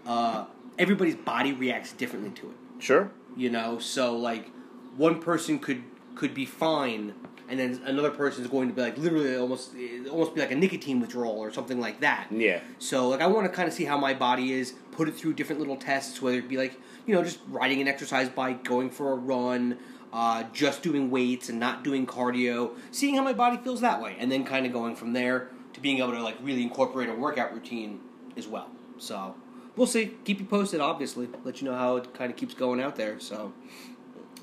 [0.06, 0.46] uh,
[0.78, 2.56] everybody's body reacts differently to it.
[2.84, 4.52] sure, You know, so like
[4.96, 5.84] one person could
[6.16, 7.14] could be fine.
[7.50, 9.72] And then another person is going to be like literally almost
[10.10, 12.28] almost be like a nicotine withdrawal or something like that.
[12.30, 15.16] yeah, So like I want to kind of see how my body is, put it
[15.16, 18.64] through different little tests, whether it be like you know just riding an exercise bike,
[18.66, 19.78] going for a run,
[20.12, 24.16] uh, just doing weights and not doing cardio, seeing how my body feels that way,
[24.20, 27.14] and then kind of going from there to being able to like really incorporate a
[27.14, 28.02] workout routine
[28.36, 28.70] as well.
[28.98, 29.36] So
[29.78, 30.18] we'll see.
[30.26, 31.30] Keep you posted, obviously.
[31.46, 33.20] Let you know how it kind of keeps going out there.
[33.20, 33.54] So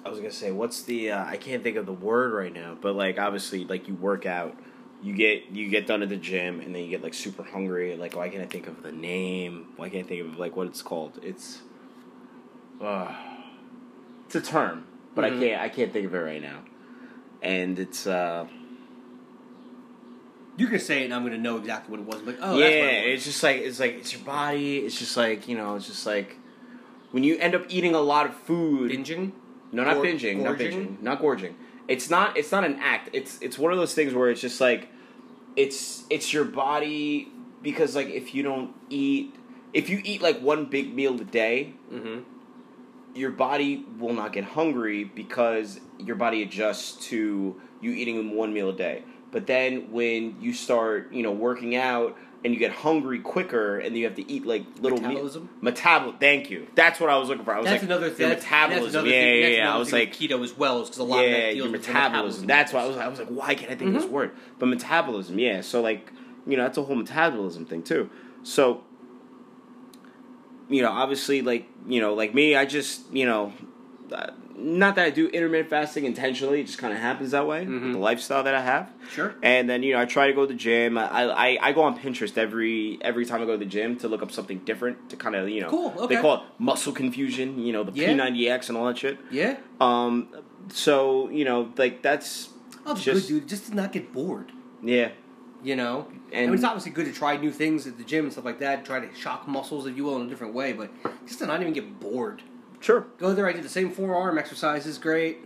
[0.05, 1.13] I was gonna say, what's the?
[1.13, 4.27] Uh, I can't think of the word right now, but like obviously, like you work
[4.27, 4.55] out,
[5.03, 7.97] you get you get done at the gym, and then you get like super hungry.
[7.97, 9.69] Like, why can't I think of the name?
[9.77, 11.19] Why can't I think of like what it's called?
[11.23, 11.61] It's,
[12.83, 13.15] uh,
[14.27, 15.37] it's a term, but Mhm.
[15.37, 16.61] I can't I can't think of it right now.
[17.41, 18.47] And it's uh,
[20.57, 22.27] you can say it, and I'm to know exactly what it was.
[22.27, 23.15] Like oh yeah, that's it was.
[23.15, 24.79] it's just like it's like it's your body.
[24.81, 26.37] It's just like you know, it's just like
[27.11, 28.91] when you end up eating a lot of food.
[28.91, 29.33] binging.
[29.75, 30.87] No, not Gor- binging, not gorging?
[30.97, 31.57] binging, not gorging.
[31.89, 32.37] It's not.
[32.37, 33.11] It's not an act.
[33.13, 34.89] It's it's one of those things where it's just like,
[35.57, 37.29] it's it's your body
[37.63, 39.35] because like if you don't eat,
[39.73, 42.21] if you eat like one big meal a day, Mm-hmm.
[43.15, 48.71] your body will not get hungry because your body adjusts to you eating one meal
[48.71, 49.03] a day.
[49.31, 53.97] But then when you start, you know, working out and you get hungry quicker and
[53.97, 55.49] you have to eat like little Metabolism?
[55.63, 55.79] meals.
[55.79, 56.21] Metabol.
[56.21, 56.67] Thank you.
[56.75, 57.55] That's what I was looking for.
[57.55, 58.29] I was That's like, another thing.
[58.29, 58.83] metabolism.
[58.85, 59.75] That's another yeah, thing, yeah, that's yeah.
[59.75, 61.87] I was like, keto as well, because a lot of yeah, that deals your with
[61.87, 62.47] metabolism.
[62.47, 62.97] That's why I was.
[62.99, 64.33] I was like, why can't I think of this word?
[64.59, 65.63] But metabolism, yeah.
[65.63, 66.13] So like,
[66.47, 68.11] you know, that's a whole metabolism thing too.
[68.43, 68.85] So,
[70.69, 73.55] you know, obviously, like you know, like me, I just you know,
[74.13, 76.61] uh, not that I do intermittent fasting intentionally.
[76.61, 77.67] It just kind of happens that way.
[77.67, 78.93] with The lifestyle that I have.
[79.11, 79.35] Sure.
[79.43, 80.97] And then you know I try to go to the gym.
[80.97, 84.09] I, I I go on Pinterest every every time I go to the gym to
[84.09, 86.15] look up something different to kind of you know Cool, okay.
[86.17, 87.59] they call it muscle confusion.
[87.59, 88.09] You know the Yeah.
[88.09, 89.19] P90X and all that shit.
[89.31, 89.57] Yeah.
[89.81, 90.29] Um,
[90.69, 92.51] so you know like that's
[92.87, 93.49] Oh, Just- good, dude.
[93.49, 94.53] Just to not get bored.
[94.83, 95.09] yeah
[95.63, 98.25] You know, And- I mean, it's obviously good to try new things at the gym
[98.27, 98.85] and stuff like that.
[98.85, 100.75] Try to shock muscles, if you will, in a different way.
[100.75, 100.91] But
[101.27, 102.43] just to not even get bored.
[102.85, 103.49] Sure Go there.
[103.49, 104.99] I did the same forearm exercises.
[104.99, 105.39] Great.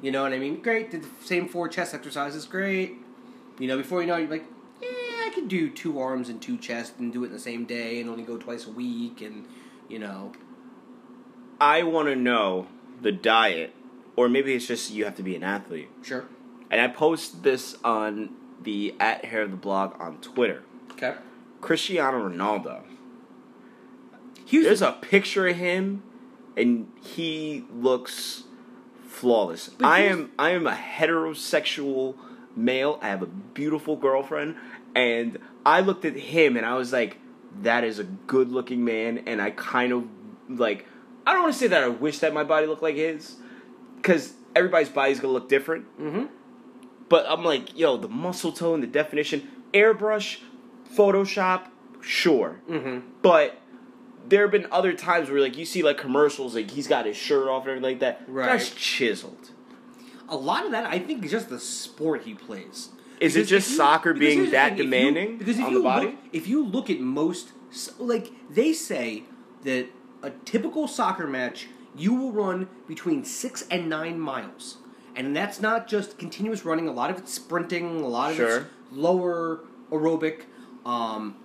[0.00, 0.60] You know what I mean?
[0.62, 0.90] Great.
[0.90, 2.44] Did the same four chest exercises.
[2.46, 2.96] Great.
[3.58, 4.44] You know, before you know, it, you're like,
[4.80, 4.88] yeah,
[5.26, 8.00] I could do two arms and two chest and do it in the same day
[8.00, 9.46] and only go twice a week and
[9.88, 10.32] you know.
[11.60, 12.66] I want to know
[13.00, 13.72] the diet,
[14.16, 15.90] or maybe it's just you have to be an athlete.
[16.02, 16.24] Sure.
[16.70, 18.30] And I post this on
[18.62, 20.62] the at hair of the blog on Twitter.
[20.92, 21.14] Okay.
[21.60, 22.82] Cristiano Ronaldo.
[24.44, 26.02] Here's There's the- a picture of him,
[26.56, 28.44] and he looks
[29.06, 29.68] flawless.
[29.68, 32.16] But I am I am a heterosexual
[32.56, 32.98] male.
[33.02, 34.56] I have a beautiful girlfriend,
[34.94, 37.18] and I looked at him and I was like,
[37.62, 40.06] "That is a good looking man." And I kind of
[40.48, 40.86] like
[41.26, 43.36] I don't want to say that I wish that my body looked like his,
[43.96, 45.86] because everybody's body's gonna look different.
[46.00, 46.28] Mhm.
[47.08, 50.40] But I'm like, yo, the muscle tone, the definition, airbrush,
[50.96, 51.68] Photoshop,
[52.00, 52.60] sure.
[52.68, 53.02] Mhm.
[53.22, 53.56] But
[54.28, 57.16] there have been other times where like you see like commercials, like he's got his
[57.16, 58.22] shirt off and everything like that.
[58.28, 58.46] Right.
[58.46, 59.50] That's chiseled.
[60.28, 62.90] A lot of that, I think, is just the sport he plays.
[63.20, 65.78] Is it just you- soccer being that thing, if you- demanding because if on you
[65.78, 66.06] the body?
[66.06, 67.52] Look, if you look at most,
[67.98, 69.24] like they say
[69.64, 69.86] that
[70.22, 74.78] a typical soccer match, you will run between six and nine miles,
[75.14, 76.88] and that's not just continuous running.
[76.88, 78.00] A lot of it's sprinting.
[78.00, 78.56] A lot of Sure.
[78.58, 79.60] it's lower
[79.90, 80.42] aerobic.
[80.86, 81.36] Um,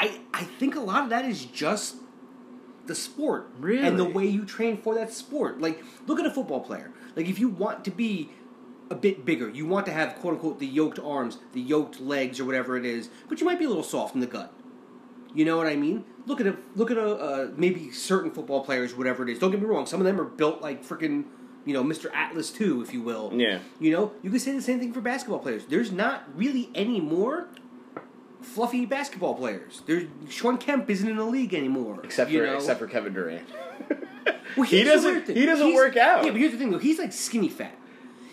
[0.00, 1.96] I I think a lot of that is just
[2.86, 3.50] the sport
[3.86, 5.60] and the way you train for that sport.
[5.60, 6.90] Like, look at a football player.
[7.14, 8.30] Like, if you want to be
[8.90, 12.40] a bit bigger, you want to have quote unquote the yoked arms, the yoked legs,
[12.40, 14.52] or whatever it is, but you might be a little soft in the gut.
[15.34, 16.04] You know what I mean?
[16.26, 19.38] Look at a look at a uh, maybe certain football players, whatever it is.
[19.38, 21.24] Don't get me wrong; some of them are built like freaking
[21.64, 22.10] you know Mr.
[22.12, 23.30] Atlas too, if you will.
[23.34, 23.60] Yeah.
[23.78, 25.66] You know, you could say the same thing for basketball players.
[25.66, 27.48] There's not really any more
[28.42, 29.82] fluffy basketball players.
[29.86, 32.00] There's Sean Kemp isn't in the league anymore.
[32.04, 32.54] Except for know?
[32.56, 33.46] except for Kevin Durant.
[34.56, 36.24] Well, he doesn't he doesn't He's- work out.
[36.24, 36.78] Yeah, but here's the thing though.
[36.78, 37.74] He's like skinny fat.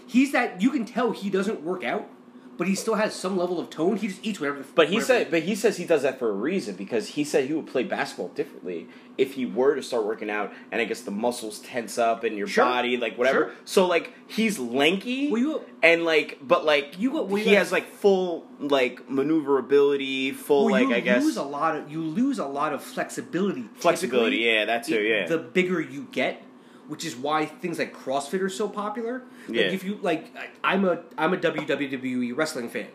[0.08, 2.10] He's that you can tell he doesn't work out,
[2.58, 3.98] but he still has some level of tone.
[3.98, 4.64] He just eats whatever.
[4.76, 7.46] But he said, but he says he does that for a reason because he said
[7.46, 8.88] he would play basketball differently
[9.18, 12.38] if he were to start working out, and I guess the muscles tense up in
[12.38, 12.66] your Sure.
[12.66, 13.46] body, like whatever.
[13.46, 13.52] Sure.
[13.66, 17.58] So like he's lanky, Well, you- and like, but like You well, you he got-
[17.58, 22.02] has like full like maneuverability, full well, like I guess lose a lot of you
[22.02, 23.66] lose a lot of flexibility.
[23.76, 25.26] Flexibility, yeah, that too, yeah.
[25.28, 26.42] The bigger you get,
[26.88, 29.24] which is why things like CrossFit are so popular.
[29.48, 29.62] Like Yeah.
[29.72, 30.32] if you like,
[30.64, 32.88] I'm a I'm a WWE wrestling fan,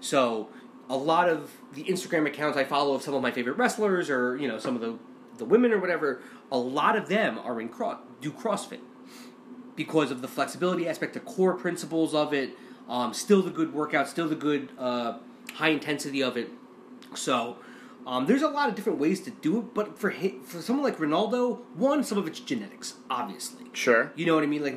[0.00, 0.48] so
[0.88, 4.36] a lot of the Instagram accounts I follow of some of my favorite wrestlers or
[4.36, 4.98] you know some of the
[5.38, 6.20] the women or whatever,
[6.52, 8.80] a lot of them are in cross do CrossFit
[9.76, 12.50] because of the flexibility aspect, the core principles of it.
[12.88, 15.18] Um, still the good workout, still the good uh,
[15.54, 16.50] high intensity of it.
[17.14, 17.56] So
[18.10, 20.98] um, there's a lot of different ways to do it, but for for someone like
[20.98, 23.66] Ronaldo, one some of it's genetics, obviously.
[23.72, 24.64] sure, You know what I mean?
[24.64, 24.76] Like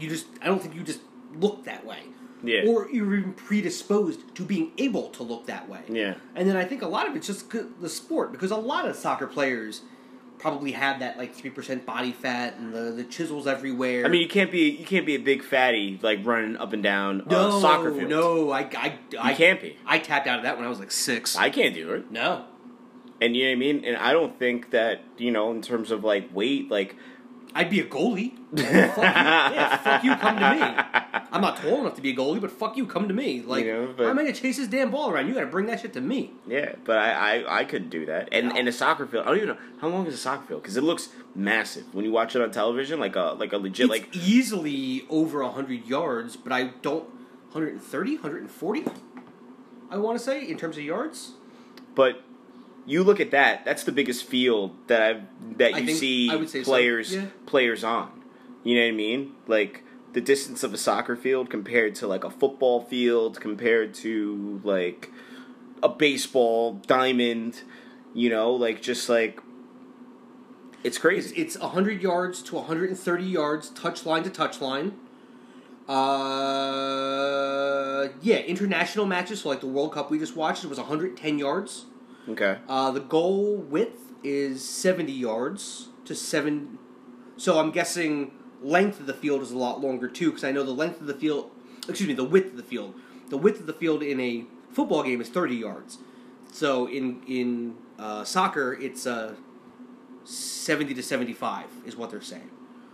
[0.00, 1.00] you just I don't think you just
[1.34, 2.04] look that way.
[2.42, 2.62] Yeah.
[2.66, 5.82] Or you're even predisposed to being able to look that way.
[5.88, 6.14] Yeah.
[6.34, 8.96] And then I think a lot of it's just the sport because a lot of
[8.96, 9.82] soccer players
[10.42, 14.04] probably have that like three percent body fat and the, the chisels everywhere.
[14.04, 16.82] I mean you can't be you can't be a big fatty like running up and
[16.82, 18.10] down no a soccer field.
[18.10, 19.76] No, I I I can't be.
[19.86, 21.36] I tapped out of that when I was like six.
[21.36, 22.10] I can't do it.
[22.10, 22.46] no.
[23.20, 23.84] And you know what I mean?
[23.84, 26.96] And I don't think that, you know, in terms of like weight, like
[27.54, 28.32] I'd be a goalie.
[28.56, 28.64] fuck you.
[28.64, 31.20] Yeah, fuck you, come to me.
[31.32, 33.42] I'm not tall enough to be a goalie, but fuck you, come to me.
[33.42, 35.28] Like, You know, but- I'm gonna chase this damn ball around.
[35.28, 36.32] You gotta bring that shit to me.
[36.46, 38.28] Yeah, but I, I, I could do that.
[38.32, 38.54] And No.
[38.56, 40.76] and a soccer field, I don't even know how long is a soccer field because
[40.76, 43.90] it looks massive when you watch it on television, like a like a legit It's
[43.90, 47.04] like easily over 100 yards, but I don't.
[47.52, 48.84] 130, 140?
[49.90, 51.32] I want to say, in terms of yards.
[51.94, 52.22] But
[52.86, 56.62] you look at that, that's the biggest field that I've that I you see say
[56.62, 57.26] so, players yeah.
[57.46, 58.10] players on.
[58.64, 59.32] You know what I mean?
[59.46, 64.60] Like the distance of a soccer field compared to like a football field compared to
[64.64, 65.10] like
[65.82, 67.62] a baseball diamond,
[68.14, 69.40] you know, like just like
[70.84, 71.36] it's It's, crazy.
[71.36, 74.94] it's 100 yards to 130 yards, touch line to touch line.
[75.88, 75.98] Uh,
[78.20, 81.86] yeah, international matches, so like the World Cup we just watched, it was 110 yards.
[82.28, 82.58] Okay.
[82.68, 86.78] Uh, the goal width is 70 yards to seven.
[87.36, 88.32] So I'm guessing
[88.62, 91.06] length of the field is a lot longer too, because I know the length of
[91.06, 91.50] the field,
[91.88, 92.94] excuse me, the width of the field.
[93.28, 95.98] The width of the field in a football game is 30 yards.
[96.52, 99.34] So in in uh, soccer, it's uh,
[100.24, 102.50] 70 to 75 is what they're saying.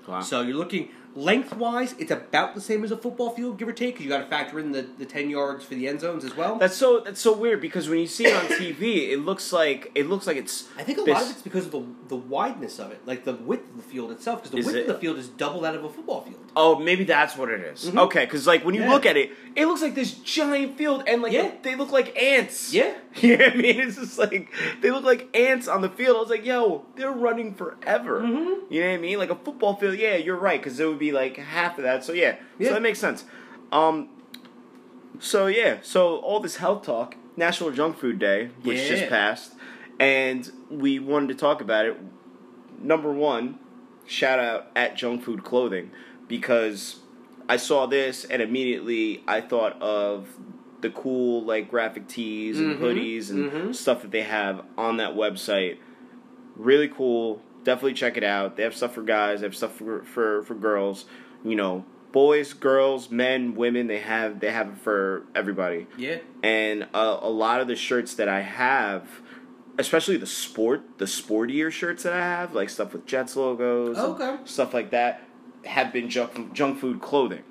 [0.06, 0.20] Wow.
[0.20, 0.88] So you're looking
[1.18, 4.18] lengthwise, it's about the same as a football field, give or take, because you got
[4.18, 6.56] to factor in the, the 10 yards for the end zones as well.
[6.56, 9.90] That's so that's so weird because when you see it on TV, it looks like
[9.94, 10.68] it looks like it's.
[10.78, 13.34] I think a lot of it's because of the the wideness of it, like the
[13.34, 15.60] width of the field itself, because the Is width it- of the field is double
[15.62, 16.36] that of a football field.
[16.56, 17.90] Oh, maybe that's what it is.
[17.90, 17.98] Mhm.
[18.06, 18.90] Okay, because like when you Yeah.
[18.90, 21.50] look at it, it looks like this giant field, and like Yeah.
[21.62, 22.72] they look like ants.
[22.72, 22.94] Yeah.
[23.16, 23.80] you know what I mean?
[23.80, 26.16] It's just like they look like ants on the field.
[26.16, 28.20] I was like, yo, they're running forever.
[28.22, 28.62] Mhm.
[28.70, 29.18] You know what I mean?
[29.18, 29.96] Like a football field.
[29.98, 32.04] Yeah, you're right, because it would be like half of that.
[32.04, 32.68] So yeah, Yeah.
[32.68, 33.24] so that makes sense.
[33.72, 34.08] Um.
[35.20, 39.54] So yeah, so all this health talk, National Junk Food Day, which just passed,
[39.98, 41.96] and we wanted to talk about it.
[42.80, 43.58] Number one,
[44.06, 45.90] shout out at Junk Food Clothing
[46.28, 46.96] because
[47.48, 50.28] I saw this and immediately I thought of
[50.80, 53.74] the cool like graphic tees and Mhm, hoodies and mhm.
[53.74, 55.78] stuff that they have on that website.
[56.54, 57.42] Really cool.
[57.64, 58.56] Definitely check it out.
[58.56, 59.40] They have stuff for guys.
[59.40, 61.04] They have stuff for for, for girls.
[61.44, 63.86] You know, boys, girls, men, women.
[63.86, 66.18] They have they have it for everybody Yeah.
[66.42, 69.06] and a, a lot of the shirts that I have,
[69.78, 74.36] especially the sport, the sportier shirts that I have, like stuff with Jets logos, Okay.
[74.44, 75.22] stuff like that,
[75.64, 77.42] have been junk junk food clothing.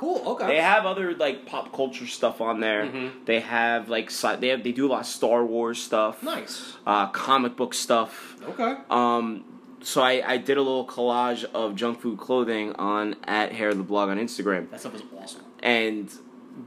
[0.00, 0.22] Cool.
[0.32, 0.46] Okay.
[0.46, 2.86] They have other like pop culture stuff on there.
[2.86, 3.26] Mhm.
[3.26, 6.78] They have like sci- they have they do a lot of Star Wars stuff, nice.
[6.86, 8.36] uh, comic book stuff.
[8.48, 8.76] Okay.
[8.88, 9.44] Um,
[9.82, 13.76] so I, I did a little collage of junk food clothing on at Hair of
[13.76, 15.42] the Blog on Instagram That stuff is awesome.
[15.62, 16.10] and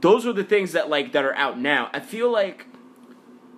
[0.00, 1.90] those are the things that like that are out now.
[1.92, 2.66] I feel like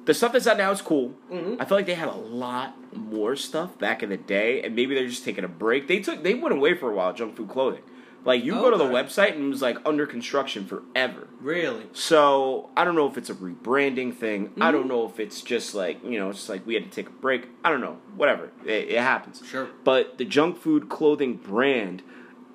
[0.07, 1.13] the stuff that's out now is cool.
[1.31, 1.57] Mhm.
[1.61, 4.95] I feel like they had a lot more stuff back in the day, and maybe
[4.95, 5.87] they're just taking a break.
[5.87, 7.13] They took they went away for a while.
[7.13, 7.83] Junk food clothing,
[8.27, 11.29] like you go to the website and it was like under construction forever.
[11.41, 11.85] Really.
[11.93, 14.53] So I don't know if it's a rebranding thing.
[14.61, 14.73] I Mhm.
[14.73, 17.09] don't know if it's just like you know, it's just like we had to take
[17.09, 17.49] a break.
[17.65, 17.97] I don't know.
[18.17, 19.43] Whatever, it, it happens.
[19.47, 19.69] Sure.
[19.85, 22.03] But the junk food clothing brand,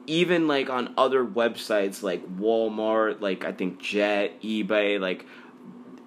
[0.07, 5.25] even like on other websites like Walmart, like I think Jet, eBay, like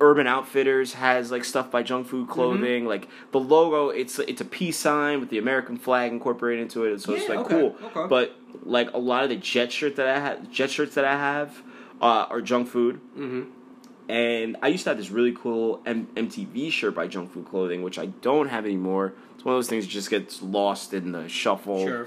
[0.04, 2.84] Urban Outfitters has like stuff by Junk Food Clothing.
[2.86, 7.00] Like the logo, it's it's a peace sign with the American flag incorporated into it.
[7.00, 7.76] So it's like okay, cool.
[7.82, 8.06] okay.
[8.08, 11.16] But like a lot of the Jet shirt that I have, Jet shirts that I
[11.16, 11.62] have,
[12.02, 13.00] uh, are Junk Food.
[13.16, 13.42] Mm-hmm.
[14.10, 17.82] And I used to have this really cool M- MTV shirt by Junk Food Clothing,
[17.82, 19.14] which I don't have anymore.
[19.34, 22.06] It's one of those things that just gets lost in the shuffle, Sure.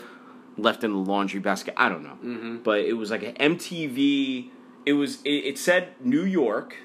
[0.58, 1.74] left in the laundry basket.
[1.76, 2.18] I don't know.
[2.24, 2.58] Mm-hmm.
[2.58, 4.50] But it was like an MTV.
[4.86, 5.22] It was.
[5.24, 6.76] It, it said New York.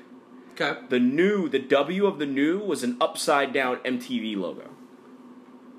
[0.53, 0.79] Okay.
[0.89, 4.71] The new, the W of the new was an upside down MTV logo.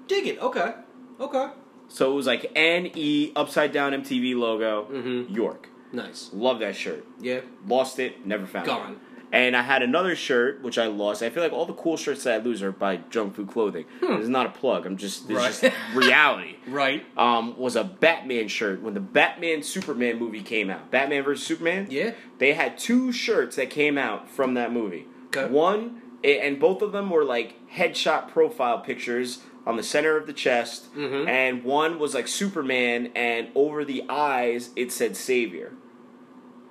[0.08, 0.40] Dig it.
[0.42, 0.74] Okay.
[1.20, 1.50] Okay.
[1.88, 5.34] So it was like N E upside down MTV logo, Mm-hmm.
[5.34, 5.70] York.
[5.92, 6.32] Nice.
[6.34, 7.06] Love that shirt.
[7.20, 7.42] Yeah.
[7.68, 8.70] Lost it, never found it.
[8.70, 9.00] Gone.
[9.34, 11.24] And I had another shirt which I lost.
[11.24, 13.86] I feel like all the cool shirts that I lose are by Junk Food Clothing.
[14.00, 14.14] Hmm.
[14.14, 14.86] It's not a plug.
[14.86, 16.58] I'm just this is just reality.
[16.68, 17.04] Right.
[17.18, 20.92] Um, was a Batman shirt when the Batman Superman movie came out.
[20.92, 21.88] Batman vs Superman.
[21.90, 22.14] Yeah.
[22.38, 25.08] They had two shirts that came out from that movie.
[25.36, 25.48] Okay.
[25.52, 30.34] One, and both of them were like headshot profile pictures on the center of the
[30.34, 31.28] chest, Mhm.
[31.28, 35.72] and one was like Superman, and over the eyes it said Savior.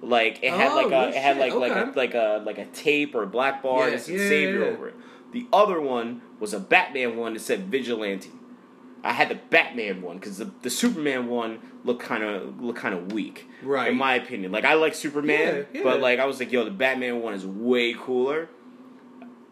[0.03, 2.59] Like it had Oh, like a it had shit, like like a, like a like
[2.59, 4.95] a tape or a black bar Yeah, and it said yeah, Savior yeah, over it.
[5.33, 8.31] The other one was a Batman one that said Vigilante.
[9.05, 12.95] I had the Batman one because the, the Superman one looked kind of looked kind
[12.95, 13.91] of weak, Right.
[13.91, 15.85] In my opinion, like I like Superman, Yeah, yeah.
[15.85, 18.49] but like I was like, yo, the Batman one is way cooler.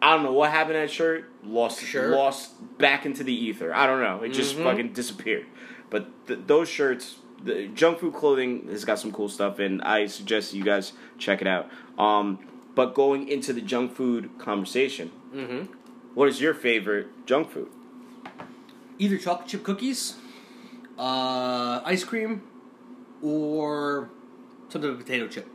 [0.02, 1.30] I don't know what happened to that shirt.
[1.44, 2.08] Lost, Sure.
[2.16, 3.74] lost back into the ether.
[3.74, 4.22] I don't know.
[4.22, 4.64] It just Mhm.
[4.64, 5.46] fucking disappeared.
[5.90, 10.06] But th- those shirts, the junk food clothing has got some cool stuff, and I
[10.06, 11.68] suggest you guys check it out.
[11.98, 12.38] Um,
[12.74, 15.72] but going into the junk food conversation, Mm-hmm.
[16.14, 17.68] what is your favorite junk food?
[18.98, 20.16] Either chocolate chip cookies,
[20.98, 22.42] uh, ice cream,
[23.22, 24.10] or
[24.68, 25.48] some type of potato chip.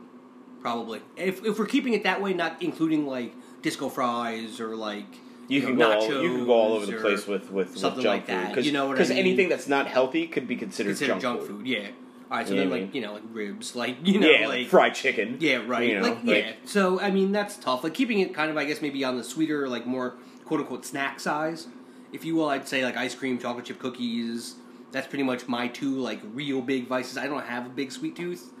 [0.62, 1.00] Probably.
[1.16, 3.32] If if we're keeping it that way, not including like
[3.62, 5.06] disco fries or like
[5.48, 7.80] You know, can go all, you can go all over the place with with, with
[7.80, 8.40] junk like that.
[8.46, 9.08] food because You know what I mean?
[9.08, 11.66] Because anything that's not healthy could be considered, considered junk, junk, food.
[11.66, 11.88] Yeah.
[12.30, 12.46] All right.
[12.48, 12.90] So You know then, like mean?
[12.94, 15.36] you know, like ribs, like you know, yeah, like, like fried chicken.
[15.40, 15.88] Yeah, right.
[15.88, 16.52] You know, like, like- yeah.
[16.64, 17.84] So I mean, that's tough.
[17.84, 20.84] Like keeping it kind of, I guess, maybe on the sweeter, like more quote unquote
[20.84, 21.68] snack size,
[22.12, 22.48] if you will.
[22.48, 24.56] I'd say like ice cream, chocolate chip cookies.
[24.90, 27.16] That's pretty much my two like real big vices.
[27.18, 28.52] I don't have a big sweet tooth.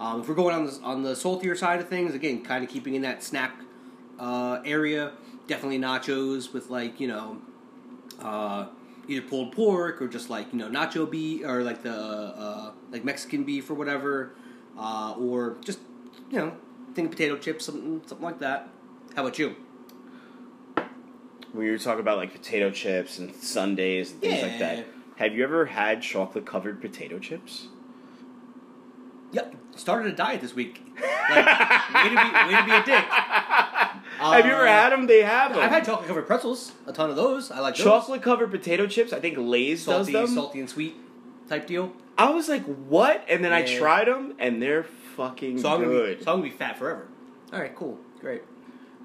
[0.00, 2.70] Um, if we're going on the on the saltier side of things, again, kind of
[2.70, 3.52] keeping in that snack
[4.18, 5.12] uh, area.
[5.46, 7.38] Definitely nachos with like you know,
[8.20, 8.66] uh,
[9.08, 13.04] either pulled pork or just like you know nacho beef or like the uh, like
[13.04, 14.34] Mexican beef or whatever,
[14.78, 15.80] uh, or just
[16.30, 16.56] you know
[16.94, 18.68] thing of potato chips, something something like that.
[19.14, 19.56] How about you?
[21.52, 25.34] When you were talking about like potato chips and sundaes and things like that, have
[25.34, 27.68] you ever had chocolate covered potato chips?
[29.32, 30.80] Yep, started a diet this week.
[31.28, 31.46] Like,
[31.94, 33.04] way, to be, way to be a dick.
[34.18, 35.06] Have you ever had them?
[35.06, 35.60] They have them.
[35.60, 37.50] I've had chocolate covered pretzels, a ton of those.
[37.50, 37.84] I like those.
[37.84, 39.12] chocolate covered potato chips.
[39.12, 40.34] I think Lay's salty, does them.
[40.36, 40.94] salty and sweet
[41.48, 41.92] type deal.
[42.16, 43.24] I was like, what?
[43.28, 43.78] And then I Yeah.
[43.78, 44.84] tried them, and they're
[45.16, 46.22] fucking So I'm, gonna be, good.
[46.24, 47.06] so I'm gonna be fat forever.
[47.52, 48.42] All right, cool, great.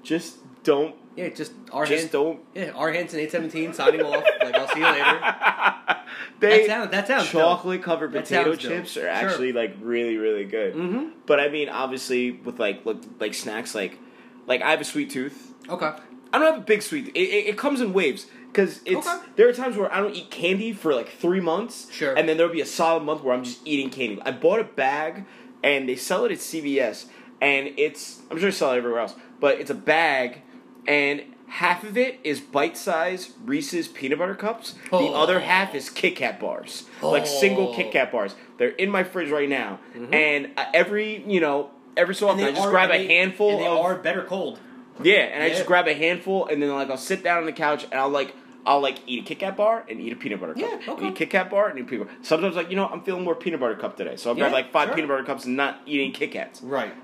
[0.02, 0.94] Just don't.
[1.16, 2.12] Yeah, just our Just hands.
[2.12, 2.40] don't.
[2.54, 4.24] Yeah, our hands in eight seventeen signing off.
[4.42, 5.20] Like I'll see you later.
[6.40, 6.90] They That sounds.
[6.90, 7.28] That sounds.
[7.28, 8.72] chocolate covered That potato sounds dope.
[8.72, 9.08] chips are Sure.
[9.08, 10.74] actually like really really good.
[10.74, 11.08] Mm-hmm.
[11.26, 13.98] But I mean, obviously, with like like, like snacks, like
[14.46, 15.54] like I have a sweet tooth.
[15.68, 15.90] Okay.
[16.32, 17.08] I don't have a big sweet.
[17.08, 19.18] It, it, it comes in waves because it's Okay.
[19.36, 21.90] there are times where I don't eat candy for like three months.
[21.92, 22.14] Sure.
[22.14, 24.20] And then there'll be a solid month where I'm just eating candy.
[24.22, 25.24] I bought a bag,
[25.62, 27.06] and they sell it at CVS,
[27.40, 30.42] and it's I'm sure they sell it everywhere else, but it's a bag,
[30.86, 34.74] and half of it is bite-sized Reese's peanut butter cups.
[34.90, 35.14] The Oh.
[35.14, 37.74] other half is Kit Kat bars, like single Oh.
[37.74, 38.34] Kit Kat bars.
[38.58, 40.14] They're in my fridge right now, Mhm.
[40.14, 41.70] and uh, every you know.
[41.96, 44.58] Every so often, I just grab a handful And they of are better cold.
[45.02, 47.52] yeah, and I just grab a handful, and then like I'll sit down on the
[47.52, 48.34] couch, and I'll like
[48.66, 50.62] I'll like eat a Kit Kat bar and eat a peanut butter cup.
[50.62, 51.06] Yeah, okay.
[51.06, 52.18] Eat a Kit Kat bar and eat a peanut butter.
[52.22, 54.70] Sometimes like you know I'm feeling more peanut butter cup today, so I'll grab like
[54.72, 54.94] five sure.
[54.96, 56.60] peanut butter cups and not eating Kit Kats.
[56.62, 56.94] Right.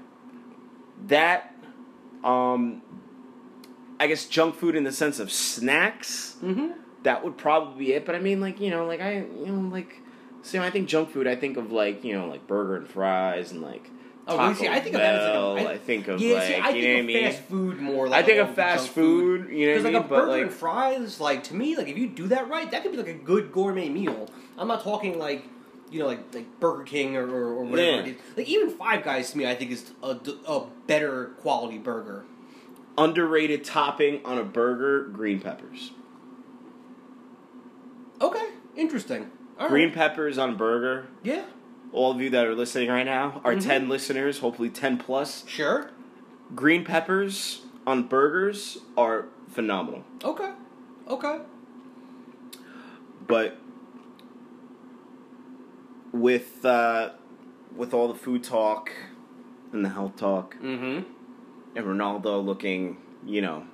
[1.09, 1.55] That,
[2.25, 2.83] um,
[4.01, 6.37] I guess junk food in the sense of snacks.
[6.43, 6.69] Mm-hmm.
[7.03, 8.05] That would probably be it.
[8.07, 10.03] But I mean, like you know, like I you know like.
[10.43, 12.87] See, when I think junk food, I think of like you know, like burger and
[12.89, 13.91] fries and like
[14.29, 14.55] Oh, Taco?
[14.61, 15.23] See, I think of that as
[15.55, 15.69] like a-.
[15.69, 17.25] I- I think of Yeah, like see, I think of mean.
[17.25, 18.09] fast food more.
[18.09, 20.03] like I think of fast junk food, you know Because like mean?
[20.03, 22.83] a burger like and fries, like to me, like if you do that right, that
[22.83, 24.29] could be like a good gourmet meal.
[24.59, 25.45] I'm not talking like,
[25.93, 28.03] you know, like like Burger King or, or, or whatever Yeah.
[28.03, 28.17] it is.
[28.37, 30.17] Like even Five Guys to me, I think is a,
[30.49, 32.25] a better quality burger.
[32.99, 35.93] underrated topping on a burger, green peppers.
[38.21, 38.47] Okay,
[38.77, 39.31] interesting.
[39.59, 39.95] All Green right.
[39.95, 41.07] peppers on burger.
[41.23, 41.45] yeah,
[41.97, 43.63] All of you that are listening right now, our Mhm.
[43.63, 45.45] 10 listeners, hopefully 10 plus.
[45.49, 45.91] sure.
[46.55, 50.05] Green peppers on burgers are phenomenal.
[50.23, 50.51] Okay,
[51.09, 51.41] okay.
[53.27, 53.57] But
[56.13, 57.11] with uh,
[57.75, 58.93] with all the food talk
[59.73, 61.01] and the health talk Mm-hmm.
[61.77, 63.65] and Ronaldo looking, you know,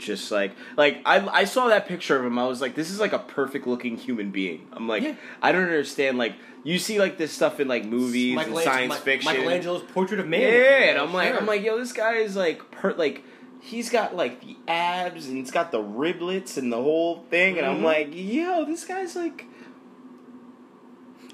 [0.00, 2.38] just like like I I saw that picture of him.
[2.38, 4.66] I was like, this is like a perfect looking human being.
[4.72, 5.14] I'm like, Yeah.
[5.40, 6.18] I don't understand.
[6.18, 9.32] Like you see like this stuff in like movies and science fiction.
[9.32, 10.40] Michelangelo's Portrait of Man.
[10.40, 11.38] Yeah, and I'm like, Sure.
[11.38, 13.22] I'm like, yo, this guy is like, per like,
[13.60, 17.66] he's got like the abs and he's got the riblets and the whole thing, and
[17.66, 17.84] I'm Mhm.
[17.84, 19.46] like, yo, this guy's like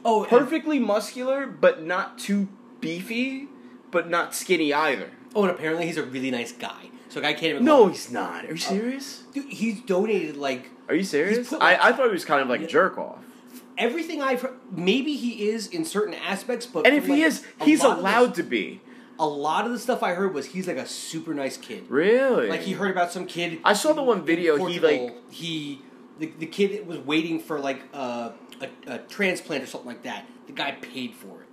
[0.05, 2.49] oh, and- perfectly muscular, but not too
[2.81, 3.49] beefy,
[3.91, 5.11] but not skinny either.
[5.35, 6.91] oh, and apparently he's a really nice guy.
[7.17, 7.65] So a guy can't even.
[7.65, 8.45] No, he's not.
[8.45, 9.23] Are you serious?
[9.33, 11.49] dude, he's donated like Are you serious?
[11.49, 12.69] put, like- I, I thought he was kind of like a Yeah.
[12.69, 13.17] jerk off.
[13.79, 14.53] everything I've heard.
[14.71, 17.83] Maybe he is in certain aspects, but And if from, he like, is, a he's
[17.83, 18.83] lot of the- allowed to be.
[19.19, 21.87] a lot of the stuff I heard was he's like a super nice kid.
[21.89, 22.49] Really?
[22.51, 23.61] Like he heard about some kid.
[23.65, 25.81] I saw the one in video, he, Portugal, like- he
[26.19, 30.27] the, the kid was waiting for like uh, a, a transplant or something like that.
[30.49, 31.49] The guy paid for it,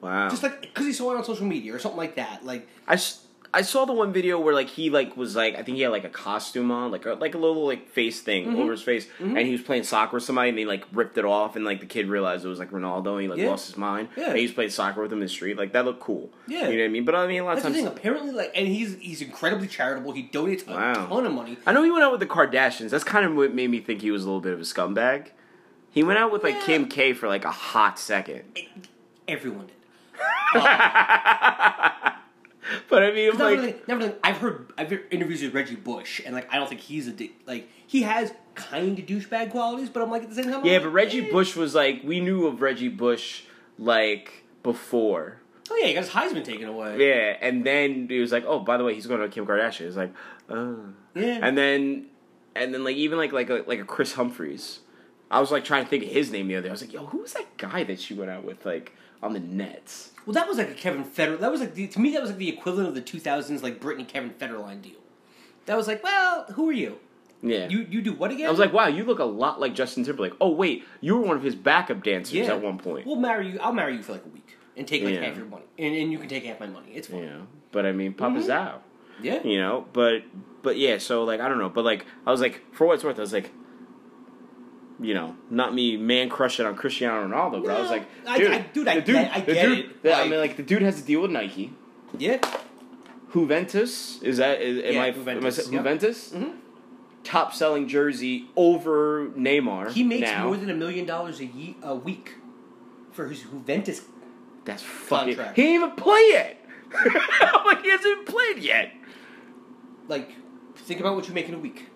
[0.00, 0.28] Wow.
[0.28, 2.44] just like because he saw it on social media or something like that.
[2.44, 3.24] Like I, s-
[3.54, 5.90] I saw the one video where like he like was like I think he had
[5.90, 8.58] like a costume on like a, like a little like face thing Mhm.
[8.60, 9.38] over his face Mhm.
[9.38, 11.80] and he was playing soccer with somebody and they like ripped it off and like
[11.80, 13.48] the kid realized it was like Ronaldo and he like Yeah.
[13.48, 14.28] lost his mind Yeah.
[14.28, 16.68] and he was playing soccer with him in the street like that looked cool Yeah.
[16.68, 17.96] you know what I mean but I mean a lot of that's the times.
[17.96, 20.12] Apparently, like and he's he's incredibly charitable.
[20.12, 21.06] He donates a Wow.
[21.06, 21.56] ton of money.
[21.66, 24.02] I know he went out with the Kardashians that's kind of what made me think
[24.02, 25.28] he was a little bit of a scumbag
[25.90, 26.66] he went out with like Yeah.
[26.66, 28.42] Kim K for like a hot second
[29.26, 29.74] Everyone did.
[32.98, 36.20] but I mean like really- never really- I've heard I've heard interviews with Reggie Bush,
[36.24, 40.02] and like I don't think he's a like he has kind of douchebag qualities, but
[40.02, 40.60] I'm like at the same time.
[40.60, 41.32] I'm yeah like, but Reggie eh.
[41.32, 43.42] Bush was like we knew of Reggie Bush
[43.78, 46.96] like before Oh yeah, he got his Heisman taken away.
[46.98, 49.82] Yeah, and then he was like, "Oh, by the way, he's going to Kim Kardashian."
[49.82, 50.12] It's like,
[50.48, 50.78] oh.
[51.14, 51.40] Yeah.
[51.42, 52.06] And then,
[52.56, 54.80] and then like even like like a, like a Kris Humphries,
[55.30, 56.68] I was like trying to think of his name the other day.
[56.70, 59.32] I was like, "Yo, who was that guy that she went out with like on
[59.32, 61.38] the Nets?" well, that was like a Kevin Federer.
[61.40, 63.80] That was like the, to me that was like the equivalent of the 2000s like
[63.80, 65.00] Britney Kevin Federline deal.
[65.66, 66.98] That was like, well, who are you?
[67.42, 67.68] Yeah.
[67.68, 68.46] You you do what again?
[68.48, 71.22] I was like, "Wow, you look a lot like Justin Timberlake." Oh wait, you were
[71.22, 72.46] one of his backup dancers yeah.
[72.52, 73.06] at one point.
[73.06, 73.60] We'll marry you.
[73.60, 75.24] I'll marry you for like a week and take like Yeah.
[75.24, 76.90] half your money, and, and you can take half my money.
[76.94, 77.26] It's fine.
[77.26, 78.50] know, but I mean, Papa's Mhm.
[78.50, 78.82] out.
[79.22, 79.42] Yeah.
[79.44, 80.22] You know, but
[80.62, 83.04] but yeah, so like I don't know, but like I was like, for what it's
[83.04, 83.52] worth, I was like,
[85.00, 88.50] you know, not me man crushing on Cristiano Ronaldo, but I was like, I- dude,
[88.52, 90.56] I- dude, I the dude, get- I the get dude, it, the- I mean, like
[90.56, 91.72] the dude has to deal with Nike.
[92.16, 92.40] Yeah.
[93.32, 94.60] Juventus is that?
[94.62, 95.10] Is, am Yeah, I?
[95.10, 95.76] Juventus, Am I.
[95.76, 96.30] Juventus?
[96.30, 96.52] Mhm.
[97.24, 99.90] Top selling jersey over Neymar.
[99.92, 100.46] He makes now.
[100.46, 102.34] more than a million dollars a ye- a week
[103.12, 104.02] for his Juventus.
[104.64, 105.34] That's fucking.
[105.34, 105.56] contract.
[105.56, 106.64] He didn't even play yet.
[106.94, 108.92] I'm like he hasn't even played yet.
[110.08, 110.30] Like,
[110.76, 111.86] think about what you make in a week.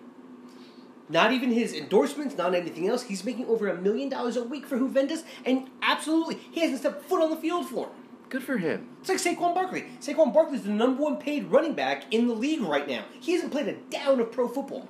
[1.13, 3.03] Not even his endorsements, not anything else.
[3.03, 7.05] He's making over a million dollars a week for Juventus, and absolutely, he hasn't stepped
[7.05, 7.91] foot on the field for him.
[8.29, 8.87] Good for him.
[8.99, 9.85] It's like Saquon Barkley.
[10.01, 13.03] Saquon Barkley is the number one paid running back in the league right now.
[13.21, 14.89] He hasn't played a down of pro football.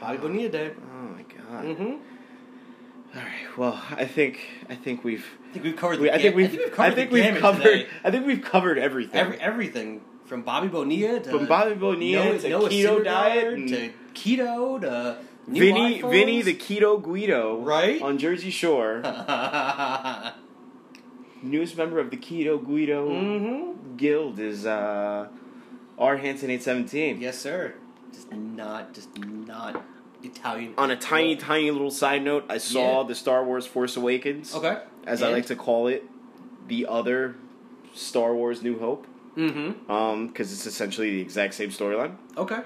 [0.00, 0.70] Bobby Bonilla Day.
[0.76, 1.64] Oh my god.
[1.64, 1.82] Mm-hmm.
[3.14, 3.58] All right.
[3.58, 4.38] Well, I think
[4.68, 6.72] I think we've I think we've covered the we, I think we've I think we've
[6.72, 7.86] covered, I think we've covered today.
[8.04, 9.20] I think we've covered everything.
[9.20, 13.92] Every, everything from Bobby Bonilla to From Bobby Bonilla Noah, to Noah keto diet to
[14.14, 16.10] keto to new Vinny iPhones.
[16.10, 18.00] Vinny the Keto Guido Right?
[18.02, 19.00] on Jersey Shore,
[21.42, 23.96] newest member of the Keto Guido mm-hmm.
[23.96, 25.28] Guild is uh,
[25.98, 27.20] R Hanson eight seventeen.
[27.20, 27.74] Yes, sir.
[28.16, 29.84] Just not, just not
[30.22, 30.72] Italian.
[30.78, 31.40] On a tiny, all.
[31.40, 33.08] tiny little side note, I saw Yeah.
[33.08, 34.78] the Star Wars Force Awakens, Okay.
[35.06, 36.02] as I like to call it,
[36.66, 37.36] the other
[37.94, 39.06] Star Wars New Hope,
[39.36, 39.90] Mm-hmm.
[39.92, 42.16] um, because it's essentially the exact same storyline.
[42.38, 42.60] Okay.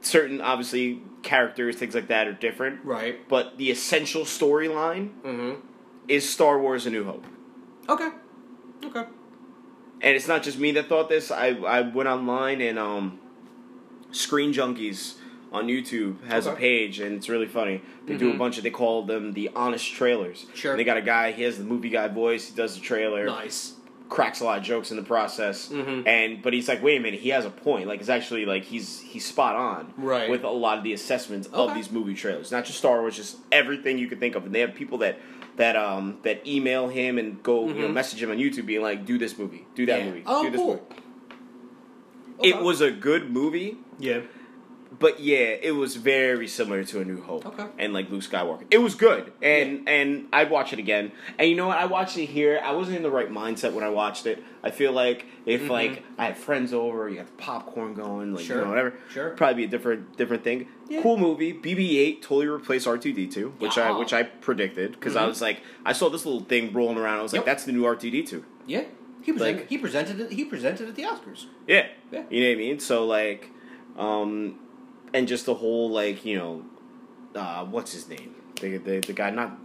[0.00, 3.20] Certain, obviously, characters, things like that are different, Right.
[3.28, 5.60] but the essential storyline Mm-hmm.
[6.08, 7.24] is Star Wars: A New Hope.
[7.88, 8.08] Okay.
[8.84, 9.04] Okay.
[10.00, 11.30] And it's not just me that thought this.
[11.30, 13.20] I I went online and um,
[14.12, 15.14] Screen Junkies
[15.52, 17.82] on YouTube has a page, and it's really funny.
[18.06, 18.38] They do a Mhm.
[18.38, 20.46] bunch of they call them the honest trailers.
[20.54, 20.72] Sure.
[20.72, 21.32] And they got a guy.
[21.32, 22.48] He has the movie guy voice.
[22.48, 23.26] He does the trailer.
[23.26, 23.74] Nice.
[24.08, 25.68] Cracks a lot of jokes in the process.
[25.70, 26.06] Mhm.
[26.06, 27.20] And but he's like, wait a minute.
[27.20, 27.86] He has a point.
[27.88, 29.92] Like it's actually like he's he's spot on.
[29.96, 30.28] Right.
[30.30, 33.36] With a lot of the assessments of these movie trailers, not just Star Wars, just
[33.50, 34.44] everything you could think of.
[34.46, 35.18] And they have people that.
[35.56, 37.92] That um that email him and go you know Mhm.
[37.92, 40.06] message him on YouTube being like do this movie do that Yeah.
[40.06, 40.86] movie Oh, do this cool.
[42.40, 44.20] movie it was a good movie, Yeah.
[44.98, 47.46] but yeah, it was very similar to A New Hope.
[47.46, 47.64] Okay.
[47.78, 51.12] And like Luke Skywalker, it was good, and and I'd watch it again.
[51.38, 51.78] And you know what?
[51.78, 52.60] I watched it here.
[52.62, 54.42] I wasn't in the right mindset when I watched it.
[54.62, 55.70] I feel like if Mhm.
[55.70, 58.58] like I had friends over, you the popcorn going, like Sure.
[58.58, 58.92] you know whatever.
[59.10, 59.30] Sure.
[59.30, 60.68] Probably be a different different thing.
[60.90, 61.00] Yeah.
[61.02, 61.52] Cool movie.
[61.54, 65.28] BB-8 totally replaced R2D2, which I which I predicted because I Mhm.
[65.28, 67.18] was like I saw this little thing rolling around.
[67.18, 67.46] I was like, Yep.
[67.46, 68.44] that's the new R2D2.
[68.66, 68.84] Yeah.
[69.22, 69.56] He presented.
[69.60, 70.32] Like- he presented it.
[70.32, 71.46] He presented at the Oscars.
[71.66, 71.86] Yeah.
[72.10, 72.24] Yeah.
[72.28, 72.78] You know what I mean?
[72.80, 73.48] So like,
[73.98, 74.58] um,
[75.14, 76.62] and just the whole like you know,
[77.34, 78.34] uh, what's his name?
[78.60, 79.58] The the, the guy not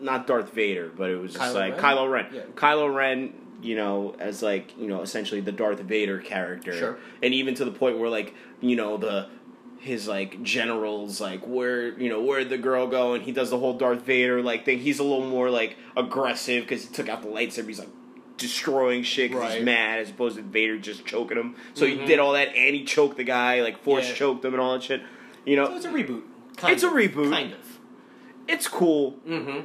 [0.00, 1.82] not Darth Vader, but it was just Kylo like Ren?
[1.82, 2.26] Kylo Ren.
[2.32, 2.40] Yeah.
[2.54, 3.34] Kylo Ren.
[3.62, 6.98] You know, as like you know, essentially the Darth Vader character, Sure.
[7.22, 9.28] and even to the point where like you know the
[9.80, 13.58] his like generals like where you know where'd the girl go and he does the
[13.58, 14.78] whole Darth Vader like thing.
[14.78, 17.66] He's a little more like aggressive because he took out the lightsaber.
[17.66, 17.88] He's like
[18.40, 19.56] destroying shit 'cause Right.
[19.58, 21.54] he's mad as opposed to Vader just choking him.
[21.74, 22.00] So Mhm.
[22.00, 24.14] he did all that and he choked the guy, like force Yeah.
[24.14, 25.02] choked him and all that shit.
[25.44, 26.22] You know, So it's a reboot.
[26.64, 27.30] It's a reboot.
[27.30, 27.58] Kind of.
[28.48, 29.60] it's cool, Mm-hmm.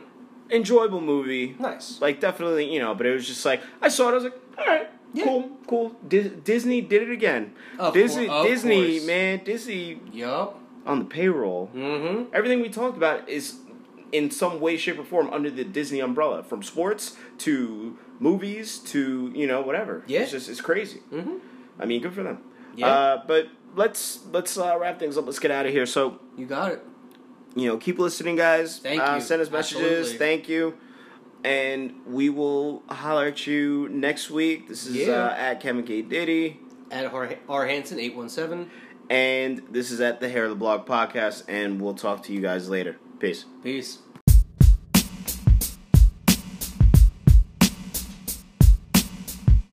[0.51, 1.55] enjoyable movie.
[1.59, 1.99] Nice.
[2.01, 4.11] Like definitely, you know, but it was just like I saw it.
[4.11, 5.23] I was like, all right, Yeah.
[5.23, 5.95] cool, cool.
[6.07, 7.53] Dis- Disney did it again.
[7.79, 10.59] Of Disney, of Disney, man, Disney Yup.
[10.85, 11.71] on the payroll.
[11.75, 12.25] Mm-hmm.
[12.33, 13.55] Everything we talked about is
[14.11, 19.31] in some way, shape, or form under the Disney umbrella, from sports to movies to
[19.35, 20.03] you know whatever.
[20.07, 20.21] Yeah.
[20.21, 21.01] it's just it's crazy.
[21.11, 21.37] Mm-hmm.
[21.79, 22.39] I mean, good for them.
[22.75, 22.87] Yeah.
[22.87, 25.25] Uh, but let's let's uh, wrap things up.
[25.25, 25.85] Let's get out of here.
[25.85, 26.83] So You got it.
[27.55, 28.79] you know, keep listening, guys.
[28.79, 29.21] Thank uh, you.
[29.21, 29.81] Send us messages.
[29.81, 30.17] Absolutely.
[30.17, 30.75] Thank you.
[31.43, 34.67] And we will holler at you next week.
[34.67, 35.25] This is Yeah.
[35.27, 36.59] uh, at Kevin K Diddy,
[36.89, 38.69] At R, R Hanson eight one seven.
[39.09, 41.43] and this is at the Hair of the Blog podcast.
[41.47, 42.97] And we'll talk to you guys later.
[43.19, 43.45] Peace.
[43.63, 44.04] Peace.